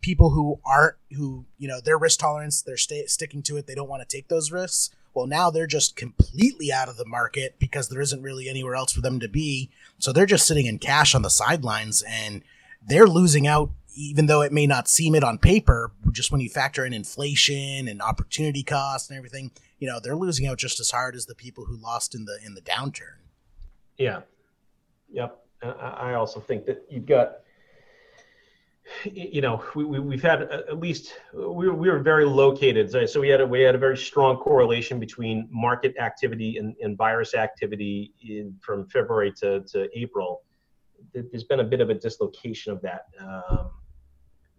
people 0.01 0.31
who 0.31 0.59
aren't 0.65 0.95
who 1.15 1.45
you 1.59 1.67
know 1.67 1.79
their 1.81 1.97
risk 1.97 2.19
tolerance 2.19 2.61
they're 2.61 2.77
stay, 2.77 3.05
sticking 3.07 3.41
to 3.41 3.57
it 3.57 3.65
they 3.65 3.73
don't 3.73 3.89
want 3.89 4.07
to 4.07 4.15
take 4.17 4.27
those 4.27 4.51
risks 4.51 4.91
well 5.15 5.25
now 5.25 5.49
they're 5.49 5.65
just 5.65 5.95
completely 5.95 6.71
out 6.71 6.87
of 6.87 6.97
the 6.97 7.07
market 7.07 7.55
because 7.57 7.89
there 7.89 8.01
isn't 8.01 8.21
really 8.21 8.47
anywhere 8.47 8.75
else 8.75 8.91
for 8.91 9.01
them 9.01 9.19
to 9.19 9.27
be 9.27 9.71
so 9.97 10.11
they're 10.11 10.27
just 10.27 10.45
sitting 10.45 10.67
in 10.67 10.77
cash 10.77 11.15
on 11.15 11.23
the 11.23 11.29
sidelines 11.29 12.03
and 12.07 12.43
they're 12.85 13.07
losing 13.07 13.47
out 13.47 13.71
even 13.95 14.25
though 14.27 14.41
it 14.41 14.51
may 14.51 14.67
not 14.67 14.87
seem 14.87 15.15
it 15.15 15.23
on 15.23 15.37
paper 15.37 15.91
just 16.11 16.31
when 16.31 16.41
you 16.41 16.49
factor 16.49 16.85
in 16.85 16.93
inflation 16.93 17.87
and 17.87 18.01
opportunity 18.01 18.63
costs 18.63 19.09
and 19.09 19.17
everything 19.17 19.51
you 19.79 19.87
know 19.87 19.99
they're 19.99 20.15
losing 20.15 20.47
out 20.47 20.57
just 20.57 20.79
as 20.79 20.91
hard 20.91 21.15
as 21.15 21.25
the 21.25 21.35
people 21.35 21.65
who 21.65 21.75
lost 21.77 22.13
in 22.13 22.25
the 22.25 22.37
in 22.45 22.53
the 22.53 22.61
downturn 22.61 23.17
yeah 23.97 24.21
yep 25.11 25.45
i 25.63 26.13
also 26.13 26.39
think 26.39 26.65
that 26.65 26.85
you've 26.89 27.05
got 27.05 27.39
you 29.03 29.41
know, 29.41 29.63
we, 29.73 29.83
we, 29.83 30.15
have 30.15 30.39
had 30.39 30.41
at 30.43 30.79
least 30.79 31.13
we 31.33 31.67
were, 31.67 31.73
we 31.73 31.89
were 31.89 31.99
very 31.99 32.25
located. 32.25 32.91
So 33.09 33.19
we 33.19 33.29
had 33.29 33.41
a, 33.41 33.47
we 33.47 33.61
had 33.61 33.75
a 33.75 33.77
very 33.77 33.97
strong 33.97 34.37
correlation 34.37 34.99
between 34.99 35.47
market 35.51 35.95
activity 35.97 36.57
and, 36.57 36.75
and 36.81 36.97
virus 36.97 37.33
activity 37.33 38.13
in, 38.21 38.55
from 38.61 38.87
February 38.87 39.31
to, 39.39 39.61
to 39.61 39.89
April. 39.97 40.43
There's 41.13 41.43
been 41.43 41.61
a 41.61 41.63
bit 41.63 41.81
of 41.81 41.89
a 41.89 41.93
dislocation 41.93 42.73
of 42.73 42.81
that, 42.81 43.05
um, 43.19 43.71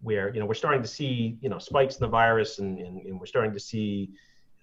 where 0.07 0.33
you 0.33 0.39
know 0.39 0.47
we're 0.47 0.55
starting 0.55 0.83
to 0.83 0.89
see 0.89 1.37
you 1.41 1.49
know 1.49 1.59
spikes 1.59 1.97
in 1.97 2.03
the 2.03 2.09
virus, 2.23 2.61
and, 2.61 2.79
and, 2.79 3.05
and 3.07 3.19
we're 3.19 3.27
starting 3.27 3.53
to 3.53 3.59
see 3.59 4.13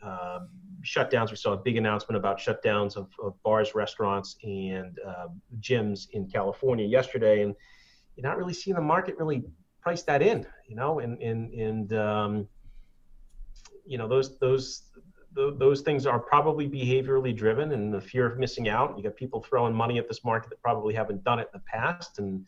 uh, 0.02 0.40
shutdowns. 0.84 1.32
We 1.32 1.36
saw 1.36 1.52
a 1.52 1.58
big 1.58 1.76
announcement 1.76 2.16
about 2.18 2.40
shutdowns 2.40 2.96
of, 2.96 3.10
of 3.22 3.34
bars, 3.44 3.76
restaurants, 3.76 4.38
and 4.42 4.98
uh, 5.06 5.28
gyms 5.60 6.08
in 6.12 6.30
California 6.30 6.86
yesterday, 6.86 7.44
and 7.44 7.54
you're 8.16 8.26
not 8.26 8.38
really 8.38 8.54
seeing 8.54 8.76
the 8.78 8.82
market 8.82 9.18
really 9.18 9.44
price 9.82 10.02
that 10.04 10.22
in, 10.22 10.48
you 10.66 10.78
know, 10.78 11.00
and 11.00 11.22
and 11.22 11.54
and 11.54 11.94
um, 11.94 12.48
you 13.86 13.98
know 13.98 14.08
those 14.08 14.38
those 14.40 14.84
those 15.36 15.82
things 15.82 16.06
are 16.06 16.20
probably 16.20 16.70
behaviorally 16.70 17.36
driven 17.36 17.74
and 17.74 17.94
the 17.94 18.00
fear 18.00 18.26
of 18.26 18.40
missing 18.40 18.70
out. 18.70 18.96
You 18.96 19.04
got 19.04 19.18
people 19.18 19.42
throwing 19.44 19.74
money 19.74 19.98
at 19.98 20.08
this 20.08 20.24
market 20.24 20.52
that 20.52 20.62
probably 20.62 20.94
haven't 20.94 21.22
done 21.26 21.40
it 21.40 21.50
in 21.54 21.60
the 21.60 21.66
past, 21.66 22.20
and 22.20 22.46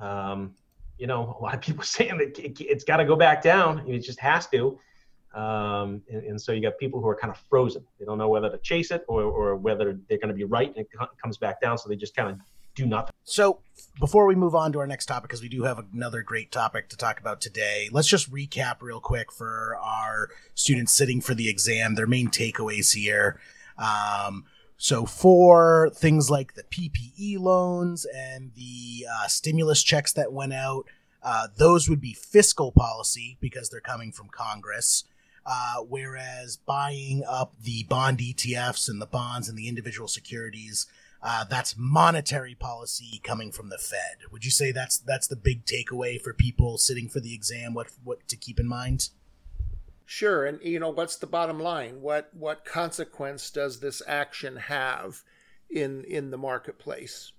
um, 0.00 0.54
you 0.98 1.06
know, 1.06 1.36
a 1.38 1.42
lot 1.42 1.54
of 1.54 1.60
people 1.60 1.84
saying 1.96 2.18
that 2.18 2.38
it, 2.38 2.70
has 2.72 2.84
got 2.84 2.98
to 2.98 3.04
go 3.04 3.16
back 3.16 3.42
down. 3.42 3.88
It 3.88 4.00
just 4.00 4.20
has 4.20 4.46
to. 4.48 4.78
Um, 5.34 6.00
and, 6.10 6.22
and, 6.22 6.40
so 6.40 6.52
you 6.52 6.62
got 6.62 6.78
people 6.78 6.98
who 6.98 7.08
are 7.08 7.14
kind 7.14 7.30
of 7.30 7.38
frozen. 7.50 7.84
They 7.98 8.06
don't 8.06 8.16
know 8.16 8.28
whether 8.28 8.48
to 8.48 8.56
chase 8.58 8.90
it 8.90 9.04
or, 9.06 9.22
or 9.22 9.54
whether 9.54 9.98
they're 10.08 10.16
going 10.16 10.28
to 10.28 10.34
be 10.34 10.44
right 10.44 10.68
and 10.68 10.78
it 10.78 10.88
comes 11.22 11.36
back 11.36 11.60
down. 11.60 11.76
So 11.76 11.90
they 11.90 11.96
just 11.96 12.16
kind 12.16 12.30
of 12.30 12.38
do 12.74 12.86
nothing. 12.86 13.12
So 13.24 13.58
before 14.00 14.26
we 14.26 14.34
move 14.34 14.54
on 14.54 14.72
to 14.72 14.78
our 14.78 14.86
next 14.86 15.06
topic, 15.06 15.28
because 15.28 15.42
we 15.42 15.50
do 15.50 15.64
have 15.64 15.84
another 15.92 16.22
great 16.22 16.52
topic 16.52 16.88
to 16.90 16.96
talk 16.96 17.20
about 17.20 17.42
today, 17.42 17.90
let's 17.92 18.08
just 18.08 18.32
recap 18.32 18.80
real 18.80 19.00
quick 19.00 19.30
for 19.30 19.76
our 19.82 20.30
students 20.54 20.92
sitting 20.92 21.20
for 21.20 21.34
the 21.34 21.50
exam, 21.50 21.96
their 21.96 22.06
main 22.06 22.28
takeaways 22.28 22.94
here. 22.94 23.38
Um, 23.76 24.44
so 24.76 25.06
for 25.06 25.90
things 25.94 26.30
like 26.30 26.54
the 26.54 26.64
PPP 26.64 27.38
loans 27.38 28.04
and 28.04 28.52
the 28.54 29.06
uh, 29.10 29.26
stimulus 29.26 29.82
checks 29.82 30.12
that 30.12 30.32
went 30.32 30.52
out, 30.52 30.86
uh, 31.22 31.48
those 31.56 31.88
would 31.88 32.00
be 32.00 32.12
fiscal 32.12 32.72
policy 32.72 33.38
because 33.40 33.70
they're 33.70 33.80
coming 33.80 34.12
from 34.12 34.28
Congress. 34.28 35.04
Uh, 35.44 35.76
whereas 35.88 36.56
buying 36.56 37.22
up 37.26 37.54
the 37.62 37.84
bond 37.84 38.18
ETFs 38.18 38.88
and 38.88 39.00
the 39.00 39.06
bonds 39.06 39.48
and 39.48 39.56
the 39.56 39.68
individual 39.68 40.08
securities, 40.08 40.86
uh, 41.22 41.44
that's 41.44 41.74
monetary 41.78 42.54
policy 42.54 43.20
coming 43.24 43.50
from 43.50 43.68
the 43.68 43.78
Fed. 43.78 44.30
Would 44.30 44.44
you 44.44 44.50
say 44.50 44.72
that's 44.72 44.98
that's 44.98 45.26
the 45.26 45.36
big 45.36 45.64
takeaway 45.64 46.20
for 46.20 46.32
people 46.34 46.78
sitting 46.78 47.08
for 47.08 47.20
the 47.20 47.34
exam? 47.34 47.74
What 47.74 47.88
what 48.04 48.26
to 48.28 48.36
keep 48.36 48.60
in 48.60 48.66
mind? 48.66 49.08
Sure, 50.06 50.46
and 50.46 50.62
you 50.62 50.78
know 50.78 50.90
what's 50.90 51.16
the 51.16 51.26
bottom 51.26 51.58
line? 51.58 52.00
What 52.00 52.30
what 52.32 52.64
consequence 52.64 53.50
does 53.50 53.80
this 53.80 54.00
action 54.06 54.56
have 54.56 55.24
in 55.68 56.04
in 56.04 56.30
the 56.30 56.38
marketplace? 56.38 57.32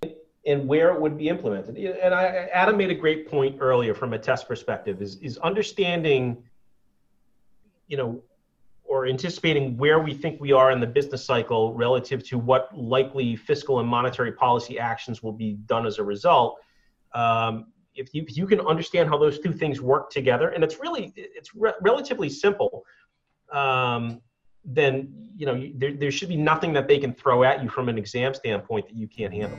And 0.46 0.68
where 0.68 0.94
it 0.94 1.00
would 1.00 1.16
be 1.16 1.28
implemented. 1.28 1.76
And 1.76 2.14
I, 2.14 2.48
Adam 2.52 2.76
made 2.76 2.90
a 2.90 2.94
great 2.94 3.28
point 3.28 3.56
earlier 3.60 3.94
from 3.94 4.12
a 4.12 4.18
test 4.18 4.46
perspective 4.46 5.00
is 5.00 5.16
is 5.16 5.38
understanding, 5.38 6.42
you 7.86 7.96
know, 7.96 8.22
or 8.84 9.06
anticipating 9.06 9.78
where 9.78 10.00
we 10.00 10.12
think 10.12 10.38
we 10.38 10.52
are 10.52 10.70
in 10.70 10.78
the 10.78 10.86
business 10.86 11.24
cycle 11.24 11.72
relative 11.72 12.22
to 12.28 12.38
what 12.38 12.76
likely 12.76 13.34
fiscal 13.34 13.80
and 13.80 13.88
monetary 13.88 14.32
policy 14.32 14.78
actions 14.78 15.22
will 15.22 15.32
be 15.32 15.54
done 15.66 15.86
as 15.86 15.98
a 15.98 16.04
result. 16.04 16.58
Um, 17.14 17.72
if 17.98 18.14
you, 18.14 18.22
if 18.26 18.36
you 18.36 18.46
can 18.46 18.60
understand 18.60 19.08
how 19.08 19.18
those 19.18 19.40
two 19.40 19.52
things 19.52 19.80
work 19.80 20.10
together, 20.10 20.50
and 20.50 20.62
it's 20.62 20.78
really 20.80 21.12
it's 21.16 21.54
re- 21.54 21.72
relatively 21.80 22.30
simple, 22.30 22.84
um, 23.52 24.20
then 24.64 25.12
you 25.36 25.46
know 25.46 25.68
there, 25.74 25.92
there 25.92 26.10
should 26.10 26.28
be 26.28 26.36
nothing 26.36 26.72
that 26.72 26.86
they 26.88 26.98
can 26.98 27.12
throw 27.12 27.44
at 27.44 27.62
you 27.62 27.68
from 27.68 27.88
an 27.88 27.98
exam 27.98 28.32
standpoint 28.34 28.86
that 28.86 28.96
you 28.96 29.08
can't 29.08 29.34
handle. 29.34 29.58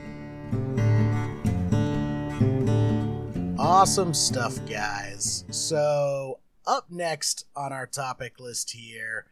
Awesome 3.58 4.14
stuff, 4.14 4.58
guys. 4.68 5.44
So 5.50 6.40
up 6.66 6.90
next 6.90 7.46
on 7.54 7.72
our 7.72 7.86
topic 7.86 8.40
list 8.40 8.70
here 8.70 9.26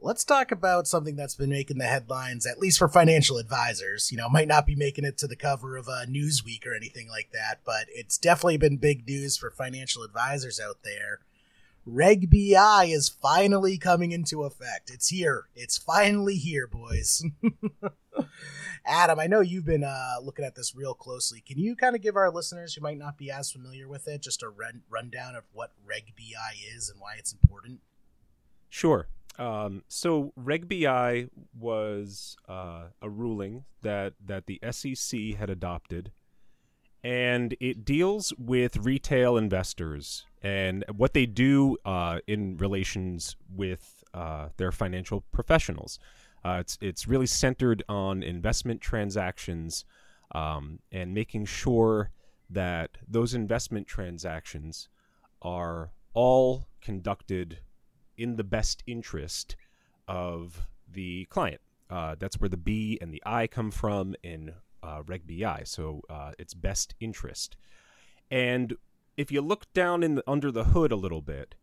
let's 0.00 0.24
talk 0.24 0.52
about 0.52 0.86
something 0.86 1.16
that's 1.16 1.34
been 1.34 1.50
making 1.50 1.78
the 1.78 1.84
headlines, 1.84 2.46
at 2.46 2.58
least 2.58 2.78
for 2.78 2.88
financial 2.88 3.38
advisors. 3.38 4.10
You 4.10 4.18
know, 4.18 4.28
might 4.28 4.48
not 4.48 4.66
be 4.66 4.74
making 4.74 5.04
it 5.04 5.18
to 5.18 5.26
the 5.26 5.36
cover 5.36 5.76
of 5.76 5.88
a 5.88 6.06
Newsweek 6.06 6.66
or 6.66 6.74
anything 6.74 7.08
like 7.08 7.30
that, 7.32 7.60
but 7.64 7.86
it's 7.88 8.18
definitely 8.18 8.58
been 8.58 8.76
big 8.76 9.06
news 9.06 9.36
for 9.36 9.50
financial 9.50 10.02
advisors 10.02 10.60
out 10.60 10.78
there. 10.84 11.20
Reg 11.88 12.28
BI 12.30 12.88
is 12.90 13.08
finally 13.08 13.78
coming 13.78 14.10
into 14.10 14.42
effect. 14.42 14.90
It's 14.90 15.08
here. 15.08 15.44
It's 15.54 15.78
finally 15.78 16.34
here, 16.34 16.66
boys. 16.66 17.22
Adam, 18.84 19.20
I 19.20 19.28
know 19.28 19.40
you've 19.40 19.64
been 19.64 19.84
uh, 19.84 20.16
looking 20.20 20.44
at 20.44 20.56
this 20.56 20.74
real 20.74 20.94
closely. 20.94 21.40
Can 21.46 21.58
you 21.58 21.76
kind 21.76 21.94
of 21.94 22.02
give 22.02 22.16
our 22.16 22.30
listeners 22.30 22.74
who 22.74 22.80
might 22.80 22.98
not 22.98 23.16
be 23.16 23.30
as 23.30 23.52
familiar 23.52 23.88
with 23.88 24.08
it 24.08 24.20
just 24.20 24.42
a 24.42 24.48
run- 24.48 24.82
rundown 24.90 25.36
of 25.36 25.44
what 25.52 25.72
Reg 25.84 26.12
BI 26.16 26.74
is 26.76 26.90
and 26.90 27.00
why 27.00 27.14
it's 27.18 27.32
important? 27.32 27.80
Sure. 28.68 29.08
Um, 29.38 29.82
so 29.88 30.32
Reg 30.36 30.68
BI 30.68 31.28
was 31.58 32.36
uh, 32.48 32.84
a 33.02 33.08
ruling 33.08 33.64
that 33.82 34.14
that 34.24 34.46
the 34.46 34.60
SEC 34.70 35.34
had 35.38 35.50
adopted, 35.50 36.12
and 37.04 37.54
it 37.60 37.84
deals 37.84 38.32
with 38.38 38.78
retail 38.78 39.36
investors 39.36 40.24
and 40.42 40.84
what 40.94 41.12
they 41.12 41.26
do 41.26 41.76
uh, 41.84 42.20
in 42.26 42.56
relations 42.56 43.36
with 43.54 44.04
uh, 44.14 44.48
their 44.56 44.72
financial 44.72 45.22
professionals. 45.32 45.98
Uh, 46.44 46.58
it's 46.60 46.78
it's 46.80 47.06
really 47.06 47.26
centered 47.26 47.82
on 47.88 48.22
investment 48.22 48.80
transactions 48.80 49.84
um, 50.32 50.78
and 50.92 51.12
making 51.12 51.44
sure 51.44 52.10
that 52.48 52.98
those 53.06 53.34
investment 53.34 53.86
transactions 53.86 54.88
are 55.42 55.90
all 56.14 56.68
conducted 56.80 57.58
in 58.16 58.36
the 58.36 58.44
best 58.44 58.82
interest 58.86 59.56
of 60.08 60.66
the 60.90 61.26
client. 61.26 61.60
Uh, 61.88 62.16
that's 62.18 62.40
where 62.40 62.48
the 62.48 62.56
B 62.56 62.98
and 63.00 63.12
the 63.12 63.22
I 63.24 63.46
come 63.46 63.70
from 63.70 64.14
in 64.22 64.54
uh, 64.82 65.02
Reg 65.06 65.22
BI. 65.26 65.62
So 65.64 66.02
uh, 66.08 66.32
it's 66.38 66.54
best 66.54 66.94
interest. 67.00 67.56
And 68.30 68.76
if 69.16 69.30
you 69.30 69.40
look 69.40 69.72
down 69.72 70.02
in 70.02 70.16
the, 70.16 70.24
under 70.26 70.50
the 70.50 70.64
hood 70.64 70.92
a 70.92 70.96
little 70.96 71.22
bit, 71.22 71.54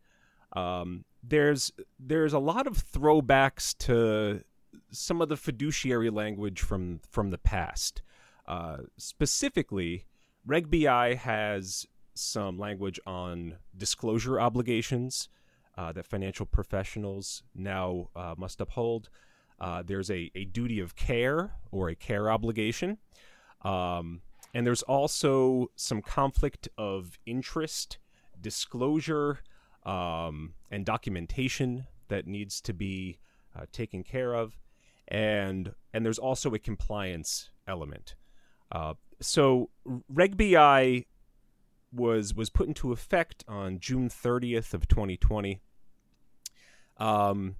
um, 0.53 1.05
there's 1.21 1.71
there's 1.99 2.33
a 2.33 2.39
lot 2.39 2.67
of 2.67 2.83
throwbacks 2.83 3.75
to 3.79 4.43
some 4.91 5.21
of 5.21 5.29
the 5.29 5.37
fiduciary 5.37 6.09
language 6.09 6.61
from 6.61 6.99
from 7.09 7.31
the 7.31 7.37
past. 7.37 8.01
Uh, 8.47 8.77
specifically, 8.97 10.05
Reg 10.45 10.69
BI 10.69 11.15
has 11.15 11.87
some 12.13 12.59
language 12.59 12.99
on 13.07 13.55
disclosure 13.75 14.39
obligations 14.39 15.29
uh, 15.77 15.91
that 15.91 16.05
financial 16.05 16.45
professionals 16.45 17.43
now 17.55 18.09
uh, 18.15 18.35
must 18.37 18.61
uphold. 18.61 19.09
Uh, 19.59 19.81
there's 19.85 20.09
a, 20.11 20.31
a 20.35 20.45
duty 20.45 20.79
of 20.79 20.95
care 20.95 21.53
or 21.71 21.89
a 21.89 21.95
care 21.95 22.29
obligation. 22.29 22.97
Um, 23.61 24.21
and 24.53 24.67
there's 24.67 24.83
also 24.83 25.71
some 25.75 26.01
conflict 26.01 26.67
of 26.77 27.17
interest, 27.25 27.97
disclosure, 28.39 29.39
um, 29.85 30.53
and 30.69 30.85
documentation 30.85 31.87
that 32.09 32.27
needs 32.27 32.61
to 32.61 32.73
be 32.73 33.17
uh, 33.57 33.65
taken 33.71 34.03
care 34.03 34.33
of. 34.33 34.59
And, 35.07 35.73
and 35.93 36.05
there's 36.05 36.19
also 36.19 36.53
a 36.53 36.59
compliance 36.59 37.49
element. 37.67 38.15
Uh, 38.71 38.93
so 39.19 39.69
Reg 40.09 40.37
BI 40.37 41.05
was 41.93 42.33
was 42.33 42.49
put 42.49 42.67
into 42.67 42.91
effect 42.91 43.43
on 43.47 43.79
June 43.79 44.09
30th 44.09 44.73
of 44.73 44.87
2020. 44.87 45.61
Um, 46.97 47.55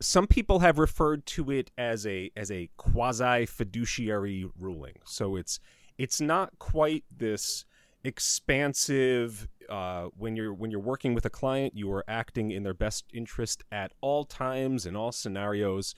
some 0.00 0.26
people 0.26 0.60
have 0.60 0.78
referred 0.78 1.26
to 1.26 1.50
it 1.50 1.70
as 1.76 2.06
a 2.06 2.30
as 2.36 2.50
a 2.50 2.70
quasi 2.76 3.46
fiduciary 3.46 4.48
ruling. 4.58 4.96
So 5.04 5.36
it's 5.36 5.60
it's 5.98 6.20
not 6.20 6.58
quite 6.58 7.04
this 7.14 7.64
expansive 8.04 9.48
uh, 9.68 10.08
when 10.16 10.34
you're 10.34 10.54
when 10.54 10.70
you're 10.70 10.80
working 10.80 11.14
with 11.14 11.26
a 11.26 11.30
client 11.30 11.76
you 11.76 11.92
are 11.92 12.04
acting 12.08 12.50
in 12.50 12.62
their 12.62 12.74
best 12.74 13.04
interest 13.12 13.62
at 13.70 13.92
all 14.00 14.24
times 14.24 14.86
in 14.86 14.96
all 14.96 15.12
scenarios 15.12 15.94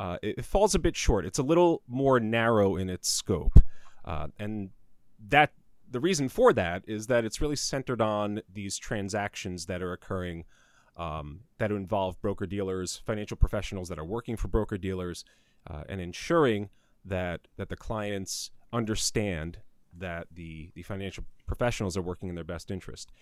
uh, 0.00 0.16
it, 0.22 0.38
it, 0.38 0.44
falls 0.44 0.74
a 0.74 0.78
bit 0.78 0.96
short 0.96 1.26
it's 1.26 1.38
a 1.38 1.42
little 1.42 1.82
more 1.86 2.18
narrow 2.18 2.76
in 2.76 2.88
its 2.88 3.10
scope 3.10 3.58
uh, 4.06 4.26
and 4.38 4.70
that 5.28 5.52
the 5.92 6.00
reason 6.00 6.28
for 6.28 6.52
that 6.54 6.82
is 6.86 7.06
that 7.06 7.24
it's 7.24 7.40
really 7.40 7.56
centered 7.56 8.00
on 8.00 8.40
these 8.52 8.78
transactions 8.78 9.66
that 9.66 9.82
are 9.82 9.92
occurring 9.92 10.44
um, 10.96 11.40
that 11.58 11.70
involve 11.70 12.20
broker 12.20 12.46
dealers, 12.46 13.02
financial 13.06 13.36
professionals 13.36 13.88
that 13.88 13.98
are 13.98 14.04
working 14.04 14.36
for 14.36 14.48
broker 14.48 14.76
dealers, 14.76 15.24
uh, 15.70 15.84
and 15.88 16.00
ensuring 16.00 16.70
that 17.04 17.48
that 17.56 17.68
the 17.68 17.76
clients 17.76 18.50
understand 18.72 19.58
that 19.96 20.26
the 20.32 20.70
the 20.74 20.82
financial 20.82 21.24
professionals 21.46 21.96
are 21.96 22.02
working 22.02 22.28
in 22.28 22.34
their 22.34 22.44
best 22.44 22.70
interest. 22.70 23.12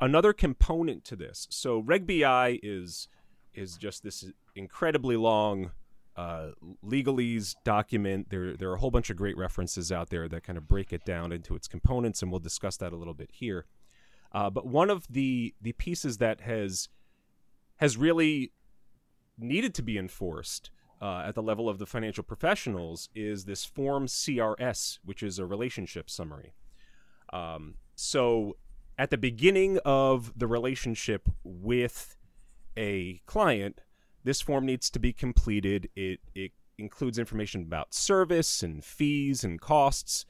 Another 0.00 0.32
component 0.32 1.04
to 1.04 1.16
this, 1.16 1.46
so 1.50 1.78
Reg 1.78 2.06
BI 2.06 2.58
is 2.62 3.08
is 3.54 3.76
just 3.76 4.02
this 4.02 4.24
incredibly 4.54 5.16
long 5.16 5.70
uh, 6.18 6.50
legalese 6.84 7.54
document. 7.62 8.28
There, 8.30 8.56
there 8.56 8.70
are 8.70 8.74
a 8.74 8.78
whole 8.80 8.90
bunch 8.90 9.08
of 9.08 9.16
great 9.16 9.36
references 9.36 9.92
out 9.92 10.10
there 10.10 10.28
that 10.28 10.42
kind 10.42 10.58
of 10.58 10.66
break 10.66 10.92
it 10.92 11.04
down 11.04 11.30
into 11.30 11.54
its 11.54 11.68
components, 11.68 12.22
and 12.22 12.32
we'll 12.32 12.40
discuss 12.40 12.76
that 12.78 12.92
a 12.92 12.96
little 12.96 13.14
bit 13.14 13.30
here. 13.32 13.66
Uh, 14.32 14.50
but 14.50 14.66
one 14.66 14.90
of 14.90 15.06
the 15.08 15.54
the 15.62 15.72
pieces 15.72 16.18
that 16.18 16.40
has 16.40 16.88
has 17.76 17.96
really 17.96 18.52
needed 19.38 19.72
to 19.74 19.82
be 19.82 19.96
enforced 19.96 20.70
uh, 21.00 21.22
at 21.24 21.36
the 21.36 21.42
level 21.42 21.68
of 21.68 21.78
the 21.78 21.86
financial 21.86 22.24
professionals 22.24 23.08
is 23.14 23.44
this 23.44 23.64
form 23.64 24.06
CRS, 24.06 24.98
which 25.04 25.22
is 25.22 25.38
a 25.38 25.46
relationship 25.46 26.10
summary. 26.10 26.52
Um, 27.32 27.76
so 27.94 28.56
at 28.98 29.10
the 29.10 29.18
beginning 29.18 29.78
of 29.84 30.36
the 30.36 30.48
relationship 30.48 31.28
with 31.44 32.16
a 32.76 33.20
client, 33.26 33.80
this 34.24 34.40
form 34.40 34.66
needs 34.66 34.90
to 34.90 34.98
be 34.98 35.12
completed. 35.12 35.88
It, 35.96 36.20
it 36.34 36.52
includes 36.78 37.18
information 37.18 37.62
about 37.62 37.94
service 37.94 38.62
and 38.62 38.84
fees 38.84 39.44
and 39.44 39.60
costs, 39.60 40.24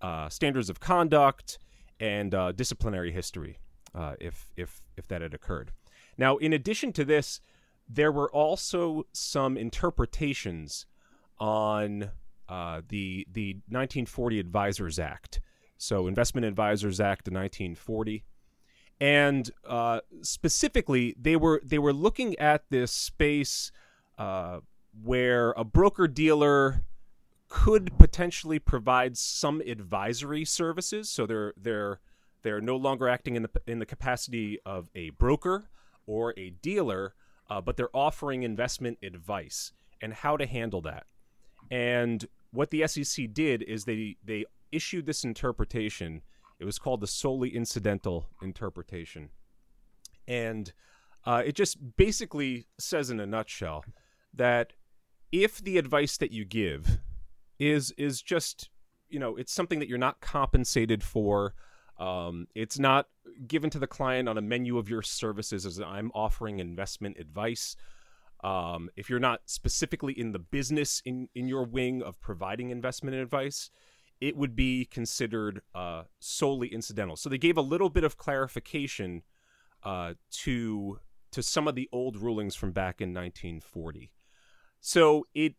uh, 0.00 0.28
standards 0.28 0.70
of 0.70 0.80
conduct, 0.80 1.58
and 1.98 2.34
uh, 2.34 2.52
disciplinary 2.52 3.12
history 3.12 3.58
uh, 3.94 4.14
if 4.20 4.50
if 4.56 4.80
if 4.96 5.06
that 5.08 5.22
had 5.22 5.34
occurred. 5.34 5.72
Now, 6.16 6.36
in 6.36 6.52
addition 6.52 6.92
to 6.94 7.04
this, 7.04 7.40
there 7.88 8.12
were 8.12 8.30
also 8.30 9.06
some 9.12 9.56
interpretations 9.56 10.86
on 11.38 12.10
uh, 12.48 12.82
the 12.88 13.26
the 13.32 13.54
1940 13.68 14.40
Advisors 14.40 14.98
Act. 14.98 15.40
So, 15.76 16.06
Investment 16.06 16.44
Advisors 16.44 17.00
Act 17.00 17.28
of 17.28 17.34
1940, 17.34 18.24
and 19.00 19.50
uh, 19.66 20.00
specifically, 20.22 21.14
they 21.20 21.36
were 21.36 21.62
they 21.64 21.78
were 21.78 21.92
looking 21.92 22.38
at 22.38 22.64
this 22.70 22.92
space 22.92 23.72
uh, 24.18 24.60
where 25.02 25.52
a 25.52 25.64
broker 25.64 26.06
dealer 26.06 26.84
could 27.48 27.98
potentially 27.98 28.58
provide 28.58 29.16
some 29.16 29.60
advisory 29.62 30.44
services. 30.44 31.08
So 31.08 31.26
they're 31.26 31.54
they're 31.56 32.00
they're 32.42 32.60
no 32.60 32.76
longer 32.76 33.08
acting 33.08 33.36
in 33.36 33.42
the 33.42 33.50
in 33.66 33.78
the 33.78 33.86
capacity 33.86 34.58
of 34.66 34.90
a 34.94 35.10
broker 35.10 35.70
or 36.06 36.34
a 36.36 36.50
dealer, 36.50 37.14
uh, 37.48 37.60
but 37.60 37.76
they're 37.76 37.94
offering 37.94 38.42
investment 38.42 38.98
advice 39.02 39.72
and 40.02 40.12
how 40.12 40.36
to 40.36 40.46
handle 40.46 40.80
that. 40.82 41.06
And 41.70 42.26
what 42.52 42.70
the 42.70 42.86
SEC 42.86 43.32
did 43.32 43.62
is 43.62 43.84
they 43.84 44.16
they 44.24 44.44
issued 44.72 45.06
this 45.06 45.24
interpretation. 45.24 46.22
It 46.60 46.64
was 46.64 46.78
called 46.78 47.00
the 47.00 47.06
solely 47.06 47.48
incidental 47.56 48.28
interpretation, 48.42 49.30
and 50.28 50.72
uh, 51.24 51.42
it 51.44 51.54
just 51.54 51.96
basically 51.96 52.66
says 52.78 53.10
in 53.10 53.18
a 53.18 53.26
nutshell 53.26 53.84
that 54.34 54.74
if 55.32 55.58
the 55.58 55.78
advice 55.78 56.16
that 56.16 56.32
you 56.32 56.44
give 56.44 56.98
is 57.58 57.92
is 57.92 58.22
just 58.22 58.70
you 59.08 59.18
know 59.18 59.36
it's 59.36 59.52
something 59.52 59.78
that 59.78 59.88
you're 59.88 59.98
not 59.98 60.20
compensated 60.20 61.02
for 61.02 61.54
um, 61.98 62.46
it's 62.54 62.78
not 62.78 63.08
given 63.46 63.68
to 63.68 63.78
the 63.78 63.86
client 63.86 64.28
on 64.28 64.38
a 64.38 64.42
menu 64.42 64.78
of 64.78 64.88
your 64.88 65.02
services 65.02 65.66
as 65.66 65.80
i'm 65.80 66.10
offering 66.14 66.58
investment 66.58 67.16
advice 67.18 67.76
um, 68.42 68.88
if 68.96 69.10
you're 69.10 69.20
not 69.20 69.42
specifically 69.44 70.18
in 70.18 70.32
the 70.32 70.38
business 70.38 71.02
in, 71.04 71.28
in 71.34 71.46
your 71.46 71.64
wing 71.64 72.02
of 72.02 72.18
providing 72.20 72.70
investment 72.70 73.14
advice 73.14 73.70
it 74.20 74.36
would 74.36 74.54
be 74.54 74.84
considered 74.84 75.62
uh, 75.74 76.02
solely 76.18 76.68
incidental 76.68 77.16
so 77.16 77.28
they 77.28 77.38
gave 77.38 77.56
a 77.56 77.62
little 77.62 77.90
bit 77.90 78.04
of 78.04 78.16
clarification 78.16 79.22
uh, 79.82 80.14
to 80.30 80.98
to 81.30 81.42
some 81.42 81.68
of 81.68 81.74
the 81.74 81.88
old 81.92 82.16
rulings 82.16 82.54
from 82.54 82.72
back 82.72 83.00
in 83.00 83.14
1940 83.14 84.12
so 84.80 85.26
it 85.34 85.54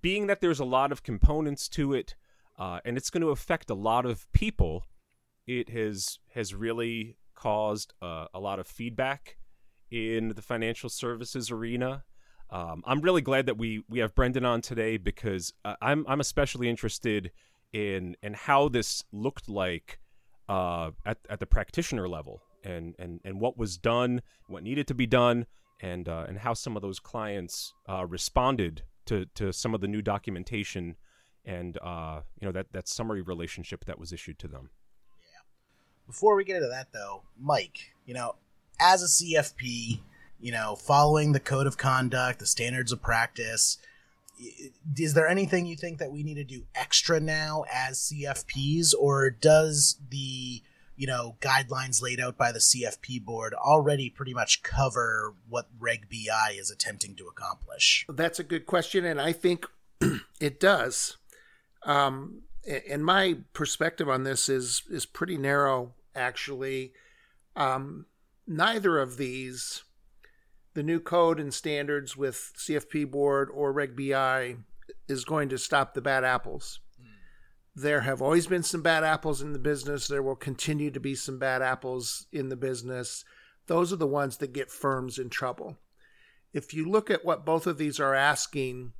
being 0.00 0.26
that 0.26 0.40
there's 0.40 0.60
a 0.60 0.64
lot 0.64 0.92
of 0.92 1.02
components 1.02 1.68
to 1.70 1.92
it, 1.92 2.14
uh, 2.58 2.80
and 2.84 2.96
it's 2.96 3.10
going 3.10 3.22
to 3.22 3.30
affect 3.30 3.70
a 3.70 3.74
lot 3.74 4.06
of 4.06 4.30
people, 4.32 4.84
it 5.46 5.70
has 5.70 6.18
has 6.34 6.54
really 6.54 7.16
caused 7.34 7.94
uh, 8.02 8.26
a 8.34 8.40
lot 8.40 8.58
of 8.58 8.66
feedback 8.66 9.38
in 9.90 10.30
the 10.30 10.42
financial 10.42 10.88
services 10.88 11.50
arena. 11.50 12.04
Um, 12.50 12.82
I'm 12.86 13.00
really 13.00 13.22
glad 13.22 13.46
that 13.46 13.58
we 13.58 13.82
we 13.88 14.00
have 14.00 14.14
Brendan 14.14 14.44
on 14.44 14.60
today 14.60 14.96
because 14.96 15.52
uh, 15.64 15.76
I'm 15.80 16.04
I'm 16.08 16.20
especially 16.20 16.68
interested 16.68 17.30
in 17.72 18.16
in 18.22 18.34
how 18.34 18.68
this 18.68 19.04
looked 19.12 19.48
like 19.48 19.98
uh, 20.48 20.90
at 21.04 21.18
at 21.28 21.40
the 21.40 21.46
practitioner 21.46 22.08
level 22.08 22.42
and 22.64 22.94
and 22.98 23.20
and 23.24 23.40
what 23.40 23.56
was 23.56 23.76
done, 23.76 24.22
what 24.46 24.62
needed 24.62 24.86
to 24.88 24.94
be 24.94 25.06
done, 25.06 25.46
and 25.80 26.08
uh, 26.08 26.24
and 26.28 26.38
how 26.38 26.54
some 26.54 26.76
of 26.76 26.82
those 26.82 26.98
clients 26.98 27.74
uh, 27.88 28.06
responded 28.06 28.82
to 29.06 29.26
to 29.34 29.52
some 29.52 29.74
of 29.74 29.80
the 29.80 29.88
new 29.88 30.02
documentation 30.02 30.96
and 31.44 31.78
uh, 31.82 32.20
you 32.40 32.46
know 32.46 32.52
that 32.52 32.72
that 32.72 32.88
summary 32.88 33.22
relationship 33.22 33.84
that 33.86 33.98
was 33.98 34.12
issued 34.12 34.38
to 34.38 34.48
them. 34.48 34.70
Yeah. 35.32 35.40
Before 36.06 36.36
we 36.36 36.44
get 36.44 36.56
into 36.56 36.68
that, 36.68 36.92
though, 36.92 37.22
Mike, 37.38 37.94
you 38.06 38.14
know, 38.14 38.36
as 38.80 39.02
a 39.02 39.06
CFP, 39.06 40.00
you 40.40 40.52
know, 40.52 40.76
following 40.76 41.32
the 41.32 41.40
code 41.40 41.66
of 41.66 41.78
conduct, 41.78 42.38
the 42.38 42.46
standards 42.46 42.92
of 42.92 43.02
practice. 43.02 43.78
Is 44.96 45.14
there 45.14 45.28
anything 45.28 45.66
you 45.66 45.76
think 45.76 45.98
that 45.98 46.10
we 46.12 46.22
need 46.22 46.34
to 46.34 46.44
do 46.44 46.64
extra 46.74 47.20
now 47.20 47.64
as 47.72 48.12
CFPs, 48.12 48.94
or 48.98 49.30
does 49.30 49.96
the 50.10 50.62
you 50.96 51.06
know 51.06 51.36
guidelines 51.40 52.02
laid 52.02 52.20
out 52.20 52.36
by 52.36 52.52
the 52.52 52.58
CFP 52.58 53.24
board 53.24 53.54
already 53.54 54.10
pretty 54.10 54.34
much 54.34 54.62
cover 54.62 55.34
what 55.48 55.68
Reg 55.78 56.08
BI 56.10 56.54
is 56.56 56.70
attempting 56.70 57.16
to 57.16 57.26
accomplish? 57.26 58.06
That's 58.08 58.38
a 58.38 58.44
good 58.44 58.66
question, 58.66 59.04
and 59.04 59.20
I 59.20 59.32
think 59.32 59.66
it 60.40 60.60
does. 60.60 61.16
Um, 61.84 62.42
and 62.88 63.04
my 63.04 63.38
perspective 63.52 64.08
on 64.08 64.24
this 64.24 64.48
is 64.48 64.82
is 64.90 65.06
pretty 65.06 65.38
narrow, 65.38 65.94
actually. 66.14 66.92
Um, 67.56 68.06
neither 68.46 68.98
of 68.98 69.16
these, 69.16 69.82
the 70.78 70.84
new 70.84 71.00
code 71.00 71.40
and 71.40 71.52
standards 71.52 72.16
with 72.16 72.52
CFP 72.56 73.10
board 73.10 73.48
or 73.52 73.72
Reg 73.72 73.96
BI, 73.96 74.58
is 75.08 75.24
going 75.24 75.48
to 75.48 75.58
stop 75.58 75.92
the 75.92 76.00
bad 76.00 76.22
apples. 76.22 76.78
There 77.74 78.02
have 78.02 78.22
always 78.22 78.46
been 78.46 78.62
some 78.62 78.80
bad 78.80 79.02
apples 79.02 79.42
in 79.42 79.52
the 79.52 79.58
business. 79.58 80.06
There 80.06 80.22
will 80.22 80.36
continue 80.36 80.92
to 80.92 81.00
be 81.00 81.16
some 81.16 81.36
bad 81.36 81.62
apples 81.62 82.26
in 82.30 82.48
the 82.48 82.54
business. 82.54 83.24
Those 83.66 83.92
are 83.92 83.96
the 83.96 84.06
ones 84.06 84.36
that 84.36 84.52
get 84.52 84.70
firms 84.70 85.18
in 85.18 85.30
trouble. 85.30 85.78
If 86.52 86.72
you 86.72 86.88
look 86.88 87.10
at 87.10 87.24
what 87.24 87.44
both 87.44 87.66
of 87.66 87.76
these 87.76 87.98
are 87.98 88.14
asking, 88.14 88.92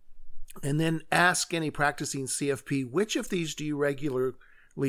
and 0.65 0.81
then 0.81 1.03
ask 1.13 1.55
any 1.55 1.71
practicing 1.71 2.27
CFP, 2.27 2.91
which 2.91 3.15
of 3.15 3.29
these 3.29 3.55
do 3.55 3.65
you 3.65 3.77
regularly 3.77 4.33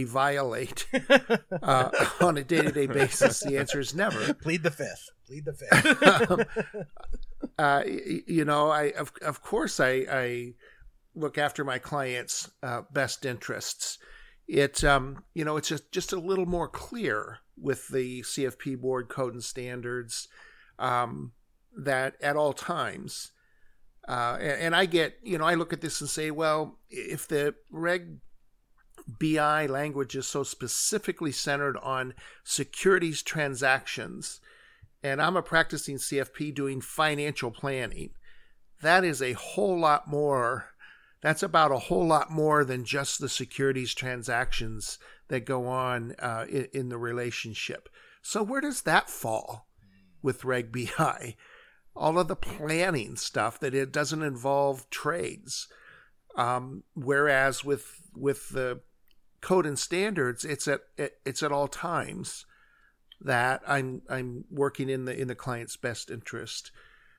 violate 0.03 0.85
uh, 1.63 1.89
on 2.21 2.37
a 2.37 2.43
day 2.43 2.61
to 2.61 2.71
day 2.71 2.85
basis? 2.85 3.39
The 3.39 3.57
answer 3.57 3.79
is 3.79 3.95
never. 3.95 4.33
Plead 4.35 4.63
the 4.63 4.71
fifth. 4.71 5.09
Plead 5.25 5.45
the 5.45 5.53
fifth. 5.53 6.31
um, 6.31 6.45
uh, 7.57 7.83
you 7.85 8.45
know, 8.45 8.69
I 8.69 8.91
of 8.91 9.11
of 9.21 9.41
course 9.41 9.79
I 9.79 10.05
I 10.09 10.53
look 11.15 11.37
after 11.37 11.63
my 11.63 11.79
clients' 11.79 12.49
uh, 12.61 12.83
best 12.93 13.25
interests. 13.25 13.97
It 14.47 14.83
um, 14.83 15.23
you 15.33 15.43
know 15.43 15.57
it's 15.57 15.69
just 15.69 15.91
just 15.91 16.13
a 16.13 16.19
little 16.19 16.45
more 16.45 16.67
clear 16.67 17.39
with 17.57 17.87
the 17.89 18.21
CFP 18.21 18.79
board 18.79 19.09
code 19.09 19.33
and 19.33 19.43
standards 19.43 20.27
um, 20.77 21.33
that 21.77 22.15
at 22.21 22.35
all 22.35 22.53
times. 22.53 23.31
Uh, 24.07 24.37
and, 24.39 24.61
and 24.61 24.75
I 24.75 24.85
get 24.85 25.17
you 25.23 25.37
know 25.37 25.45
I 25.45 25.55
look 25.55 25.73
at 25.73 25.81
this 25.81 25.99
and 26.01 26.09
say, 26.09 26.31
well, 26.31 26.79
if 26.89 27.27
the 27.27 27.55
reg 27.71 28.19
BI 29.07 29.65
language 29.65 30.15
is 30.15 30.27
so 30.27 30.43
specifically 30.43 31.31
centered 31.31 31.77
on 31.77 32.13
securities 32.43 33.21
transactions, 33.21 34.39
and 35.03 35.21
I'm 35.21 35.37
a 35.37 35.41
practicing 35.41 35.97
CFP 35.97 36.53
doing 36.53 36.81
financial 36.81 37.51
planning, 37.51 38.11
that 38.81 39.03
is 39.03 39.21
a 39.21 39.33
whole 39.33 39.77
lot 39.77 40.07
more 40.07 40.69
that's 41.21 41.43
about 41.43 41.71
a 41.71 41.79
whole 41.79 42.07
lot 42.07 42.31
more 42.31 42.63
than 42.63 42.85
just 42.85 43.19
the 43.19 43.29
securities 43.29 43.93
transactions 43.93 44.99
that 45.27 45.41
go 45.41 45.67
on 45.67 46.15
uh, 46.19 46.45
in, 46.49 46.67
in, 46.73 46.89
the 46.89 46.97
relationship. 46.97 47.89
So 48.21 48.41
where 48.41 48.61
does 48.61 48.83
that 48.83 49.09
fall 49.09 49.67
with 50.21 50.45
Reg 50.45 50.71
BI? 50.71 51.35
All 51.95 52.17
of 52.17 52.29
the 52.29 52.35
planning 52.35 53.17
stuff 53.17 53.59
that 53.59 53.73
it 53.73 53.91
doesn't 53.91 54.23
involve 54.23 54.89
trades. 54.89 55.67
Um, 56.35 56.83
whereas 56.93 57.65
with 57.65 58.01
with 58.15 58.49
the 58.49 58.79
code 59.41 59.65
and 59.65 59.77
standards, 59.77 60.45
it's 60.45 60.67
at 60.67 60.81
it's 60.97 61.43
at 61.43 61.51
all 61.51 61.67
times 61.67 62.45
that 63.21 63.61
I'm 63.67 64.01
I'm 64.09 64.45
working 64.49 64.89
in 64.89 65.05
the 65.05 65.19
in 65.19 65.27
the 65.27 65.35
client's 65.35 65.77
best 65.77 66.09
interest. 66.09 66.71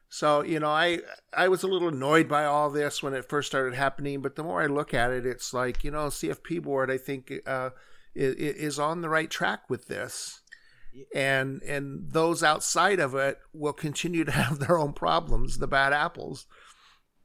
So 0.09 0.43
you 0.43 0.59
know, 0.59 0.69
I 0.69 1.01
I 1.33 1.49
was 1.49 1.63
a 1.63 1.69
little 1.69 1.89
annoyed 1.89 2.29
by 2.29 2.45
all 2.45 2.71
this 2.71 3.03
when 3.03 3.15
it 3.15 3.29
first 3.29 3.49
started 3.49 3.75
happening, 3.75 4.23
but 4.23 4.37
the 4.37 4.43
more 4.43 4.63
I 4.63 4.67
look 4.67 4.93
at 4.93 5.13
it, 5.13 5.25
it's 5.25 5.55
like 5.55 5.85
you 5.85 5.91
know, 5.91 6.07
CFP 6.07 6.63
board 6.63 6.91
I 6.91 6.99
think 6.99 7.33
uh, 7.47 7.71
is, 8.15 8.35
is 8.35 8.79
on 8.79 9.03
the 9.03 9.09
right 9.09 9.31
track 9.31 9.71
with 9.71 9.87
this, 9.87 10.41
and 11.15 11.63
and 11.63 12.11
those 12.11 12.43
outside 12.43 12.99
of 12.99 13.15
it 13.15 13.39
will 13.53 13.73
continue 13.73 14.25
to 14.25 14.33
have 14.33 14.59
their 14.59 14.79
own 14.79 14.93
problems, 14.93 15.59
the 15.59 15.69
bad 15.69 15.93
apples. 15.93 16.47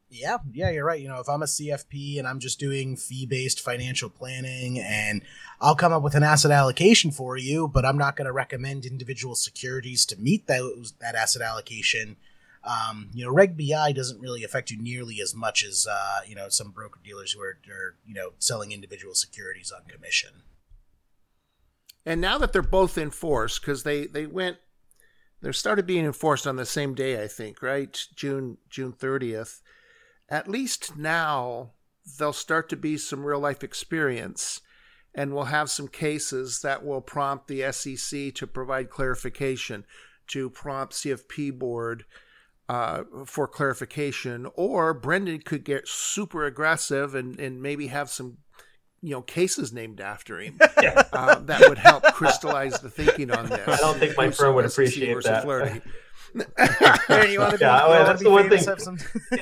Yeah, 0.10 0.38
yeah, 0.54 0.70
you're 0.70 0.86
right. 0.86 1.00
You 1.00 1.10
know, 1.10 1.20
if 1.20 1.28
I'm 1.28 1.42
a 1.42 1.46
CFP 1.46 2.20
and 2.20 2.28
I'm 2.28 2.40
just 2.40 2.60
doing 2.60 2.96
fee 2.96 3.26
based 3.26 3.60
financial 3.60 4.10
planning 4.10 4.80
and 4.80 5.22
I'll 5.60 5.76
come 5.76 5.92
up 5.92 6.04
with 6.04 6.16
an 6.16 6.24
asset 6.24 6.52
allocation 6.52 7.12
for 7.12 7.38
you, 7.38 7.68
but 7.68 7.86
I'm 7.86 7.98
not 7.98 8.16
going 8.16 8.26
to 8.26 8.32
recommend 8.32 8.86
individual 8.86 9.36
securities 9.36 10.06
to 10.08 10.16
meet 10.18 10.48
that, 10.48 10.92
that 11.02 11.16
asset 11.16 11.42
allocation 11.42 12.18
um, 12.66 13.10
you 13.14 13.24
know, 13.24 13.32
Reg 13.32 13.56
BI 13.58 13.92
doesn't 13.92 14.20
really 14.20 14.44
affect 14.44 14.72
you 14.72 14.82
nearly 14.82 15.22
as 15.22 15.36
much 15.36 15.64
as 15.64 15.88
uh, 15.90 16.22
you 16.26 16.36
know 16.36 16.50
some 16.50 16.72
broker 16.72 17.00
dealers 17.04 17.32
who 17.32 17.42
are, 17.42 17.60
are 17.70 17.96
you 18.06 18.16
know 18.16 18.32
selling 18.40 18.72
individual 18.72 19.14
securities 19.14 19.72
on 19.72 19.86
commission. 19.88 20.42
And 22.06 22.22
now 22.22 22.38
that 22.40 22.54
they're 22.54 22.62
both 22.62 22.98
enforced, 22.98 23.62
because 23.62 23.84
they 23.84 24.08
they 24.08 24.26
went, 24.26 24.58
they 25.42 25.52
started 25.52 25.86
being 25.86 26.06
enforced 26.06 26.48
on 26.48 26.56
the 26.56 26.66
same 26.66 26.96
day, 26.96 27.22
I 27.24 27.28
think, 27.28 27.62
right? 27.62 28.00
June 28.16 28.58
June 28.70 28.92
thirtieth. 28.92 29.62
At 30.30 30.48
least 30.48 30.98
now 30.98 31.72
there'll 32.18 32.34
start 32.34 32.70
to 32.70 32.76
be 32.76 32.98
some 32.98 33.24
real 33.24 33.40
life 33.40 33.64
experience 33.64 34.62
and 35.16 35.34
we'll 35.34 35.46
have 35.46 35.70
some 35.70 35.88
cases 35.88 36.60
that 36.62 36.86
will 36.86 37.02
prompt 37.02 37.48
the 37.48 37.72
SEC 37.72 38.34
to 38.36 38.46
provide 38.46 38.90
clarification, 38.90 39.86
to 40.28 40.50
prompt 40.50 40.94
CFP 40.94 41.58
board 41.58 42.04
uh, 42.68 43.04
for 43.26 43.48
clarification, 43.48 44.48
or 44.56 44.94
Brendan 44.94 45.40
could 45.40 45.64
get 45.64 45.88
super 45.88 46.46
aggressive 46.46 47.16
and, 47.16 47.40
and 47.40 47.62
maybe 47.62 47.88
have 47.88 48.10
some 48.10 48.38
you 49.02 49.12
know 49.12 49.22
cases 49.22 49.72
named 49.72 50.02
after 50.02 50.40
him. 50.40 50.60
Yeah. 50.82 51.04
Uh, 51.14 51.40
that 51.40 51.62
would 51.70 51.78
help 51.78 52.04
crystallize 52.04 52.80
the 52.80 52.90
thinking 52.90 53.32
on 53.32 53.48
this. 53.48 53.68
I 53.68 53.78
don't 53.78 53.98
think 53.98 54.16
my 54.18 54.30
firm 54.30 54.54
would 54.56 54.66
appreciate 54.66 55.24
that. 55.24 55.82
Flirty. 57.08 57.32
you 57.32 57.40
want 57.40 57.52
to 57.52 57.58
be, 57.58 57.64
yeah, 57.66 57.88
well, 57.88 58.06
that's 58.06 58.24
the 58.24 58.30
one 58.30 58.50
thing. 58.50 58.60
Some... 58.60 58.98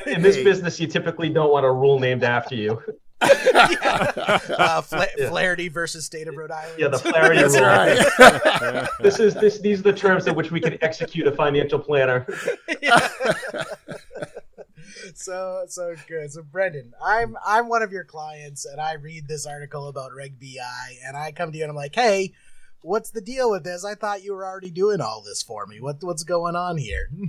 In 0.06 0.22
this 0.22 0.36
hey. 0.38 0.44
business, 0.44 0.80
you 0.80 0.88
typically 0.88 1.30
don't 1.30 1.52
want 1.52 1.66
a 1.66 1.72
rule 1.72 2.00
named 2.00 2.24
after 2.24 2.56
you. 2.56 2.82
uh, 3.24 4.82
Fla- 4.82 5.08
yeah. 5.18 5.30
Flaherty 5.30 5.70
versus 5.70 6.06
state 6.06 6.28
of 6.28 6.36
Rhode 6.36 6.52
Island. 6.52 6.76
Yeah, 6.78 6.90
the 6.90 7.00
Flaherty 7.00 7.42
That's 7.42 7.56
rule. 7.56 7.64
Right. 7.64 8.90
this 9.00 9.20
is 9.20 9.34
this. 9.36 9.60
These 9.60 9.80
are 9.80 9.84
the 9.84 9.94
terms 9.94 10.28
in 10.28 10.36
which 10.36 10.52
we 10.52 10.60
can 10.60 10.78
execute 10.84 11.26
a 11.28 11.32
financial 11.32 11.80
planner. 11.80 12.28
so 15.16 15.64
so 15.68 15.96
good. 16.08 16.34
So 16.34 16.44
Brendan, 16.44 16.94
I'm 17.02 17.38
I'm 17.46 17.70
one 17.70 17.82
of 17.82 17.94
your 17.94 18.04
clients, 18.04 18.66
and 18.66 18.82
I 18.82 18.94
read 18.94 19.28
this 19.28 19.46
article 19.46 19.88
about 19.88 20.14
Reg 20.14 20.38
BI, 20.40 20.98
and 21.06 21.16
I 21.16 21.32
come 21.32 21.54
to 21.54 21.58
you 21.58 21.64
and 21.64 21.70
I'm 21.70 21.78
like, 21.78 21.96
hey, 21.96 22.34
what's 22.84 23.10
the 23.10 23.22
deal 23.22 23.50
with 23.50 23.64
this? 23.64 23.84
I 23.84 23.96
thought 23.96 24.24
you 24.24 24.34
were 24.34 24.46
already 24.46 24.70
doing 24.70 25.02
all 25.02 25.24
this 25.24 25.42
for 25.42 25.66
me. 25.66 25.80
What 25.80 25.98
what's 26.02 26.24
going 26.24 26.56
on 26.56 26.78
here? 26.78 27.10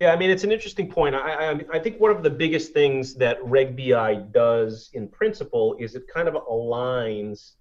Yeah, 0.00 0.12
I 0.12 0.16
mean 0.16 0.28
it's 0.28 0.42
an 0.42 0.50
interesting 0.50 0.90
point. 0.90 1.14
I, 1.14 1.52
I, 1.52 1.60
I 1.74 1.78
think 1.78 2.00
one 2.00 2.10
of 2.10 2.24
the 2.24 2.28
biggest 2.28 2.72
things 2.72 3.14
that 3.14 3.38
Reg 3.44 3.76
BI 3.76 4.16
does 4.32 4.90
in 4.92 5.06
principle 5.06 5.76
is 5.78 5.94
it 5.94 6.02
kind 6.12 6.26
of 6.26 6.34
aligns 6.34 7.52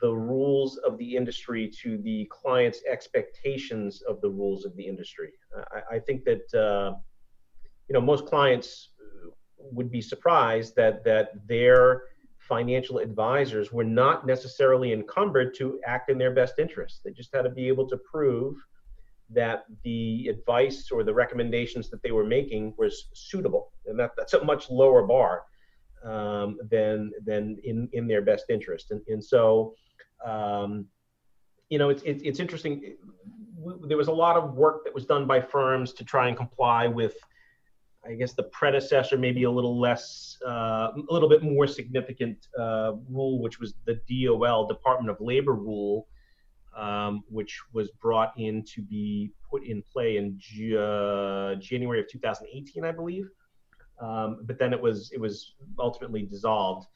the 0.00 0.12
rules 0.12 0.78
of 0.78 0.98
the 0.98 1.16
industry 1.16 1.70
to 1.82 1.96
the 1.98 2.28
client's 2.30 2.80
expectations 2.90 4.02
of 4.02 4.20
the 4.20 4.28
rules 4.28 4.64
of 4.64 4.74
the 4.76 4.84
industry. 4.84 5.30
I, 5.72 5.96
I 5.96 5.98
think 6.00 6.24
that 6.24 6.52
uh, 6.54 6.96
you 7.88 7.92
know 7.92 8.00
most 8.00 8.26
clients 8.26 8.88
would 9.58 9.92
be 9.92 10.00
surprised 10.00 10.74
that 10.74 11.04
that 11.04 11.46
their 11.46 12.02
financial 12.48 12.98
advisors 12.98 13.72
were 13.72 13.84
not 13.84 14.26
necessarily 14.26 14.92
encumbered 14.92 15.54
to 15.56 15.80
act 15.86 16.10
in 16.10 16.18
their 16.18 16.32
best 16.32 16.58
interest. 16.58 17.00
They 17.04 17.12
just 17.12 17.34
had 17.34 17.42
to 17.42 17.50
be 17.50 17.68
able 17.68 17.88
to 17.88 17.96
prove 18.10 18.56
that 19.30 19.64
the 19.82 20.28
advice 20.28 20.90
or 20.90 21.02
the 21.02 21.14
recommendations 21.14 21.88
that 21.90 22.02
they 22.02 22.12
were 22.12 22.26
making 22.26 22.74
was 22.76 23.06
suitable, 23.14 23.72
and 23.86 23.98
that, 23.98 24.10
that's 24.16 24.34
a 24.34 24.44
much 24.44 24.70
lower 24.70 25.02
bar 25.06 25.42
um, 26.04 26.58
than 26.70 27.12
than 27.24 27.58
in 27.64 27.88
in 27.92 28.06
their 28.06 28.22
best 28.22 28.44
interest. 28.50 28.90
And 28.90 29.00
and 29.08 29.24
so, 29.24 29.74
um, 30.24 30.86
you 31.70 31.78
know, 31.78 31.88
it's 31.88 32.02
it's, 32.04 32.22
it's 32.22 32.40
interesting. 32.40 32.96
There 33.88 33.96
was 33.96 34.08
a 34.08 34.12
lot 34.12 34.36
of 34.36 34.54
work 34.54 34.84
that 34.84 34.94
was 34.94 35.06
done 35.06 35.26
by 35.26 35.40
firms 35.40 35.94
to 35.94 36.04
try 36.04 36.28
and 36.28 36.36
comply 36.36 36.86
with 36.86 37.14
I 38.06 38.14
guess 38.14 38.34
the 38.34 38.44
predecessor, 38.44 39.16
maybe 39.16 39.44
a 39.44 39.50
little 39.50 39.78
less, 39.80 40.36
uh, 40.46 40.90
a 41.08 41.12
little 41.12 41.28
bit 41.28 41.42
more 41.42 41.66
significant 41.66 42.48
uh, 42.58 42.92
rule, 43.08 43.40
which 43.40 43.58
was 43.58 43.74
the 43.86 44.00
DOL, 44.08 44.66
Department 44.66 45.10
of 45.10 45.20
Labor 45.20 45.54
rule, 45.54 46.06
um, 46.76 47.22
which 47.28 47.60
was 47.72 47.90
brought 48.02 48.32
in 48.36 48.62
to 48.74 48.82
be 48.82 49.30
put 49.50 49.64
in 49.64 49.82
play 49.82 50.16
in 50.16 50.38
uh, 50.76 51.54
January 51.56 52.00
of 52.00 52.08
2018, 52.08 52.84
I 52.84 52.92
believe. 52.92 53.28
Um, 54.00 54.40
but 54.44 54.58
then 54.58 54.72
it 54.72 54.80
was 54.80 55.10
it 55.12 55.20
was 55.20 55.54
ultimately 55.78 56.22
dissolved. 56.22 56.86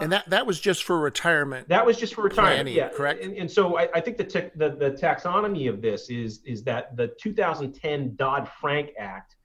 and 0.00 0.12
that, 0.12 0.28
that 0.28 0.46
was 0.46 0.60
just 0.60 0.84
for 0.84 1.00
retirement. 1.00 1.68
That 1.68 1.84
was 1.84 1.96
just 1.96 2.14
for 2.14 2.22
retirement, 2.22 2.56
planning, 2.56 2.74
yeah. 2.74 2.90
Correct. 2.90 3.24
And, 3.24 3.36
and 3.36 3.50
so 3.50 3.78
I, 3.78 3.88
I 3.94 4.00
think 4.00 4.18
the, 4.18 4.24
te- 4.24 4.50
the 4.54 4.68
the 4.68 4.90
taxonomy 4.90 5.68
of 5.68 5.80
this 5.80 6.10
is 6.10 6.40
is 6.44 6.62
that 6.64 6.94
the 6.96 7.08
2010 7.20 8.16
Dodd 8.16 8.48
Frank 8.60 8.90
Act 8.98 9.36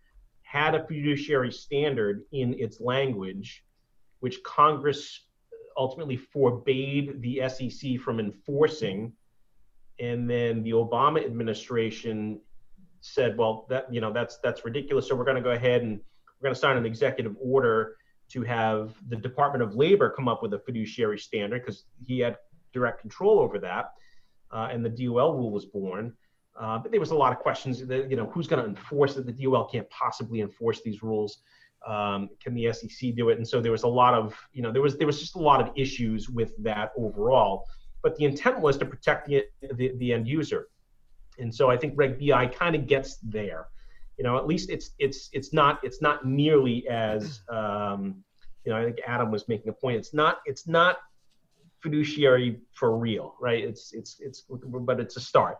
had 0.45 0.75
a 0.75 0.85
fiduciary 0.85 1.51
standard 1.51 2.23
in 2.31 2.53
its 2.57 2.79
language, 2.79 3.65
which 4.19 4.41
Congress 4.43 5.25
ultimately 5.75 6.15
forbade 6.15 7.21
the 7.21 7.41
SEC 7.49 7.99
from 7.99 8.19
enforcing. 8.19 9.11
And 9.99 10.29
then 10.29 10.63
the 10.63 10.71
Obama 10.71 11.25
administration 11.25 12.39
said, 13.01 13.37
well, 13.37 13.65
that 13.69 13.91
you 13.91 14.01
know 14.01 14.13
that's 14.13 14.37
that's 14.43 14.63
ridiculous. 14.63 15.07
So 15.07 15.15
we're 15.15 15.25
going 15.25 15.35
to 15.35 15.41
go 15.41 15.51
ahead 15.51 15.81
and 15.81 15.99
we're 16.39 16.47
going 16.47 16.53
to 16.53 16.59
sign 16.59 16.77
an 16.77 16.85
executive 16.85 17.35
order 17.41 17.95
to 18.29 18.43
have 18.43 18.93
the 19.09 19.15
Department 19.15 19.63
of 19.63 19.75
Labor 19.75 20.09
come 20.09 20.27
up 20.27 20.41
with 20.41 20.53
a 20.53 20.59
fiduciary 20.59 21.19
standard 21.19 21.61
because 21.63 21.85
he 22.05 22.19
had 22.19 22.37
direct 22.73 23.01
control 23.01 23.39
over 23.39 23.59
that. 23.59 23.93
Uh, 24.51 24.69
and 24.71 24.85
the 24.85 24.89
DOL 24.89 25.33
rule 25.33 25.51
was 25.51 25.65
born. 25.65 26.13
Uh, 26.59 26.77
but 26.77 26.91
there 26.91 26.99
was 26.99 27.11
a 27.11 27.15
lot 27.15 27.33
of 27.33 27.39
questions 27.39 27.85
that, 27.85 28.09
you 28.09 28.15
know, 28.15 28.27
who's 28.27 28.47
going 28.47 28.61
to 28.63 28.67
enforce 28.67 29.17
it? 29.17 29.25
The 29.25 29.31
DOL 29.31 29.65
can't 29.65 29.89
possibly 29.89 30.41
enforce 30.41 30.81
these 30.81 31.03
rules. 31.03 31.39
Um, 31.85 32.29
can 32.41 32.53
the 32.53 32.71
SEC 32.71 33.13
do 33.15 33.29
it? 33.29 33.37
And 33.37 33.47
so 33.47 33.61
there 33.61 33.71
was 33.71 33.83
a 33.83 33.87
lot 33.87 34.13
of, 34.13 34.35
you 34.53 34.61
know, 34.61 34.71
there 34.71 34.81
was 34.81 34.97
there 34.97 35.05
was 35.05 35.19
just 35.19 35.35
a 35.35 35.39
lot 35.39 35.61
of 35.61 35.69
issues 35.75 36.29
with 36.29 36.51
that 36.63 36.91
overall. 36.97 37.65
But 38.01 38.15
the 38.15 38.25
intent 38.25 38.59
was 38.59 38.77
to 38.77 38.85
protect 38.85 39.27
the 39.27 39.43
the, 39.73 39.91
the 39.97 40.13
end 40.13 40.27
user. 40.27 40.67
And 41.37 41.53
so 41.53 41.69
I 41.69 41.77
think 41.77 41.93
Reg 41.97 42.17
BI 42.19 42.47
kind 42.47 42.75
of 42.75 42.87
gets 42.87 43.17
there. 43.17 43.67
You 44.17 44.23
know, 44.23 44.37
at 44.37 44.47
least 44.47 44.69
it's 44.69 44.91
it's 44.97 45.29
it's 45.33 45.51
not 45.51 45.79
it's 45.83 46.01
not 46.01 46.25
nearly 46.25 46.87
as 46.87 47.41
um, 47.49 48.23
you 48.63 48.71
know. 48.71 48.77
I 48.77 48.85
think 48.85 48.99
Adam 49.05 49.29
was 49.29 49.47
making 49.49 49.69
a 49.69 49.73
point. 49.73 49.97
It's 49.97 50.13
not 50.13 50.39
it's 50.45 50.67
not 50.67 50.99
fiduciary 51.81 52.61
for 52.71 52.97
real, 52.97 53.35
right? 53.41 53.61
It's 53.61 53.93
it's 53.93 54.15
it's 54.21 54.45
but 54.49 55.01
it's 55.01 55.17
a 55.17 55.21
start 55.21 55.57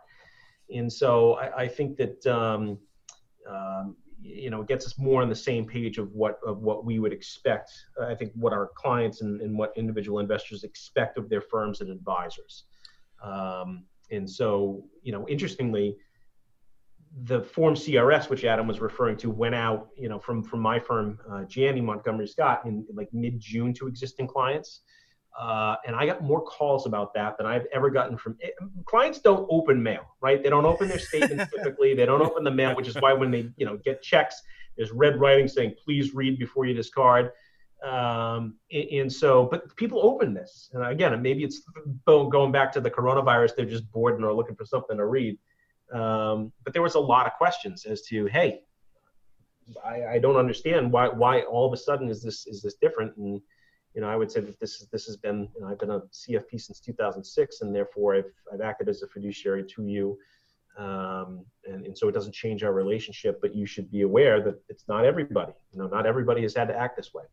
and 0.74 0.92
so 0.92 1.34
I, 1.34 1.62
I 1.62 1.68
think 1.68 1.96
that 1.96 2.26
um, 2.26 2.78
um, 3.48 3.96
you 4.20 4.50
know 4.50 4.62
it 4.62 4.68
gets 4.68 4.86
us 4.86 4.98
more 4.98 5.22
on 5.22 5.28
the 5.28 5.36
same 5.36 5.66
page 5.66 5.98
of 5.98 6.12
what 6.12 6.38
of 6.46 6.62
what 6.62 6.84
we 6.84 6.98
would 6.98 7.12
expect. 7.12 7.72
I 8.00 8.14
think 8.14 8.32
what 8.34 8.52
our 8.52 8.70
clients 8.74 9.20
and, 9.20 9.40
and 9.40 9.56
what 9.56 9.72
individual 9.76 10.18
investors 10.18 10.64
expect 10.64 11.18
of 11.18 11.28
their 11.28 11.40
firms 11.40 11.80
and 11.80 11.90
advisors. 11.90 12.64
Um, 13.22 13.84
and 14.10 14.28
so 14.28 14.84
you 15.02 15.12
know, 15.12 15.26
interestingly, 15.28 15.96
the 17.24 17.42
form 17.42 17.74
CRS, 17.74 18.28
which 18.28 18.44
Adam 18.44 18.66
was 18.66 18.80
referring 18.80 19.16
to, 19.18 19.30
went 19.30 19.54
out, 19.54 19.88
you 19.96 20.08
know, 20.08 20.18
from 20.18 20.42
from 20.42 20.60
my 20.60 20.78
firm, 20.78 21.18
uh, 21.30 21.44
Janney 21.44 21.80
Montgomery 21.80 22.28
Scott, 22.28 22.62
in, 22.64 22.84
in 22.88 22.96
like 22.96 23.08
mid 23.12 23.40
June 23.40 23.72
to 23.74 23.86
existing 23.86 24.26
clients. 24.26 24.82
Uh, 25.38 25.76
and 25.86 25.94
I 25.94 26.06
got 26.06 26.22
more 26.22 26.42
calls 26.42 26.86
about 26.86 27.12
that 27.14 27.36
than 27.36 27.46
I've 27.46 27.66
ever 27.72 27.90
gotten 27.90 28.16
from 28.16 28.38
eh, 28.42 28.48
clients. 28.86 29.18
Don't 29.18 29.46
open 29.50 29.82
mail, 29.82 30.02
right? 30.22 30.42
They 30.42 30.48
don't 30.48 30.64
open 30.64 30.88
their 30.88 30.98
statements 30.98 31.52
typically. 31.56 31.94
They 31.94 32.06
don't 32.06 32.22
open 32.22 32.42
the 32.42 32.50
mail, 32.50 32.74
which 32.74 32.88
is 32.88 32.94
why 32.96 33.12
when 33.12 33.30
they, 33.30 33.50
you 33.56 33.66
know, 33.66 33.76
get 33.84 34.02
checks, 34.02 34.42
there's 34.76 34.92
red 34.92 35.20
writing 35.20 35.46
saying 35.46 35.74
"Please 35.84 36.14
read 36.14 36.38
before 36.38 36.64
you 36.64 36.72
discard." 36.74 37.32
Um, 37.84 38.56
and, 38.72 38.88
and 38.90 39.12
so, 39.12 39.44
but 39.44 39.74
people 39.76 40.00
open 40.02 40.32
this, 40.32 40.70
and 40.72 40.82
again, 40.86 41.20
maybe 41.20 41.44
it's 41.44 41.62
going 42.06 42.50
back 42.50 42.72
to 42.72 42.80
the 42.80 42.90
coronavirus. 42.90 43.56
They're 43.56 43.66
just 43.66 43.90
bored 43.92 44.14
and 44.14 44.24
are 44.24 44.32
looking 44.32 44.56
for 44.56 44.64
something 44.64 44.96
to 44.96 45.04
read. 45.04 45.38
Um, 45.92 46.52
but 46.64 46.72
there 46.72 46.82
was 46.82 46.94
a 46.94 47.00
lot 47.00 47.26
of 47.26 47.34
questions 47.34 47.84
as 47.84 48.02
to, 48.02 48.26
hey, 48.26 48.62
I, 49.84 50.14
I 50.14 50.18
don't 50.18 50.36
understand 50.36 50.90
why 50.92 51.08
why 51.08 51.42
all 51.42 51.66
of 51.66 51.72
a 51.72 51.76
sudden 51.76 52.08
is 52.08 52.22
this 52.22 52.46
is 52.46 52.62
this 52.62 52.74
different 52.74 53.16
and 53.16 53.40
you 53.96 54.02
know, 54.02 54.08
I 54.08 54.14
would 54.14 54.30
say 54.30 54.40
that 54.40 54.60
this 54.60 54.82
is 54.82 54.88
this 54.88 55.06
has 55.06 55.16
been 55.16 55.48
you 55.54 55.62
know, 55.62 55.68
I've 55.68 55.78
been 55.78 55.90
a 55.90 56.00
CFP 56.00 56.60
since 56.60 56.80
2006, 56.80 57.62
and 57.62 57.74
therefore 57.74 58.14
I've 58.14 58.30
I've 58.52 58.60
acted 58.60 58.90
as 58.90 59.02
a 59.02 59.08
fiduciary 59.08 59.64
to 59.74 59.86
you, 59.86 60.18
um, 60.76 61.46
and 61.64 61.86
and 61.86 61.96
so 61.96 62.06
it 62.06 62.12
doesn't 62.12 62.34
change 62.34 62.62
our 62.62 62.74
relationship. 62.74 63.40
But 63.40 63.54
you 63.54 63.64
should 63.64 63.90
be 63.90 64.02
aware 64.02 64.42
that 64.42 64.60
it's 64.68 64.84
not 64.86 65.06
everybody. 65.06 65.54
You 65.72 65.78
know, 65.78 65.86
not 65.86 66.04
everybody 66.04 66.42
has 66.42 66.54
had 66.54 66.68
to 66.68 66.78
act 66.78 66.98
this 66.98 67.14
way. 67.14 67.24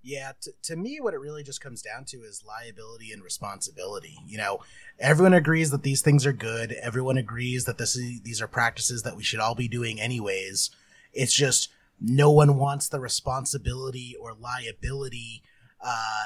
Yeah, 0.00 0.32
t- 0.40 0.52
to 0.62 0.76
me, 0.76 1.00
what 1.00 1.12
it 1.12 1.18
really 1.18 1.42
just 1.42 1.60
comes 1.60 1.82
down 1.82 2.04
to 2.06 2.18
is 2.18 2.44
liability 2.46 3.10
and 3.10 3.20
responsibility. 3.20 4.16
You 4.26 4.38
know, 4.38 4.60
everyone 5.00 5.34
agrees 5.34 5.72
that 5.72 5.82
these 5.82 6.02
things 6.02 6.24
are 6.24 6.32
good. 6.32 6.70
Everyone 6.72 7.16
agrees 7.16 7.64
that 7.64 7.78
this 7.78 7.96
is, 7.96 8.20
these 8.20 8.40
are 8.40 8.46
practices 8.46 9.02
that 9.02 9.16
we 9.16 9.24
should 9.24 9.40
all 9.40 9.54
be 9.54 9.66
doing 9.66 10.00
anyways. 10.00 10.70
It's 11.14 11.32
just 11.32 11.70
no 12.00 12.30
one 12.30 12.58
wants 12.58 12.86
the 12.86 13.00
responsibility 13.00 14.14
or 14.20 14.34
liability 14.34 15.42
uh, 15.84 16.24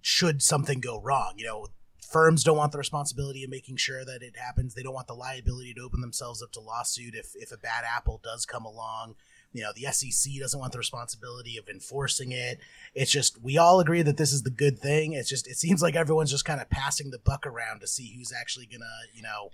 should 0.00 0.42
something 0.42 0.80
go 0.80 1.00
wrong. 1.00 1.34
You 1.36 1.46
know, 1.46 1.66
firms 2.10 2.42
don't 2.42 2.56
want 2.56 2.72
the 2.72 2.78
responsibility 2.78 3.44
of 3.44 3.50
making 3.50 3.76
sure 3.76 4.04
that 4.04 4.22
it 4.22 4.36
happens. 4.36 4.74
They 4.74 4.82
don't 4.82 4.94
want 4.94 5.06
the 5.06 5.14
liability 5.14 5.74
to 5.74 5.82
open 5.82 6.00
themselves 6.00 6.42
up 6.42 6.52
to 6.52 6.60
lawsuit 6.60 7.14
if, 7.14 7.32
if 7.34 7.52
a 7.52 7.56
bad 7.56 7.84
apple 7.84 8.20
does 8.22 8.46
come 8.46 8.64
along. 8.64 9.14
You 9.52 9.62
know, 9.62 9.70
the 9.74 9.90
SEC 9.92 10.32
doesn't 10.40 10.58
want 10.58 10.72
the 10.72 10.78
responsibility 10.78 11.56
of 11.56 11.68
enforcing 11.68 12.32
it. 12.32 12.60
It's 12.94 13.10
just, 13.10 13.42
we 13.42 13.58
all 13.58 13.80
agree 13.80 14.02
that 14.02 14.16
this 14.16 14.32
is 14.32 14.42
the 14.42 14.50
good 14.50 14.78
thing. 14.78 15.12
It's 15.12 15.28
just, 15.28 15.48
it 15.48 15.56
seems 15.56 15.82
like 15.82 15.96
everyone's 15.96 16.30
just 16.30 16.44
kind 16.44 16.60
of 16.60 16.70
passing 16.70 17.10
the 17.10 17.18
buck 17.18 17.46
around 17.46 17.80
to 17.80 17.86
see 17.88 18.14
who's 18.16 18.32
actually 18.32 18.66
to, 18.66 18.78
you 19.12 19.22
know, 19.22 19.50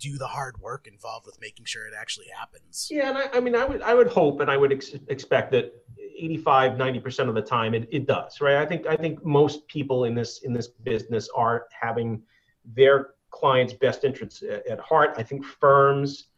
do 0.00 0.18
the 0.18 0.28
hard 0.28 0.60
work 0.60 0.86
involved 0.86 1.26
with 1.26 1.40
making 1.40 1.66
sure 1.66 1.86
it 1.86 1.94
actually 1.98 2.26
happens. 2.36 2.88
Yeah, 2.90 3.10
and 3.10 3.18
I, 3.18 3.28
I 3.34 3.40
mean, 3.40 3.54
I 3.54 3.64
would 3.64 3.82
I 3.82 3.94
would 3.94 4.08
hope 4.08 4.40
and 4.40 4.50
I 4.50 4.56
would 4.56 4.72
ex- 4.72 4.96
expect 5.08 5.52
that 5.52 5.72
85 6.16 6.72
90% 6.72 7.28
of 7.28 7.34
the 7.34 7.42
time 7.42 7.74
it, 7.74 7.88
it 7.90 8.06
does 8.06 8.40
right? 8.40 8.56
I 8.56 8.66
think 8.66 8.86
i 8.86 8.96
think 8.96 9.24
most 9.24 9.66
people 9.68 10.04
in 10.04 10.14
this 10.14 10.42
in 10.42 10.52
this 10.52 10.68
business 10.68 11.28
are 11.34 11.66
having 11.78 12.22
their 12.64 13.10
clients 13.30 13.72
best 13.72 14.04
interests 14.04 14.42
at, 14.42 14.66
at 14.66 14.80
heart. 14.80 15.14
I 15.16 15.22
think 15.22 15.44
firms 15.44 16.28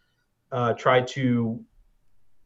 uh, 0.51 0.73
try 0.73 1.03
to 1.03 1.61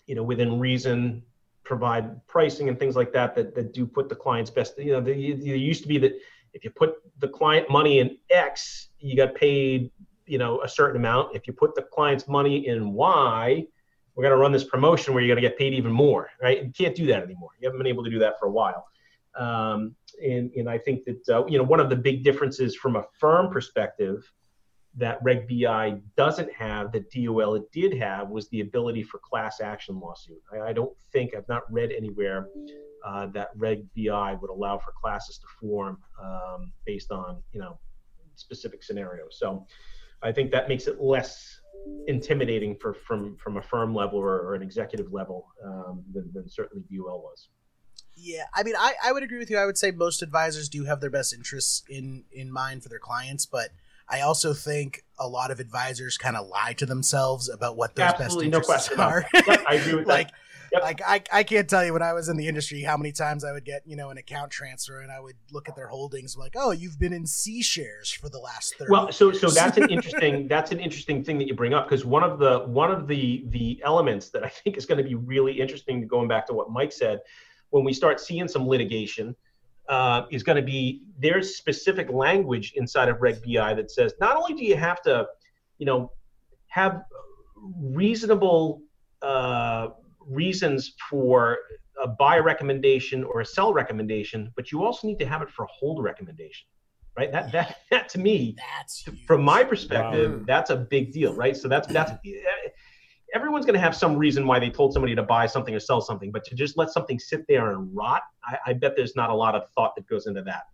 you 0.06 0.14
know 0.14 0.22
within 0.22 0.58
reason 0.58 1.22
provide 1.64 2.26
pricing 2.26 2.68
and 2.68 2.78
things 2.78 2.96
like 2.96 3.12
that 3.12 3.34
that, 3.36 3.54
that 3.54 3.72
do 3.72 3.86
put 3.86 4.08
the 4.08 4.14
client's 4.14 4.50
best 4.50 4.76
you 4.78 4.92
know 4.92 5.00
there 5.00 5.14
used 5.14 5.82
to 5.82 5.88
be 5.88 5.98
that 5.98 6.14
if 6.52 6.64
you 6.64 6.70
put 6.70 6.94
the 7.20 7.28
client 7.28 7.70
money 7.70 8.00
in 8.00 8.16
x 8.30 8.88
you 8.98 9.14
got 9.14 9.34
paid 9.34 9.90
you 10.30 10.38
know 10.38 10.62
a 10.62 10.68
certain 10.68 10.96
amount. 10.96 11.34
If 11.34 11.46
you 11.46 11.52
put 11.52 11.74
the 11.74 11.82
client's 11.82 12.28
money 12.28 12.68
in 12.68 12.92
y 12.92 13.66
we're 14.14 14.24
going 14.24 14.32
to 14.32 14.40
run 14.40 14.52
this 14.52 14.64
promotion 14.64 15.14
where 15.14 15.22
you're 15.22 15.34
going 15.34 15.42
to 15.42 15.48
get 15.48 15.58
paid 15.58 15.72
even 15.74 15.92
more, 15.92 16.30
right? 16.42 16.64
You 16.64 16.72
can't 16.76 16.94
do 16.94 17.06
that 17.06 17.22
anymore. 17.22 17.50
You 17.60 17.68
haven't 17.68 17.78
been 17.78 17.86
able 17.86 18.04
to 18.04 18.10
do 18.10 18.18
that 18.18 18.38
for 18.38 18.46
a 18.46 18.50
while. 18.50 18.86
Um, 19.36 19.94
and, 20.22 20.50
and 20.56 20.68
I 20.68 20.78
think 20.78 21.04
that, 21.04 21.28
uh, 21.28 21.46
you 21.46 21.56
know, 21.56 21.64
one 21.64 21.80
of 21.80 21.88
the 21.88 21.96
big 21.96 22.24
differences 22.24 22.74
from 22.74 22.96
a 22.96 23.04
firm 23.18 23.50
perspective 23.50 24.30
that 24.96 25.18
Reg 25.22 25.48
BI 25.48 26.00
doesn't 26.16 26.52
have 26.52 26.90
that 26.92 27.10
DOL 27.12 27.64
did 27.72 27.96
have 27.96 28.28
was 28.28 28.48
the 28.48 28.60
ability 28.60 29.04
for 29.04 29.18
class 29.18 29.60
action 29.60 30.00
lawsuit. 30.00 30.42
I, 30.52 30.70
I 30.70 30.72
don't 30.72 30.92
think, 31.12 31.34
I've 31.36 31.48
not 31.48 31.62
read 31.70 31.92
anywhere 31.92 32.48
uh, 33.06 33.26
that 33.28 33.50
Reg 33.56 33.86
BI 33.96 34.34
would 34.34 34.50
allow 34.50 34.78
for 34.78 34.92
classes 35.00 35.38
to 35.38 35.46
form 35.60 35.98
um, 36.20 36.72
based 36.84 37.12
on, 37.12 37.40
you 37.52 37.60
know, 37.60 37.78
specific 38.34 38.82
scenarios. 38.82 39.36
So 39.38 39.64
I 40.22 40.32
think 40.32 40.50
that 40.50 40.68
makes 40.68 40.86
it 40.86 41.00
less 41.00 41.59
intimidating 42.06 42.76
for 42.76 42.94
from 42.94 43.36
from 43.36 43.56
a 43.56 43.62
firm 43.62 43.94
level 43.94 44.18
or, 44.18 44.40
or 44.40 44.54
an 44.54 44.62
executive 44.62 45.12
level 45.12 45.48
um, 45.64 46.02
than, 46.12 46.30
than 46.32 46.48
certainly 46.48 46.84
DOL 46.90 47.20
was. 47.22 47.48
Yeah, 48.16 48.44
I 48.54 48.62
mean, 48.62 48.74
I, 48.76 48.94
I 49.02 49.12
would 49.12 49.22
agree 49.22 49.38
with 49.38 49.50
you. 49.50 49.56
I 49.56 49.64
would 49.64 49.78
say 49.78 49.90
most 49.90 50.22
advisors 50.22 50.68
do 50.68 50.84
have 50.84 51.00
their 51.00 51.10
best 51.10 51.32
interests 51.32 51.82
in 51.88 52.24
in 52.32 52.52
mind 52.52 52.82
for 52.82 52.88
their 52.88 52.98
clients, 52.98 53.46
but 53.46 53.70
I 54.10 54.20
also 54.20 54.52
think 54.52 55.04
a 55.18 55.28
lot 55.28 55.50
of 55.50 55.60
advisors 55.60 56.18
kind 56.18 56.36
of 56.36 56.48
lie 56.48 56.74
to 56.74 56.86
themselves 56.86 57.48
about 57.48 57.76
what 57.76 57.94
those 57.94 58.06
Absolutely, 58.06 58.50
best 58.50 58.68
interests 58.68 58.96
no 58.96 59.04
are. 59.04 59.26
yep, 59.46 59.64
I 59.68 59.74
agree 59.76 59.94
with 59.94 60.06
like, 60.06 60.28
that. 60.28 60.34
Yep. 60.72 60.82
Like 60.82 61.00
I, 61.06 61.22
I 61.32 61.42
can't 61.42 61.68
tell 61.68 61.84
you 61.84 61.92
when 61.92 62.02
I 62.02 62.12
was 62.12 62.28
in 62.28 62.36
the 62.36 62.46
industry 62.46 62.82
how 62.82 62.96
many 62.96 63.12
times 63.12 63.44
I 63.44 63.52
would 63.52 63.64
get 63.64 63.82
you 63.86 63.96
know 63.96 64.10
an 64.10 64.18
account 64.18 64.50
transfer 64.50 65.00
and 65.00 65.10
I 65.10 65.20
would 65.20 65.36
look 65.52 65.68
at 65.68 65.76
their 65.76 65.88
holdings 65.88 66.36
like 66.36 66.54
oh 66.56 66.70
you've 66.70 66.98
been 66.98 67.12
in 67.12 67.26
C 67.26 67.62
shares 67.62 68.10
for 68.10 68.28
the 68.28 68.38
last 68.38 68.76
thirty. 68.76 68.90
Well, 68.90 69.10
so 69.10 69.32
so 69.32 69.50
that's 69.50 69.76
an 69.76 69.90
interesting 69.90 70.48
that's 70.48 70.70
an 70.70 70.78
interesting 70.78 71.24
thing 71.24 71.38
that 71.38 71.48
you 71.48 71.54
bring 71.54 71.74
up 71.74 71.88
because 71.88 72.04
one 72.04 72.22
of 72.22 72.38
the 72.38 72.60
one 72.60 72.90
of 72.90 73.08
the 73.08 73.44
the 73.48 73.80
elements 73.84 74.30
that 74.30 74.44
I 74.44 74.48
think 74.48 74.76
is 74.76 74.86
going 74.86 74.98
to 74.98 75.04
be 75.04 75.14
really 75.14 75.60
interesting 75.60 76.06
going 76.06 76.28
back 76.28 76.46
to 76.48 76.54
what 76.54 76.70
Mike 76.70 76.92
said 76.92 77.20
when 77.70 77.84
we 77.84 77.92
start 77.92 78.20
seeing 78.20 78.48
some 78.48 78.66
litigation. 78.66 79.34
Uh, 79.88 80.24
is 80.30 80.44
going 80.44 80.54
to 80.54 80.62
be 80.62 81.02
there's 81.18 81.56
specific 81.56 82.08
language 82.12 82.74
inside 82.76 83.08
of 83.08 83.20
Reg 83.20 83.42
BI 83.42 83.74
that 83.74 83.90
says 83.90 84.14
not 84.20 84.36
only 84.36 84.54
do 84.54 84.64
you 84.64 84.76
have 84.76 85.02
to, 85.02 85.26
you 85.78 85.86
know, 85.86 86.12
have 86.68 87.02
reasonable 87.76 88.82
uh, 89.22 89.88
reasons 90.26 90.94
for 91.08 91.58
a 92.02 92.08
buy 92.08 92.38
recommendation 92.38 93.24
or 93.24 93.40
a 93.40 93.46
sell 93.46 93.72
recommendation, 93.72 94.52
but 94.56 94.72
you 94.72 94.84
also 94.84 95.06
need 95.06 95.18
to 95.18 95.26
have 95.26 95.42
it 95.42 95.50
for 95.50 95.64
a 95.64 95.68
hold 95.68 96.02
recommendation, 96.02 96.66
right? 97.16 97.30
That 97.32 97.52
that, 97.52 97.78
that 97.90 98.08
to 98.10 98.18
me, 98.18 98.56
that's 98.56 99.04
from 99.26 99.42
my 99.42 99.64
perspective, 99.64 100.32
wow. 100.32 100.44
that's 100.46 100.70
a 100.70 100.76
big 100.76 101.12
deal, 101.12 101.34
right? 101.34 101.56
So 101.56 101.68
that's 101.68 101.88
that's 101.88 102.12
eh, 102.12 102.70
everyone's 103.34 103.66
going 103.66 103.74
to 103.74 103.80
have 103.80 103.94
some 103.94 104.16
reason 104.16 104.46
why 104.46 104.58
they 104.58 104.70
told 104.70 104.92
somebody 104.92 105.14
to 105.14 105.22
buy 105.22 105.46
something 105.46 105.74
or 105.74 105.80
sell 105.80 106.00
something, 106.00 106.32
but 106.32 106.44
to 106.44 106.54
just 106.54 106.76
let 106.76 106.90
something 106.90 107.18
sit 107.18 107.44
there 107.48 107.72
and 107.72 107.94
rot, 107.94 108.22
I, 108.44 108.58
I 108.68 108.72
bet 108.72 108.94
there's 108.96 109.16
not 109.16 109.30
a 109.30 109.34
lot 109.34 109.54
of 109.54 109.70
thought 109.74 109.94
that 109.96 110.06
goes 110.06 110.26
into 110.26 110.42
that. 110.42 110.64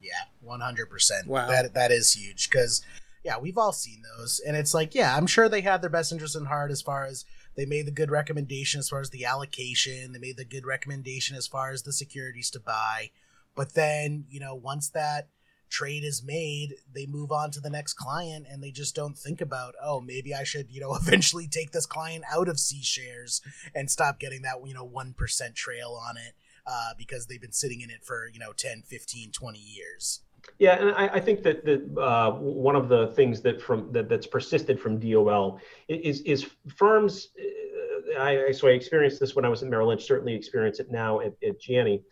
Yeah, 0.00 0.12
one 0.40 0.60
hundred 0.60 0.90
percent. 0.90 1.26
Wow, 1.26 1.48
that 1.48 1.74
that 1.74 1.90
is 1.90 2.12
huge 2.12 2.50
because 2.50 2.84
yeah, 3.24 3.38
we've 3.38 3.56
all 3.56 3.72
seen 3.72 4.02
those, 4.16 4.40
and 4.46 4.56
it's 4.56 4.74
like 4.74 4.94
yeah, 4.94 5.16
I'm 5.16 5.26
sure 5.26 5.48
they 5.48 5.62
had 5.62 5.80
their 5.80 5.90
best 5.90 6.12
interest 6.12 6.36
in 6.36 6.44
heart 6.44 6.70
as 6.70 6.82
far 6.82 7.04
as 7.06 7.24
they 7.56 7.66
made 7.66 7.86
the 7.86 7.92
good 7.92 8.10
recommendation 8.10 8.78
as 8.80 8.88
far 8.88 9.00
as 9.00 9.10
the 9.10 9.24
allocation. 9.24 10.12
They 10.12 10.18
made 10.18 10.36
the 10.36 10.44
good 10.44 10.66
recommendation 10.66 11.36
as 11.36 11.46
far 11.46 11.70
as 11.70 11.82
the 11.82 11.92
securities 11.92 12.50
to 12.50 12.60
buy. 12.60 13.10
But 13.54 13.74
then, 13.74 14.26
you 14.28 14.40
know, 14.40 14.54
once 14.54 14.88
that 14.90 15.28
trade 15.70 16.04
is 16.04 16.22
made, 16.22 16.74
they 16.92 17.06
move 17.06 17.32
on 17.32 17.50
to 17.52 17.60
the 17.60 17.70
next 17.70 17.94
client 17.94 18.46
and 18.50 18.62
they 18.62 18.70
just 18.70 18.94
don't 18.94 19.16
think 19.16 19.40
about, 19.40 19.74
oh, 19.82 20.00
maybe 20.00 20.34
I 20.34 20.44
should, 20.44 20.70
you 20.70 20.80
know, 20.80 20.94
eventually 21.00 21.46
take 21.46 21.72
this 21.72 21.86
client 21.86 22.24
out 22.32 22.48
of 22.48 22.60
C 22.60 22.82
shares 22.82 23.40
and 23.74 23.90
stop 23.90 24.18
getting 24.18 24.42
that, 24.42 24.56
you 24.64 24.74
know, 24.74 24.86
1% 24.86 25.54
trail 25.54 26.00
on 26.08 26.16
it 26.16 26.34
uh, 26.66 26.90
because 26.96 27.26
they've 27.26 27.40
been 27.40 27.52
sitting 27.52 27.80
in 27.80 27.90
it 27.90 28.04
for, 28.04 28.28
you 28.32 28.38
know, 28.38 28.52
10, 28.52 28.82
15, 28.82 29.32
20 29.32 29.58
years. 29.58 30.20
Yeah, 30.58 30.80
and 30.80 30.90
I, 30.90 31.08
I 31.14 31.20
think 31.20 31.42
that 31.42 31.64
that 31.64 32.00
uh, 32.00 32.32
one 32.32 32.76
of 32.76 32.88
the 32.88 33.08
things 33.08 33.40
that 33.42 33.60
from 33.60 33.90
that, 33.92 34.08
that's 34.08 34.26
persisted 34.26 34.80
from 34.80 34.98
DOL 34.98 35.60
is 35.88 36.20
is 36.22 36.46
firms. 36.76 37.28
Uh, 37.38 38.20
I, 38.20 38.52
so 38.52 38.68
I 38.68 38.72
experienced 38.72 39.18
this 39.18 39.34
when 39.34 39.44
I 39.44 39.48
was 39.48 39.62
in 39.62 39.70
Merrill 39.70 39.88
Lynch. 39.88 40.04
Certainly 40.04 40.34
experience 40.34 40.78
it 40.78 40.90
now 40.90 41.20
at, 41.20 41.32
at 41.46 41.60
Janney, 41.60 42.02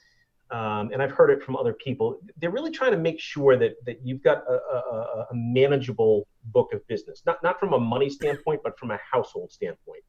um, 0.50 0.90
and 0.92 1.00
I've 1.00 1.12
heard 1.12 1.30
it 1.30 1.42
from 1.42 1.56
other 1.56 1.72
people. 1.72 2.18
They're 2.38 2.50
really 2.50 2.72
trying 2.72 2.90
to 2.92 2.96
make 2.96 3.20
sure 3.20 3.56
that 3.56 3.74
that 3.86 4.00
you've 4.04 4.22
got 4.22 4.42
a, 4.48 4.54
a, 4.54 5.26
a 5.30 5.34
manageable 5.34 6.26
book 6.46 6.72
of 6.72 6.86
business, 6.88 7.22
not 7.24 7.42
not 7.42 7.60
from 7.60 7.74
a 7.74 7.78
money 7.78 8.10
standpoint, 8.10 8.60
but 8.64 8.76
from 8.78 8.90
a 8.90 8.98
household 9.10 9.52
standpoint. 9.52 10.02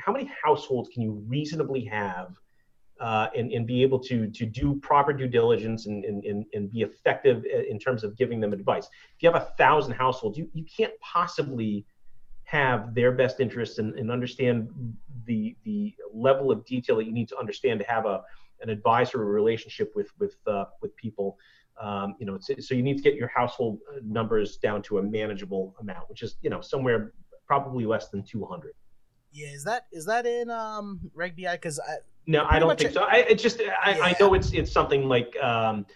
How 0.00 0.12
many 0.12 0.30
households 0.44 0.88
can 0.88 1.02
you 1.02 1.24
reasonably 1.28 1.84
have? 1.84 2.34
Uh, 3.00 3.28
and, 3.36 3.52
and 3.52 3.66
be 3.66 3.82
able 3.82 3.98
to 3.98 4.28
to 4.30 4.46
do 4.46 4.74
proper 4.76 5.12
due 5.12 5.28
diligence 5.28 5.86
and, 5.86 6.04
and, 6.04 6.46
and 6.52 6.70
be 6.70 6.82
effective 6.82 7.44
in 7.68 7.78
terms 7.78 8.04
of 8.04 8.16
giving 8.16 8.40
them 8.40 8.52
advice. 8.52 8.86
If 9.16 9.22
you 9.22 9.30
have 9.30 9.40
a 9.40 9.46
thousand 9.58 9.92
households, 9.92 10.38
you, 10.38 10.48
you 10.54 10.64
can't 10.64 10.92
possibly 11.00 11.84
have 12.44 12.94
their 12.94 13.12
best 13.12 13.40
interests 13.40 13.78
and, 13.78 13.98
and 13.98 14.10
understand 14.10 14.68
the 15.26 15.56
the 15.64 15.94
level 16.12 16.50
of 16.50 16.64
detail 16.64 16.96
that 16.96 17.04
you 17.04 17.12
need 17.12 17.28
to 17.28 17.38
understand 17.38 17.80
to 17.80 17.86
have 17.86 18.06
a 18.06 18.22
an 18.62 18.70
advisory 18.70 19.26
relationship 19.26 19.92
with 19.94 20.10
with 20.18 20.36
uh, 20.46 20.64
with 20.80 20.96
people. 20.96 21.38
Um, 21.78 22.14
you 22.18 22.24
know, 22.24 22.38
so 22.40 22.74
you 22.74 22.82
need 22.82 22.96
to 22.96 23.02
get 23.02 23.16
your 23.16 23.28
household 23.28 23.80
numbers 24.02 24.56
down 24.56 24.80
to 24.84 24.96
a 24.96 25.02
manageable 25.02 25.74
amount, 25.80 26.08
which 26.08 26.22
is 26.22 26.36
you 26.40 26.48
know 26.48 26.62
somewhere 26.62 27.12
probably 27.46 27.84
less 27.84 28.08
than 28.08 28.22
200. 28.22 28.72
Yeah, 29.32 29.48
is 29.48 29.64
that 29.64 29.86
is 29.92 30.06
that 30.06 30.24
in 30.24 30.48
um 30.50 31.00
Reg 31.14 31.36
BI? 31.36 31.52
Because 31.52 31.78
No, 32.26 32.44
I 32.48 32.58
don't 32.58 32.78
think 32.78 32.92
so. 32.92 33.02
I 33.02 33.18
it 33.18 33.38
just 33.38 33.60
I, 33.60 33.96
yeah. 33.96 34.04
I 34.04 34.16
know 34.18 34.34
it's 34.34 34.52
it's 34.52 34.72
something 34.72 35.08
like 35.08 35.36
um, 35.42 35.86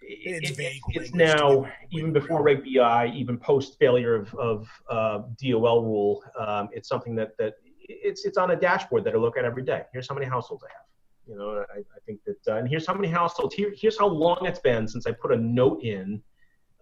it's 0.00 0.50
it, 0.50 0.56
vague. 0.56 0.80
It's 0.88 1.14
now 1.14 1.66
even 1.92 2.12
before 2.12 2.42
Reg 2.42 2.64
BI, 2.64 3.12
even 3.14 3.38
post 3.38 3.78
failure 3.78 4.14
of 4.14 4.34
of 4.34 4.68
uh, 4.90 5.22
DOL 5.42 5.84
rule. 5.84 6.24
Um, 6.38 6.68
it's 6.72 6.88
something 6.88 7.14
that 7.16 7.36
that 7.38 7.54
it's 7.80 8.24
it's 8.24 8.38
on 8.38 8.50
a 8.50 8.56
dashboard 8.56 9.04
that 9.04 9.14
I 9.14 9.18
look 9.18 9.36
at 9.36 9.44
every 9.44 9.62
day. 9.62 9.82
Here's 9.92 10.08
how 10.08 10.14
many 10.14 10.26
households 10.26 10.64
I 10.64 10.72
have. 10.72 10.84
You 11.26 11.36
know, 11.38 11.64
I, 11.74 11.78
I 11.78 12.00
think 12.04 12.20
that, 12.26 12.52
uh, 12.52 12.58
and 12.58 12.68
here's 12.68 12.86
how 12.86 12.94
many 12.94 13.08
households. 13.08 13.54
Here, 13.54 13.72
here's 13.74 13.98
how 13.98 14.08
long 14.08 14.38
it's 14.42 14.58
been 14.58 14.86
since 14.86 15.06
I 15.06 15.12
put 15.12 15.32
a 15.32 15.36
note 15.36 15.82
in, 15.82 16.22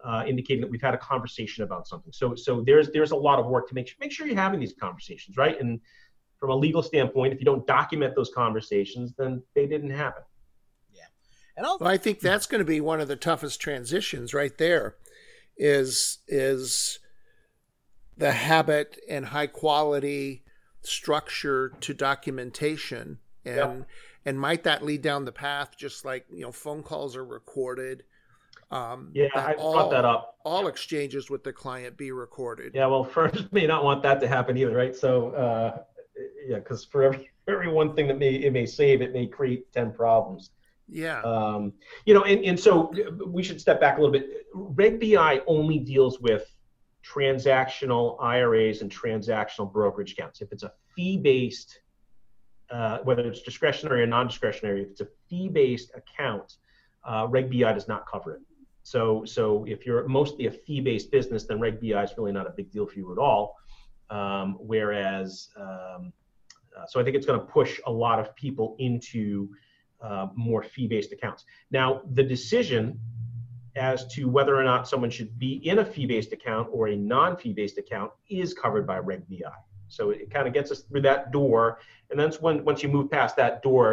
uh, 0.05 0.25
indicating 0.27 0.61
that 0.63 0.71
we've 0.71 0.83
had 0.83 0.95
a 0.95 0.99
conversation 0.99 1.63
about 1.63 1.87
something. 1.87 2.13
So, 2.13 2.35
so 2.35 2.63
there's 2.67 2.91
there's 2.91 3.13
a 3.13 3.17
lot 3.17 3.39
of 3.39 3.47
work 3.47 3.69
to 3.69 3.75
make 3.75 3.95
make 4.01 4.11
sure 4.11 4.27
you're 4.27 4.37
having 4.37 4.59
these 4.59 4.75
conversations, 4.79 5.37
right? 5.37 5.61
And 5.61 5.81
from 6.43 6.51
a 6.51 6.57
legal 6.57 6.83
standpoint, 6.83 7.33
if 7.33 7.39
you 7.39 7.45
don't 7.45 7.65
document 7.69 8.17
those 8.17 8.33
conversations, 8.35 9.15
then 9.17 9.41
they 9.55 9.65
didn't 9.65 9.93
happen. 9.93 10.25
Yeah, 10.93 11.05
and 11.57 11.65
I'll, 11.65 11.79
well, 11.79 11.89
I 11.89 11.97
think 11.97 12.19
that's 12.19 12.47
going 12.47 12.59
to 12.59 12.65
be 12.65 12.81
one 12.81 13.01
of 13.01 13.07
the 13.07 13.15
toughest 13.15 13.61
transitions 13.61 14.35
right 14.35 14.59
there. 14.59 14.97
Is 15.57 16.19
is 16.27 16.99
the 18.17 18.33
habit 18.33 18.99
and 19.09 19.27
high 19.27 19.47
quality 19.47 20.43
structure 20.81 21.75
to 21.81 21.95
documentation 21.95 23.21
and 23.45 23.57
yep. 23.79 23.87
and 24.27 24.41
might 24.41 24.65
that 24.65 24.85
lead 24.85 25.01
down 25.01 25.27
the 25.27 25.31
path 25.31 25.77
just 25.77 26.05
like 26.05 26.27
you 26.33 26.41
know 26.41 26.51
phone 26.51 26.83
calls 26.83 27.15
are 27.15 27.25
recorded 27.25 28.03
um, 28.73 29.11
yeah, 29.13 29.29
I 29.35 29.53
all, 29.53 29.75
brought 29.75 29.91
that 29.91 30.05
up. 30.07 30.39
All 30.45 30.67
exchanges 30.67 31.29
with 31.29 31.45
the 31.45 31.53
client 31.53 31.99
be 31.99 32.11
recorded. 32.11 32.73
Yeah, 32.75 32.87
well, 32.87 33.05
firms 33.15 33.45
may 33.53 33.67
not 33.67 33.85
want 33.85 34.03
that 34.03 34.19
to 34.21 34.29
happen 34.29 34.57
either, 34.57 34.75
right? 34.75 34.97
So, 34.97 35.31
uh, 35.31 35.83
yeah, 36.47 36.59
because 36.59 36.85
for 36.85 37.03
every 37.03 37.31
every 37.49 37.69
one 37.69 37.95
thing 37.95 38.09
that 38.09 38.19
may 38.19 38.35
it 38.35 38.53
may 38.53 38.67
save, 38.67 39.03
it 39.03 39.13
may 39.13 39.27
create 39.27 39.73
ten 39.73 39.93
problems. 39.93 40.51
Yeah. 40.89 41.23
Um, 41.23 41.73
you 42.05 42.13
know, 42.13 42.25
and, 42.25 42.45
and 42.45 42.59
so 42.59 42.93
we 43.27 43.43
should 43.43 43.61
step 43.61 43.81
back 43.81 43.97
a 43.97 44.01
little 44.01 44.13
bit. 44.13 44.47
Reg 44.53 45.01
BI 45.01 45.41
only 45.47 45.79
deals 45.79 46.21
with 46.21 46.55
transactional 47.03 48.17
IRAs 48.21 48.83
and 48.83 48.91
transactional 48.91 49.73
brokerage 49.73 50.13
accounts. 50.13 50.41
If 50.41 50.53
it's 50.53 50.63
a 50.63 50.73
fee-based, 50.95 51.81
uh, 52.71 52.99
whether 53.05 53.27
it's 53.27 53.43
discretionary 53.43 54.03
or 54.03 54.07
non-discretionary, 54.07 54.83
if 54.83 54.91
it's 54.91 55.01
a 55.01 55.09
fee-based 55.29 55.93
account, 55.95 56.57
uh, 57.05 57.27
Reg 57.29 57.51
BI 57.51 57.73
does 57.73 57.89
not 57.89 58.07
cover 58.11 58.35
it. 58.35 58.41
So, 58.83 59.25
so 59.25 59.65
if 59.65 59.87
you're 59.87 60.07
mostly 60.09 60.47
a 60.47 60.51
fee-based 60.51 61.11
business, 61.11 61.45
then 61.45 61.61
Reg 61.61 61.81
BI 61.81 62.03
is 62.03 62.13
really 62.19 62.33
not 62.33 62.47
a 62.47 62.51
big 62.51 62.71
deal 62.71 62.87
for 62.87 62.99
you 62.99 63.13
at 63.13 63.19
all. 63.19 63.57
Um, 64.17 64.49
whereas 64.73 65.29
um, 65.57 66.13
Uh, 66.77 66.87
so 66.87 67.01
I 67.01 67.05
think 67.05 67.17
it's 67.17 67.27
going 67.27 67.41
to 67.41 67.47
push 67.47 67.81
a 67.87 67.93
lot 67.93 68.19
of 68.19 68.35
people 68.35 68.77
into 68.79 69.49
uh, 70.01 70.27
more 70.35 70.63
fee-based 70.63 71.13
accounts. 71.13 71.45
Now, 71.71 72.03
the 72.13 72.23
decision 72.23 72.99
as 73.77 74.07
to 74.15 74.29
whether 74.29 74.55
or 74.61 74.65
not 74.65 74.89
someone 74.89 75.11
should 75.11 75.39
be 75.39 75.53
in 75.71 75.79
a 75.79 75.85
fee-based 75.85 76.33
account 76.33 76.69
or 76.73 76.89
a 76.89 76.97
non-fee-based 76.97 77.79
account 77.79 78.11
is 78.29 78.55
covered 78.55 78.87
by 78.87 78.99
Reg 78.99 79.23
BI. 79.29 79.57
So 79.89 80.11
it 80.11 80.31
kind 80.31 80.47
of 80.49 80.55
gets 80.55 80.71
us 80.71 80.81
through 80.87 81.03
that 81.03 81.33
door, 81.33 81.79
and 82.11 82.19
then 82.19 82.33
when 82.41 82.65
once 82.65 82.83
you 82.83 82.89
move 82.89 83.11
past 83.11 83.37
that 83.37 83.63
door, 83.63 83.87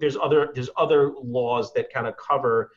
there's 0.00 0.16
other 0.16 0.50
there's 0.54 0.70
other 0.78 1.12
laws 1.22 1.74
that 1.74 1.92
kind 1.92 2.06
of 2.06 2.14
cover 2.16 2.70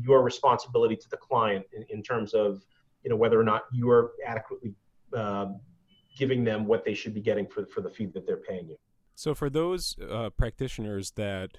your 0.00 0.22
responsibility 0.22 0.96
to 0.96 1.08
the 1.10 1.18
client 1.18 1.66
in, 1.76 1.84
in 1.90 2.02
terms 2.02 2.32
of 2.32 2.64
you 3.02 3.10
know 3.10 3.16
whether 3.16 3.38
or 3.38 3.44
not 3.44 3.62
you 3.70 3.90
are 3.90 4.12
adequately 4.26 4.72
uh, 5.14 5.46
giving 6.16 6.44
them 6.44 6.66
what 6.66 6.84
they 6.84 6.94
should 6.94 7.14
be 7.14 7.20
getting 7.20 7.46
for 7.46 7.66
for 7.66 7.80
the 7.80 7.90
fee 7.90 8.06
that 8.06 8.26
they're 8.26 8.36
paying 8.36 8.68
you. 8.68 8.76
So 9.14 9.34
for 9.34 9.50
those 9.50 9.96
uh, 10.10 10.30
practitioners 10.30 11.12
that 11.12 11.58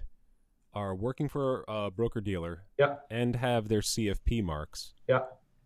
are 0.73 0.95
working 0.95 1.29
for 1.29 1.63
a 1.67 1.91
broker 1.91 2.19
dealer 2.19 2.63
yeah. 2.79 2.95
and 3.09 3.35
have 3.35 3.67
their 3.67 3.81
CFP 3.81 4.43
marks, 4.43 4.93
yeah. 5.07 5.19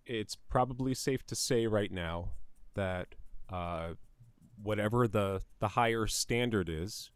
it's 0.05 0.35
probably 0.35 0.93
safe 0.93 1.25
to 1.27 1.35
say 1.35 1.65
right 1.65 1.91
now 1.91 2.31
that 2.75 3.15
uh, 3.49 3.93
whatever 4.61 5.07
the 5.07 5.41
the 5.59 5.69
higher 5.69 6.07
standard 6.07 6.69
is, 6.69 7.11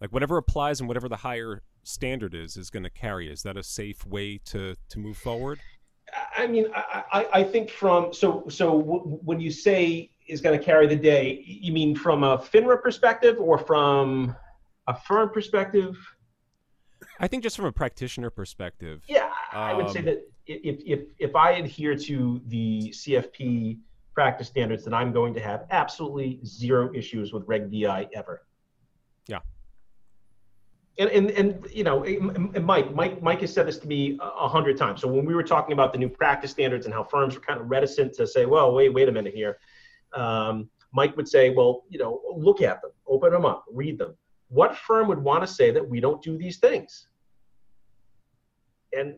like 0.00 0.12
whatever 0.12 0.36
applies 0.36 0.80
and 0.80 0.88
whatever 0.88 1.08
the 1.08 1.16
higher 1.16 1.62
standard 1.82 2.34
is, 2.34 2.56
is 2.56 2.70
going 2.70 2.84
to 2.84 2.90
carry. 2.90 3.30
Is 3.30 3.42
that 3.42 3.56
a 3.56 3.62
safe 3.62 4.06
way 4.06 4.38
to 4.46 4.76
to 4.88 4.98
move 4.98 5.16
forward? 5.16 5.58
I 6.36 6.46
mean, 6.46 6.66
I, 6.74 7.04
I, 7.12 7.26
I 7.34 7.44
think 7.44 7.70
from 7.70 8.12
so 8.12 8.44
so 8.48 8.80
w- 8.80 9.18
when 9.24 9.40
you 9.40 9.50
say 9.50 10.10
is 10.28 10.40
going 10.40 10.58
to 10.58 10.64
carry 10.64 10.86
the 10.86 10.96
day, 10.96 11.42
you 11.46 11.72
mean 11.72 11.94
from 11.96 12.22
a 12.22 12.38
FINRA 12.38 12.80
perspective 12.82 13.36
or 13.38 13.58
from 13.58 14.36
a 14.86 14.94
firm 14.94 15.30
perspective? 15.30 15.96
I 17.20 17.28
think 17.28 17.42
just 17.42 17.56
from 17.56 17.66
a 17.66 17.72
practitioner 17.72 18.30
perspective. 18.30 19.02
Yeah, 19.08 19.30
I 19.52 19.74
would 19.74 19.90
say 19.90 20.00
um, 20.00 20.04
that 20.06 20.22
if 20.46 20.80
if 20.84 21.00
if 21.18 21.36
I 21.36 21.52
adhere 21.52 21.96
to 21.96 22.40
the 22.46 22.92
CFP 22.94 23.78
practice 24.14 24.48
standards, 24.48 24.84
then 24.84 24.94
I'm 24.94 25.12
going 25.12 25.34
to 25.34 25.40
have 25.40 25.66
absolutely 25.70 26.40
zero 26.44 26.92
issues 26.94 27.32
with 27.32 27.44
Reg 27.46 27.70
BI 27.70 28.08
ever. 28.14 28.42
And, 30.98 31.08
and, 31.10 31.30
and 31.30 31.66
you 31.72 31.84
know, 31.84 32.04
and 32.04 32.64
Mike, 32.64 32.94
Mike, 32.94 33.22
Mike 33.22 33.40
has 33.40 33.52
said 33.52 33.66
this 33.66 33.78
to 33.78 33.88
me 33.88 34.18
a 34.20 34.48
hundred 34.48 34.76
times. 34.76 35.00
So 35.00 35.08
when 35.08 35.24
we 35.24 35.34
were 35.34 35.42
talking 35.42 35.72
about 35.72 35.92
the 35.92 35.98
new 35.98 36.08
practice 36.08 36.50
standards 36.50 36.84
and 36.84 36.94
how 36.94 37.02
firms 37.02 37.34
were 37.34 37.40
kind 37.40 37.60
of 37.60 37.70
reticent 37.70 38.12
to 38.14 38.26
say, 38.26 38.44
well, 38.44 38.74
wait, 38.74 38.90
wait 38.90 39.08
a 39.08 39.12
minute 39.12 39.34
here. 39.34 39.58
Um, 40.14 40.68
Mike 40.92 41.16
would 41.16 41.28
say, 41.28 41.50
well, 41.50 41.84
you 41.88 41.98
know, 41.98 42.20
look 42.36 42.60
at 42.60 42.82
them, 42.82 42.90
open 43.06 43.32
them 43.32 43.46
up, 43.46 43.64
read 43.72 43.96
them. 43.96 44.14
What 44.48 44.76
firm 44.76 45.08
would 45.08 45.18
want 45.18 45.42
to 45.42 45.46
say 45.46 45.70
that 45.70 45.88
we 45.88 45.98
don't 45.98 46.20
do 46.22 46.36
these 46.36 46.58
things? 46.58 47.08
And 48.94 49.14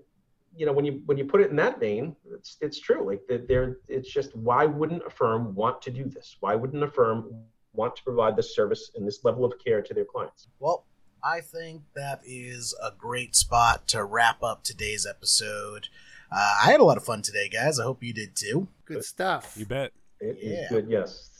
you 0.56 0.66
know 0.66 0.72
when 0.72 0.84
you 0.84 1.02
when 1.06 1.18
you 1.18 1.24
put 1.24 1.40
it 1.40 1.50
in 1.50 1.56
that 1.56 1.80
vein 1.80 2.14
it's 2.32 2.56
it's 2.60 2.78
true 2.78 3.06
like 3.06 3.20
there 3.48 3.78
it's 3.88 4.10
just 4.10 4.34
why 4.36 4.64
wouldn't 4.64 5.02
a 5.06 5.10
firm 5.10 5.54
want 5.54 5.82
to 5.82 5.90
do 5.90 6.04
this 6.04 6.36
why 6.40 6.54
wouldn't 6.54 6.82
a 6.82 6.88
firm 6.88 7.34
want 7.72 7.96
to 7.96 8.02
provide 8.04 8.36
this 8.36 8.54
service 8.54 8.92
and 8.94 9.06
this 9.06 9.24
level 9.24 9.44
of 9.44 9.52
care 9.64 9.82
to 9.82 9.94
their 9.94 10.04
clients 10.04 10.48
well 10.60 10.86
i 11.24 11.40
think 11.40 11.82
that 11.94 12.20
is 12.24 12.74
a 12.82 12.90
great 12.96 13.34
spot 13.34 13.86
to 13.88 14.04
wrap 14.04 14.42
up 14.42 14.62
today's 14.62 15.06
episode 15.06 15.88
uh, 16.30 16.56
i 16.62 16.70
had 16.70 16.80
a 16.80 16.84
lot 16.84 16.96
of 16.96 17.04
fun 17.04 17.22
today 17.22 17.48
guys 17.48 17.78
i 17.78 17.84
hope 17.84 18.02
you 18.02 18.12
did 18.12 18.34
too 18.36 18.68
good 18.84 19.04
stuff 19.04 19.54
you 19.56 19.66
bet 19.66 19.92
it 20.20 20.38
yeah. 20.40 20.64
is 20.64 20.68
good 20.68 20.86
yes 20.88 21.30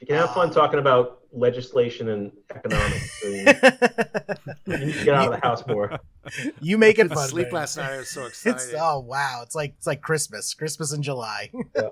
you 0.00 0.06
can 0.06 0.16
have 0.16 0.32
fun 0.32 0.48
um, 0.48 0.54
talking 0.54 0.78
about 0.78 1.18
legislation 1.32 2.08
and 2.08 2.32
economics. 2.54 3.22
you 3.24 3.44
need 4.78 4.94
to 4.94 5.04
get 5.04 5.14
out 5.14 5.32
of 5.32 5.40
the 5.40 5.46
house 5.46 5.66
more. 5.66 5.98
You 6.60 6.76
make 6.76 6.98
it 6.98 7.08
fun. 7.08 7.26
Sleep 7.26 7.46
man. 7.46 7.54
last 7.54 7.78
night. 7.78 7.90
I 7.90 7.96
was 7.96 8.10
so 8.10 8.26
excited. 8.26 8.56
It's, 8.56 8.74
oh 8.78 8.98
wow! 8.98 9.40
It's 9.42 9.54
like 9.54 9.72
it's 9.78 9.86
like 9.86 10.02
Christmas. 10.02 10.52
Christmas 10.52 10.92
in 10.92 11.02
July. 11.02 11.50
Yeah. 11.74 11.88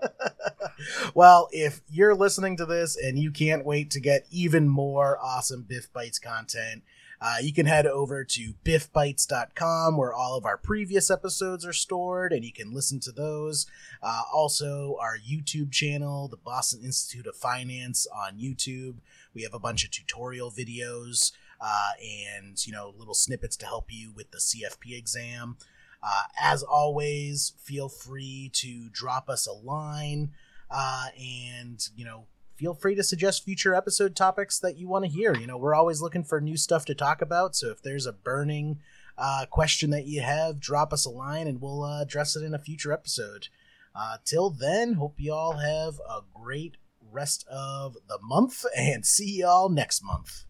well, 1.15 1.49
if 1.53 1.81
you're 1.89 2.15
listening 2.15 2.59
to 2.59 2.67
this 2.67 2.99
and 2.99 3.19
you 3.19 3.31
can't 3.31 3.65
wait 3.65 3.91
to 3.93 4.01
get 4.01 4.27
even 4.31 4.69
more 4.69 5.19
awesome 5.23 5.63
Biff 5.63 5.91
Bites 5.91 6.19
content, 6.19 6.83
uh, 7.21 7.37
you 7.41 7.53
can 7.53 7.67
head 7.67 7.87
over 7.87 8.25
to 8.25 8.55
biffbites.com 8.65 9.97
where 9.97 10.13
all 10.13 10.37
of 10.37 10.45
our 10.45 10.59
previous 10.59 11.11
episodes 11.11 11.65
are 11.65 11.73
stored 11.73 12.33
and 12.33 12.45
you 12.45 12.53
can 12.53 12.75
listen 12.75 13.01
to 13.01 13.13
those. 13.13 13.67
Uh, 14.03 14.23
also, 14.33 14.97
our 15.01 15.17
YouTube 15.17 15.73
channel, 15.73 16.29
the 16.29 16.37
Boston 16.37 16.81
Institute 16.85 17.27
of 17.27 17.37
Finance 17.37 18.07
on 18.07 18.39
YouTube. 18.39 18.97
We 19.35 19.43
have 19.43 19.55
a 19.55 19.59
bunch 19.59 19.85
of 19.85 19.91
tutorial 19.91 20.51
videos 20.51 21.33
uh, 21.61 21.91
and, 22.37 22.65
you 22.67 22.73
know, 22.73 22.95
little 22.97 23.15
snippets 23.15 23.57
to 23.59 23.67
help 23.67 23.87
you 23.89 24.13
with 24.15 24.31
the 24.31 24.39
CFP 24.39 24.97
exam. 24.97 25.57
Uh, 26.03 26.23
as 26.41 26.63
always, 26.63 27.55
feel 27.59 27.89
free 27.89 28.51
to 28.53 28.89
drop 28.91 29.29
us 29.29 29.47
a 29.47 29.53
line 29.53 30.33
uh, 30.71 31.09
and, 31.19 31.89
you 31.97 32.05
know, 32.05 32.27
feel 32.57 32.75
free 32.75 32.95
to 32.95 33.03
suggest 33.03 33.45
future 33.45 33.75
episode 33.75 34.17
topics 34.17 34.59
that 34.59 34.77
you 34.77 34.89
want 34.89 35.05
to 35.05 35.11
hear. 35.11 35.35
You 35.35 35.47
know, 35.47 35.59
we're 35.59 35.75
always 35.75 36.01
looking 36.01 36.25
for 36.25 36.41
new 36.41 36.57
stuff 36.57 36.85
to 36.87 36.95
talk 36.95 37.23
about. 37.23 37.55
So 37.55 37.71
if 37.71 37.83
there's 37.83 38.07
a 38.07 38.13
burning 38.13 38.81
uh, 39.19 39.47
question 39.51 39.91
that 39.91 40.07
you 40.07 40.23
have, 40.23 40.61
drop 40.61 40.93
us 40.93 41.05
a 41.05 41.11
line 41.11 41.47
and 41.47 41.61
we'll 41.61 41.83
uh, 41.83 42.03
address 42.03 42.37
it 42.37 42.43
in 42.43 42.55
a 42.55 42.59
future 42.59 42.93
episode. 42.93 43.49
Uh, 43.95 44.19
till 44.25 44.51
then, 44.51 44.95
hope 44.95 45.15
you 45.19 45.33
all 45.33 45.59
have 45.59 46.01
a 46.09 46.21
great 46.35 46.77
rest 47.11 47.47
of 47.49 47.97
the 48.09 48.19
month 48.23 48.65
and 48.77 49.07
see 49.07 49.41
y'all 49.41 49.69
next 49.69 50.03
month. 50.03 50.45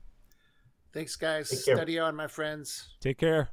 Thanks, 0.92 1.16
guys. 1.16 1.62
Study 1.62 1.98
on, 1.98 2.16
my 2.16 2.26
friends. 2.26 2.94
Take 3.00 3.18
care. 3.18 3.50